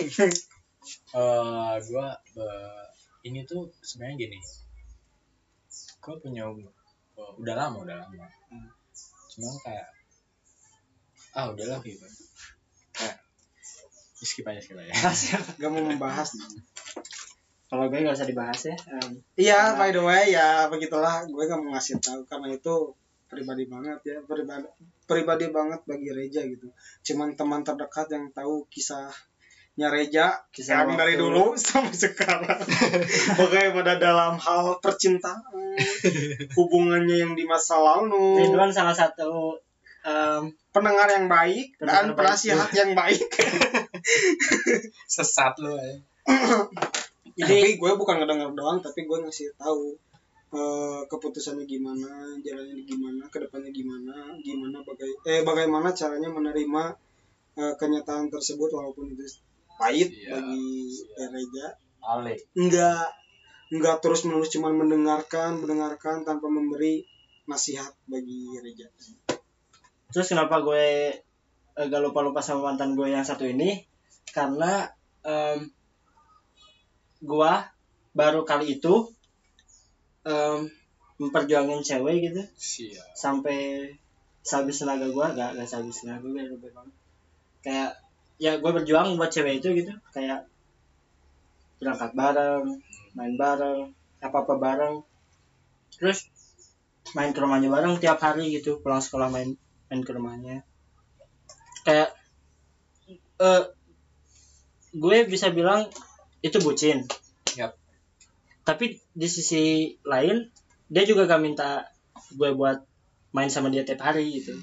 Eh, 1.10 1.74
gua 1.92 2.08
eh, 2.36 2.84
ini 3.28 3.48
tuh 3.48 3.72
sebenarnya 3.80 4.16
gini. 4.28 4.38
Gua 6.04 6.16
punya 6.20 6.44
eh, 6.52 7.32
udah 7.40 7.56
lama 7.56 7.78
udah 7.88 7.96
lama. 8.04 8.28
Cuman 9.32 9.56
kayak 9.64 9.88
ah 11.38 11.48
udahlah 11.54 11.80
gitu. 11.86 12.04
Kayak 12.92 13.18
skip 14.20 14.44
aja 14.44 14.60
skip 14.60 14.76
aja. 14.76 14.92
Gak 15.56 15.70
mau 15.72 15.80
membahas. 15.80 16.36
nih. 16.36 16.60
Kalau 17.70 17.86
gue 17.86 18.02
nggak 18.02 18.18
usah 18.18 18.26
dibahas 18.26 18.62
ya. 18.66 18.76
Em, 18.90 19.22
Iya, 19.38 19.78
by 19.78 19.94
the 19.94 20.02
way 20.02 20.34
ya 20.34 20.66
begitulah. 20.68 21.22
Gue 21.30 21.46
gak 21.46 21.62
mau 21.62 21.78
ngasih 21.78 22.02
tahu 22.02 22.26
karena 22.26 22.50
itu 22.50 22.76
pribadi 23.30 23.70
banget 23.70 24.02
ya, 24.02 24.18
pribadi 24.26 24.66
pribadi 25.06 25.46
banget 25.54 25.82
bagi 25.86 26.10
Reja 26.10 26.42
gitu. 26.44 26.66
Cuman 27.06 27.38
teman 27.38 27.62
terdekat 27.62 28.10
yang 28.10 28.26
tahu 28.34 28.66
kisahnya 28.70 29.88
Reja 29.88 30.34
Kisah 30.50 30.82
yang 30.82 30.98
dari 30.98 31.14
dulu 31.14 31.54
sampai 31.54 31.94
sekarang. 31.94 32.58
Bagaimana 33.40 34.02
dalam 34.02 34.34
hal 34.42 34.82
percintaan, 34.82 35.78
hubungannya 36.58 37.22
yang 37.22 37.34
di 37.38 37.46
masa 37.46 37.78
lalu, 37.78 38.50
Ridwan 38.50 38.74
salah 38.74 38.98
satu 38.98 39.62
em, 40.02 40.50
pendengar 40.74 41.06
yang 41.06 41.30
baik 41.30 41.78
Pendengar 41.78 42.02
dan 42.02 42.10
baik. 42.10 42.18
penasihat 42.18 42.70
yang 42.74 42.92
baik. 42.98 43.22
sesat 45.14 45.54
lu 45.62 45.78
ya 45.78 46.02
Jadi 47.40 47.80
gue 47.80 47.92
bukan 47.96 48.16
ngedenger 48.20 48.52
doang, 48.52 48.84
tapi 48.84 49.08
gue 49.08 49.18
ngasih 49.24 49.56
tahu 49.56 49.96
eh, 50.52 51.02
keputusannya 51.08 51.64
gimana, 51.64 52.36
jalannya 52.44 52.84
gimana, 52.84 53.24
ke 53.32 53.38
depannya 53.40 53.72
gimana, 53.72 54.36
gimana 54.44 54.84
bagai 54.84 55.12
eh 55.24 55.42
bagaimana 55.48 55.96
caranya 55.96 56.28
menerima 56.28 56.84
eh, 57.56 57.74
kenyataan 57.80 58.28
tersebut 58.28 58.68
walaupun 58.70 59.14
itu 59.14 59.24
pahit 59.80 60.12
Iya, 60.12 60.36
bagi 60.36 60.68
eh, 61.16 61.30
Reja. 61.32 61.68
alik 62.04 62.40
Enggak 62.58 63.08
enggak 63.70 64.02
terus 64.02 64.26
menerus 64.26 64.50
cuman 64.52 64.74
mendengarkan, 64.76 65.62
mendengarkan 65.62 66.26
tanpa 66.26 66.50
memberi 66.50 67.06
nasihat 67.46 67.94
bagi 68.06 68.58
Reja. 68.60 68.90
terus 70.10 70.28
kenapa 70.28 70.60
gue 70.60 71.16
eh, 71.78 71.86
gak 71.88 72.02
lupa 72.02 72.20
lupa 72.26 72.42
sama 72.44 72.74
mantan 72.74 72.98
gue 72.98 73.08
yang 73.08 73.24
satu 73.24 73.46
ini? 73.46 73.86
Karena 74.34 74.90
em, 75.22 75.70
gue 77.20 77.54
baru 78.16 78.42
kali 78.48 78.80
itu 78.80 79.12
em, 80.24 80.72
memperjuangin 81.20 81.84
cewek 81.84 82.32
gitu. 82.32 82.42
Siap. 82.56 83.16
Sampai 83.16 83.92
sehabis 84.40 84.82
tenaga 84.82 85.08
gue 85.12 85.26
gak 85.36 85.52
gak 85.60 85.68
sehabis 85.68 86.04
tenaga 86.04 86.24
gue 86.24 86.44
lebih 86.48 86.72
banget. 86.72 86.96
Kayak 87.60 87.92
ya 88.40 88.56
gue 88.56 88.72
berjuang 88.72 89.20
buat 89.20 89.32
cewek 89.32 89.60
itu 89.60 89.84
gitu. 89.84 89.92
Kayak 90.16 90.48
berangkat 91.80 92.12
bareng 92.16 92.80
main 93.16 93.34
bareng 93.36 93.92
apa 94.24 94.38
apa 94.48 94.54
bareng. 94.56 94.96
Terus 96.00 96.28
main 97.18 97.36
ke 97.36 97.40
rumahnya 97.42 97.68
bareng 97.68 98.00
tiap 98.00 98.22
hari 98.24 98.54
gitu 98.56 98.80
pulang 98.80 99.04
sekolah 99.04 99.28
main 99.28 99.60
main 99.92 100.02
ke 100.04 100.12
rumahnya. 100.16 100.64
Kayak 101.84 102.16
eh 103.40 103.64
gue 104.96 105.18
bisa 105.28 105.52
bilang 105.52 105.88
itu 106.46 106.58
bucin. 106.64 107.06
Yap. 107.58 107.74
tapi 108.62 109.02
di 109.18 109.26
sisi 109.26 109.98
lain 110.06 110.46
dia 110.86 111.02
juga 111.02 111.26
gak 111.26 111.42
minta 111.42 111.90
gue 112.38 112.54
buat 112.54 112.86
main 113.34 113.50
sama 113.50 113.74
dia 113.74 113.82
tiap 113.86 114.02
hari 114.06 114.30
gitu. 114.42 114.54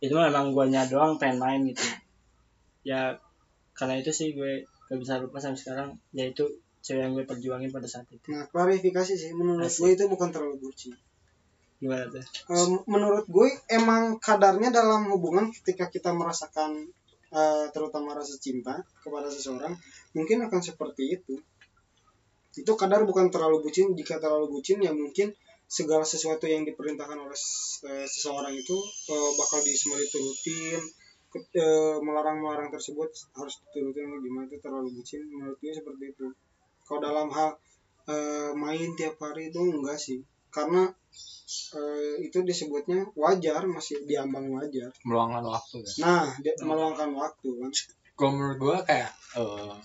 Itu 0.00 0.12
mah 0.16 0.32
emang 0.32 0.56
guanya 0.56 0.88
doang 0.88 1.20
pengen 1.20 1.40
main 1.40 1.60
gitu. 1.68 1.84
Ya 2.84 3.20
karena 3.76 4.00
itu 4.00 4.12
sih 4.12 4.32
gue 4.32 4.64
gak 4.88 4.98
bisa 5.00 5.20
lupa 5.20 5.40
sampai 5.40 5.60
sekarang. 5.60 5.88
Yaitu 6.16 6.48
cewek 6.84 7.02
yang 7.02 7.12
gue 7.18 7.24
perjuangin 7.26 7.70
pada 7.74 7.90
saat 7.90 8.06
itu. 8.14 8.30
Nah, 8.30 8.46
klarifikasi 8.46 9.12
sih. 9.18 9.34
Menurut 9.34 9.66
Asik. 9.66 9.80
gue 9.82 9.90
itu 9.98 10.04
bukan 10.06 10.30
terlalu 10.30 10.62
bucin. 10.62 10.94
gimana 11.76 12.08
tuh? 12.08 12.24
Em, 12.48 12.72
menurut 12.88 13.28
gue 13.28 13.52
emang 13.68 14.16
kadarnya 14.16 14.72
dalam 14.72 15.12
hubungan 15.12 15.52
ketika 15.52 15.92
kita 15.92 16.08
merasakan 16.16 16.88
eh, 17.32 17.66
terutama 17.74 18.14
rasa 18.14 18.38
cinta 18.38 18.82
kepada 19.02 19.26
seseorang 19.30 19.74
mungkin 20.14 20.46
akan 20.46 20.60
seperti 20.62 21.18
itu. 21.18 21.34
Itu 22.56 22.72
kadar 22.78 23.04
bukan 23.04 23.28
terlalu 23.28 23.66
bucin 23.66 23.92
jika 23.92 24.22
terlalu 24.22 24.58
bucin 24.58 24.80
ya 24.80 24.94
mungkin 24.94 25.34
segala 25.66 26.06
sesuatu 26.06 26.46
yang 26.46 26.62
diperintahkan 26.62 27.18
oleh 27.18 27.38
eh, 27.90 28.06
seseorang 28.06 28.54
itu 28.54 28.76
eh, 29.10 29.30
bakal 29.38 29.60
semua 29.62 29.98
diturutin. 30.00 30.82
Melarang-melarang 32.00 32.72
tersebut 32.72 33.12
harus 33.36 33.54
diturutin 33.68 34.08
gimana 34.24 34.48
itu 34.48 34.56
terlalu 34.56 34.88
bucin 34.96 35.20
menurut 35.28 35.60
gue 35.60 35.68
seperti 35.68 36.16
itu. 36.16 36.32
Kalau 36.88 37.00
dalam 37.04 37.28
hal 37.28 37.60
main 38.56 38.96
tiap 38.96 39.20
hari 39.20 39.52
itu 39.52 39.60
enggak 39.60 40.00
sih. 40.00 40.24
Karena 40.48 40.88
eh, 41.72 42.14
itu 42.22 42.38
disebutnya 42.42 43.06
wajar 43.14 43.64
masih 43.64 44.02
diambang 44.02 44.50
wajar 44.50 44.90
meluangkan 45.02 45.44
waktu 45.44 45.76
ya 45.80 45.92
nah 46.02 46.26
dia 46.36 46.52
meluangkan 46.60 47.10
waktu 47.12 47.48
kan 47.50 47.70
gue 48.16 48.28
menurut 48.30 48.58
gue 48.58 48.76
kayak 48.84 49.10
eh 49.34 49.76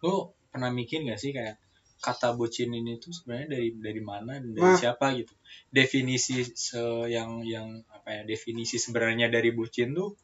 lu 0.00 0.14
pernah 0.48 0.70
mikir 0.70 1.04
gak 1.04 1.16
sih 1.16 1.30
kayak 1.30 1.60
kata 2.00 2.32
bucin 2.32 2.72
ini 2.72 2.96
tuh 2.96 3.12
sebenarnya 3.12 3.54
dari 3.54 3.68
dari 3.76 4.00
mana 4.00 4.32
dan 4.34 4.50
dari 4.50 4.64
Nah. 4.64 4.74
siapa 4.74 5.12
gitu 5.14 5.36
definisi 5.70 6.40
se 6.48 6.80
yang 7.06 7.44
yang 7.44 7.68
apa 7.88 8.08
ya 8.10 8.22
definisi 8.24 8.76
sebenarnya 8.76 9.28
dari 9.28 9.52
bucin 9.52 9.92
tuh 9.92 10.16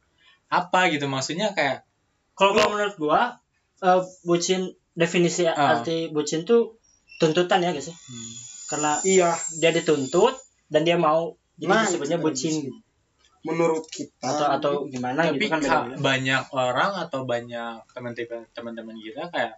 apa 0.49 0.89
gitu 0.89 1.05
maksudnya 1.07 1.53
kayak 1.53 1.85
Kalau 2.33 2.53
kalau 2.53 2.73
menurut 2.73 2.97
gua 2.97 3.37
eh, 3.79 4.01
bucin 4.23 4.73
definisi 4.93 5.45
Ah. 5.45 5.77
arti 5.77 6.09
bucin 6.09 6.43
tuh 6.43 6.81
tuntutan 7.17 7.61
ya 7.61 7.71
guys 7.71 7.89
ya. 7.89 7.95
hmm, 7.95 8.33
Karena 8.67 8.99
iya 9.03 9.31
dia 9.57 9.71
dituntut 9.71 10.35
dan 10.67 10.83
dia 10.83 10.99
mau 10.99 11.35
jadi 11.57 11.71
Nah, 11.71 11.83
disebutnya 11.87 12.19
bucin 12.19 12.53
gitu. 12.67 12.75
menurut 13.47 13.87
kita 13.87 14.27
atau 14.27 14.47
atau 14.59 14.73
gimana 14.91 15.23
tapi 15.25 15.39
gitu 15.39 15.55
kan 15.55 15.61
ka- 15.63 15.87
beda-beda. 15.87 16.03
banyak 16.03 16.43
orang 16.51 16.93
atau 16.99 17.21
banyak 17.23 17.79
teman-teman 17.95 18.43
teman-teman 18.51 18.97
kita 18.99 19.31
kayak 19.31 19.55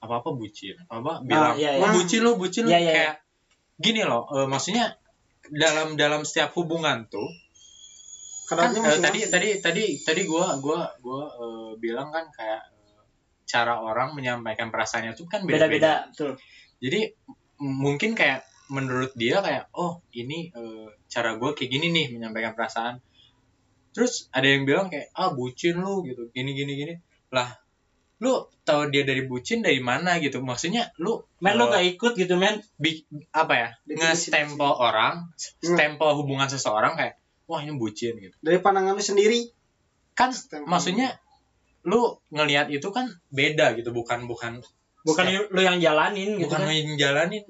apa 0.00 0.14
apa 0.18 0.30
bucin 0.32 0.72
apa 0.88 1.20
bilang 1.20 1.52
iya, 1.54 1.76
"Wah, 1.76 1.92
iya. 1.92 1.94
bucin 1.94 2.20
lo 2.24 2.40
bucin 2.40 2.64
lo 2.64 2.72
Iya, 2.72 2.80
iya, 2.80 2.92
kayak 2.92 3.14
gini 3.76 4.02
loh 4.02 4.24
eh, 4.32 4.48
maksudnya 4.48 4.96
dalam 5.52 6.00
dalam 6.00 6.24
setiap 6.24 6.56
hubungan 6.56 7.04
tuh 7.06 7.28
kan 8.48 8.72
eh, 8.72 9.00
tadi 9.00 9.20
tadi 9.28 9.48
tadi 9.60 9.84
tadi 10.00 10.22
gua 10.24 10.56
gua 10.56 10.88
gua 10.98 11.28
eh, 11.28 11.72
bilang 11.76 12.08
kan 12.08 12.24
kayak 12.30 12.62
eh, 12.72 13.00
cara 13.44 13.76
orang 13.76 14.16
menyampaikan 14.16 14.68
perasaannya 14.68 15.12
tuh 15.12 15.28
kan 15.28 15.44
beda-beda. 15.44 16.08
Jadi 16.80 17.00
mungkin 17.60 18.16
kayak 18.18 18.42
menurut 18.72 19.12
dia 19.14 19.44
kayak 19.44 19.68
oh 19.76 20.00
ini 20.16 20.50
eh, 20.50 20.88
cara 21.12 21.36
gua 21.36 21.52
kayak 21.52 21.70
gini 21.70 21.86
nih 21.92 22.06
menyampaikan 22.14 22.56
perasaan. 22.56 22.98
Terus 23.94 24.26
ada 24.34 24.48
yang 24.48 24.66
bilang 24.66 24.90
kayak 24.90 25.12
ah 25.14 25.30
bucin 25.30 25.78
lu 25.78 26.02
gitu. 26.02 26.26
Gini 26.34 26.56
gini 26.56 26.72
gini. 26.74 26.94
Lah 27.30 27.54
lu 28.22 28.46
tahu 28.64 28.88
dia 28.88 29.04
dari 29.04 29.26
bucin 29.28 29.60
dari 29.60 29.78
mana? 29.84 30.16
gitu. 30.18 30.40
Maksudnya 30.40 30.90
lu 30.98 31.22
Men 31.38 31.54
lu 31.60 31.68
eh, 31.68 31.70
gak 31.70 31.84
ikut 31.98 32.12
gitu 32.18 32.34
men. 32.40 32.58
bi- 32.80 33.04
apa 33.30 33.54
ya 33.54 33.68
nge-stempel 33.86 34.70
orang 34.80 35.28
stempel 35.36 36.10
hubungan 36.18 36.48
seseorang 36.48 36.96
kayak 36.98 37.20
wah 37.46 37.60
ini 37.60 37.76
bucin 37.76 38.16
gitu. 38.18 38.34
Dari 38.40 38.58
pandangan 38.64 38.96
lu 38.96 39.04
sendiri? 39.04 39.52
Kan 40.16 40.32
Stempel. 40.32 40.66
maksudnya 40.66 41.20
lu 41.84 42.16
ngelihat 42.32 42.72
itu 42.72 42.88
kan 42.90 43.12
beda 43.28 43.76
gitu 43.76 43.92
bukan 43.92 44.24
bukan 44.24 44.64
Bukan 45.04 45.24
setiap- 45.28 45.48
lu 45.52 45.60
yang 45.60 45.78
jalanin 45.78 46.40
gitu 46.40 46.48
bukan 46.48 46.60
kan. 46.64 46.72
yang 46.72 46.96
jalanin. 46.96 47.44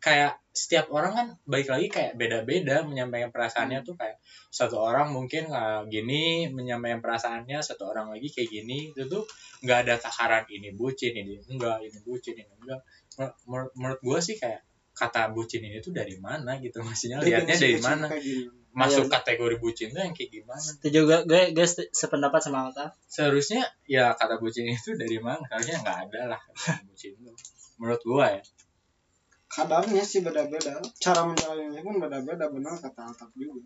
Kayak 0.00 0.40
setiap 0.50 0.88
orang 0.90 1.12
kan 1.12 1.26
baik 1.46 1.68
lagi 1.70 1.86
kayak 1.86 2.16
beda-beda 2.18 2.82
menyampaikan 2.82 3.30
perasaannya 3.30 3.80
tuh 3.86 3.94
kayak 3.94 4.18
satu 4.50 4.76
orang 4.80 5.12
mungkin 5.12 5.46
kayak 5.46 5.86
gini 5.88 6.48
menyampaikan 6.50 6.98
perasaannya 7.00 7.60
satu 7.60 7.88
orang 7.92 8.12
lagi 8.12 8.28
kayak 8.28 8.48
gini. 8.50 8.92
Itu 8.92 9.08
tuh 9.08 9.22
nggak 9.64 9.78
ada 9.88 9.94
takaran 10.00 10.44
ini 10.48 10.72
bucin 10.76 11.12
ini 11.12 11.36
enggak 11.48 11.80
ini 11.84 11.98
bucin 12.04 12.36
ini 12.36 12.52
enggak. 12.60 12.80
Mer- 13.48 13.72
menurut 13.76 14.00
gue 14.00 14.18
sih 14.20 14.36
kayak 14.36 14.60
kata 14.92 15.32
bucin 15.32 15.64
ini 15.64 15.80
tuh 15.80 15.92
dari 15.92 16.16
mana 16.20 16.56
gitu? 16.60 16.80
Maksudnya 16.80 17.20
lihatnya 17.20 17.56
Definisi 17.56 17.76
dari 17.76 17.80
mana? 17.80 18.06
kayak 18.08 18.24
gini. 18.24 18.59
Masuk 18.70 19.06
Iya. 19.06 19.12
kategori 19.18 19.56
bucin 19.58 19.88
tuh 19.90 20.00
yang 20.00 20.14
kayak 20.14 20.30
gimana? 20.30 20.62
Itu 20.62 20.88
juga 20.88 21.16
gue 21.22 21.50
gue 21.50 21.66
se- 21.66 21.90
sependapat 21.90 22.38
sama 22.40 22.70
Alta. 22.70 22.94
seharusnya 23.04 23.66
ya 23.84 24.14
kata 24.14 24.38
bucin 24.38 24.66
itu 24.66 24.94
dari 24.94 25.18
mana? 25.18 25.42
Seharusnya 25.46 25.82
nggak 25.82 25.98
ada 26.06 26.20
lah 26.34 26.40
kata 26.40 26.54
bucin 26.88 27.12
itu 27.14 27.30
menurut 27.76 28.02
gua 28.04 28.26
ya. 28.38 28.42
Kadarnya 29.50 30.06
sih 30.06 30.22
beda-beda. 30.22 30.78
Cara 30.96 31.26
menjalaninya 31.26 31.82
pun 31.82 31.98
beda-beda 31.98 32.46
benar 32.46 32.78
kata 32.78 33.10
Altaf 33.10 33.34
juga. 33.34 33.58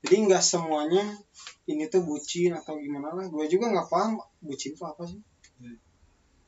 Jadi 0.00 0.14
nggak 0.24 0.40
semuanya 0.40 1.04
ini 1.66 1.84
tuh 1.86 2.00
bucin 2.00 2.56
atau 2.56 2.80
gimana 2.80 3.12
lah. 3.12 3.28
Gue 3.28 3.44
juga 3.46 3.68
nggak 3.68 3.88
paham 3.88 4.16
bucin 4.40 4.72
itu 4.72 4.84
apa 4.86 5.04
sih. 5.04 5.20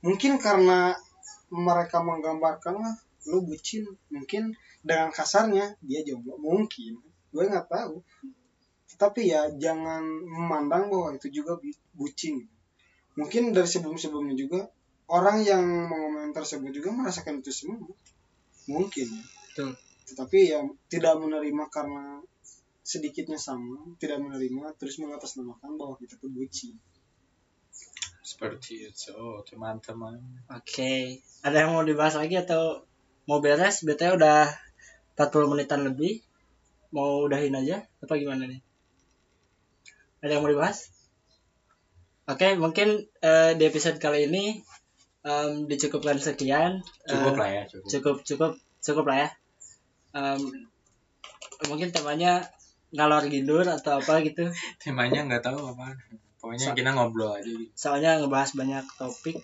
Mungkin 0.01 0.41
karena 0.41 0.97
mereka 1.53 2.01
menggambarkan 2.01 2.81
lah 2.81 2.95
lu 3.29 3.45
bucin. 3.45 3.85
Mungkin 4.09 4.57
dengan 4.81 5.13
kasarnya 5.13 5.77
dia 5.85 6.01
jomblo. 6.01 6.41
Mungkin 6.41 6.97
gue 7.31 7.45
nggak 7.47 7.69
tahu 7.71 8.03
tapi 9.01 9.33
ya 9.33 9.49
jangan 9.57 10.05
memandang 10.05 10.93
bahwa 10.93 11.17
itu 11.17 11.33
juga 11.33 11.57
bucin 11.97 12.45
mungkin 13.17 13.55
dari 13.57 13.67
sebelum-sebelumnya 13.67 14.37
juga 14.37 14.69
orang 15.11 15.43
yang 15.43 15.63
mengomen 15.89 16.31
tersebut 16.37 16.71
juga 16.71 16.95
merasakan 16.95 17.43
itu 17.43 17.51
semua 17.51 17.81
mungkin 18.69 19.09
ya. 19.09 19.25
Betul. 19.51 19.71
tetapi 20.13 20.39
ya 20.53 20.61
tidak 20.91 21.15
menerima 21.19 21.65
karena 21.73 22.23
sedikitnya 22.85 23.39
sama 23.39 23.95
tidak 24.03 24.19
menerima 24.21 24.75
terus 24.77 24.99
mengatasnamakan 24.99 25.79
bahwa 25.79 25.95
kita 25.99 26.19
tuh 26.19 26.31
bucin 26.31 26.75
seperti 28.21 28.87
itu 28.87 29.11
oh, 29.17 29.43
teman-teman 29.43 30.21
Oke. 30.53 31.25
Ada 31.43 31.67
yang 31.67 31.75
mau 31.75 31.83
dibahas 31.83 32.15
lagi 32.15 32.39
atau 32.39 32.85
mau 33.27 33.43
beres? 33.43 33.83
BTW 33.83 34.21
udah 34.21 34.47
40 35.19 35.51
menitan 35.51 35.83
lebih. 35.83 36.23
Mau 36.91 37.25
udahin 37.25 37.55
aja 37.55 37.77
apa 37.99 38.15
gimana 38.15 38.45
nih? 38.45 38.61
Ada 40.21 40.37
yang 40.37 40.43
mau 40.43 40.51
dibahas? 40.51 40.91
Oke, 42.27 42.55
mungkin 42.55 42.89
eh, 43.21 43.53
di 43.55 43.65
episode 43.65 43.97
kali 43.97 44.27
ini 44.27 44.59
em, 45.23 45.67
dicukupkan 45.67 46.19
sekian. 46.19 46.83
cukup 47.05 47.35
Eh, 47.35 47.39
lah 47.39 47.49
ya 47.51 47.63
cukup. 47.65 47.87
cukup 47.89 48.17
cukup 48.23 48.53
cukup 48.81 49.05
lah 49.07 49.17
ya. 49.19 49.29
Em, 50.13 50.41
mungkin 51.67 51.91
temanya 51.91 52.43
ngalor 52.91 53.27
gidur 53.27 53.63
atau 53.63 53.99
apa 53.99 54.19
gitu. 54.21 54.51
Temanya 54.83 55.23
nggak 55.25 55.43
tahu 55.43 55.59
apa. 55.71 55.95
Pokoknya 56.39 56.73
Sa- 56.73 56.77
kita 56.77 56.91
ngobrol 56.91 57.35
aja. 57.35 57.45
gitu 57.45 57.71
soalnya 57.73 58.19
ngebahas 58.19 58.51
banyak 58.55 58.85
topik. 58.97 59.39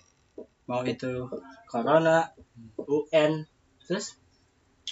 Mau 0.67 0.83
itu 0.83 1.31
corona 1.65 2.27
UN 2.83 3.47
terus 3.81 4.19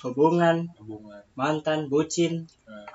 hubungan 0.06 0.70
hubungan. 0.78 1.22
mantan 1.34 1.90
bucin. 1.90 2.46
Nah, 2.70 2.86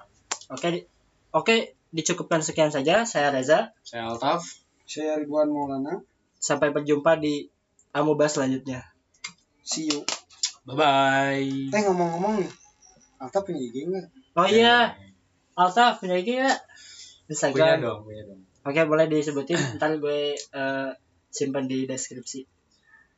oke 0.48 0.68
di- 0.70 0.86
oke 1.30 1.54
dicukupkan 1.90 2.38
sekian 2.40 2.70
saja. 2.70 3.02
Saya 3.02 3.34
Reza. 3.34 3.74
Saya 3.82 4.06
Altaf. 4.06 4.46
Saya 4.86 5.18
Ridwan 5.18 5.50
Maulana. 5.50 6.06
Sampai 6.38 6.70
berjumpa 6.70 7.18
di 7.18 7.50
Amuba 7.90 8.30
selanjutnya. 8.30 8.86
See 9.60 9.90
you. 9.90 10.06
Bye 10.62 10.76
bye 10.76 11.42
eh 11.70 11.82
ngomong-ngomong 11.84 12.40
nih. 12.40 12.50
Alta 13.18 13.42
punya 13.42 13.60
IG 13.60 13.90
nggak? 13.90 14.06
Oh 14.34 14.46
iya. 14.46 14.94
Alta 15.52 15.94
punya 15.94 16.14
IG 16.14 16.30
ya 16.36 16.48
punya 16.48 16.54
Instagram. 17.28 17.76
Dong 17.80 18.00
punya 18.06 18.22
dong. 18.24 18.40
Oke 18.60 18.80
boleh 18.84 19.06
disebutin. 19.06 19.58
Ntar 19.76 19.98
gue 19.98 20.34
eh, 20.36 20.90
simpan 21.28 21.66
di 21.66 21.84
deskripsi. 21.84 22.46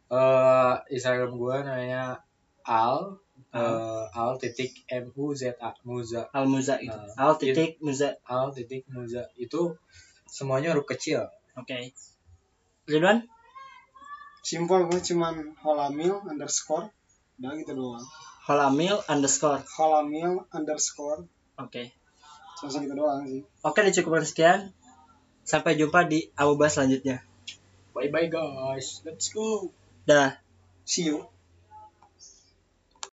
Eh 0.09 0.74
Instagram 0.90 1.34
gua 1.34 1.64
namanya 1.64 2.20
al 2.62 3.22
eh, 3.53 4.05
al 4.21 4.33
titik 4.41 4.73
m 4.89 5.13
u 5.13 5.37
z 5.37 5.53
a 5.61 5.71
muza. 5.85 6.29
Al 6.33 6.49
Muza 6.49 6.81
gitu 6.81 6.97
Nah, 6.97 7.29
Al 7.29 7.35
titik 7.41 7.79
Muza. 7.85 8.17
Al 8.25 8.49
titik 8.57 8.89
muza 8.89 9.29
itu 9.37 9.77
semuanya 10.29 10.73
huruf 10.73 10.89
kecil. 10.89 11.29
Oke. 11.57 11.93
Ridwan? 12.89 13.29
Simpel 14.43 14.91
gue 14.91 15.01
cuman 15.01 15.55
holamil 15.63 16.25
underscore. 16.27 16.91
Udah 17.39 17.53
gitu 17.61 17.73
doang. 17.77 18.05
Holamil 18.49 18.99
underscore. 19.07 19.63
Holamil 19.79 20.49
underscore. 20.51 21.29
Oke. 21.61 21.95
Cuma 22.59 22.69
segitu 22.73 22.95
doang 22.99 23.23
sih. 23.29 23.43
Oke, 23.63 23.81
dicukupkan 23.87 24.27
sekian. 24.27 24.61
Sampai 25.47 25.79
jumpa 25.79 26.07
di 26.09 26.31
Amuba 26.35 26.67
selanjutnya. 26.67 27.23
bye 27.93 28.09
bye 28.09 28.33
guys. 28.33 29.05
Let's 29.05 29.29
go. 29.31 29.69
Dah. 30.09 30.43
see 30.85 31.07
you 31.07 31.32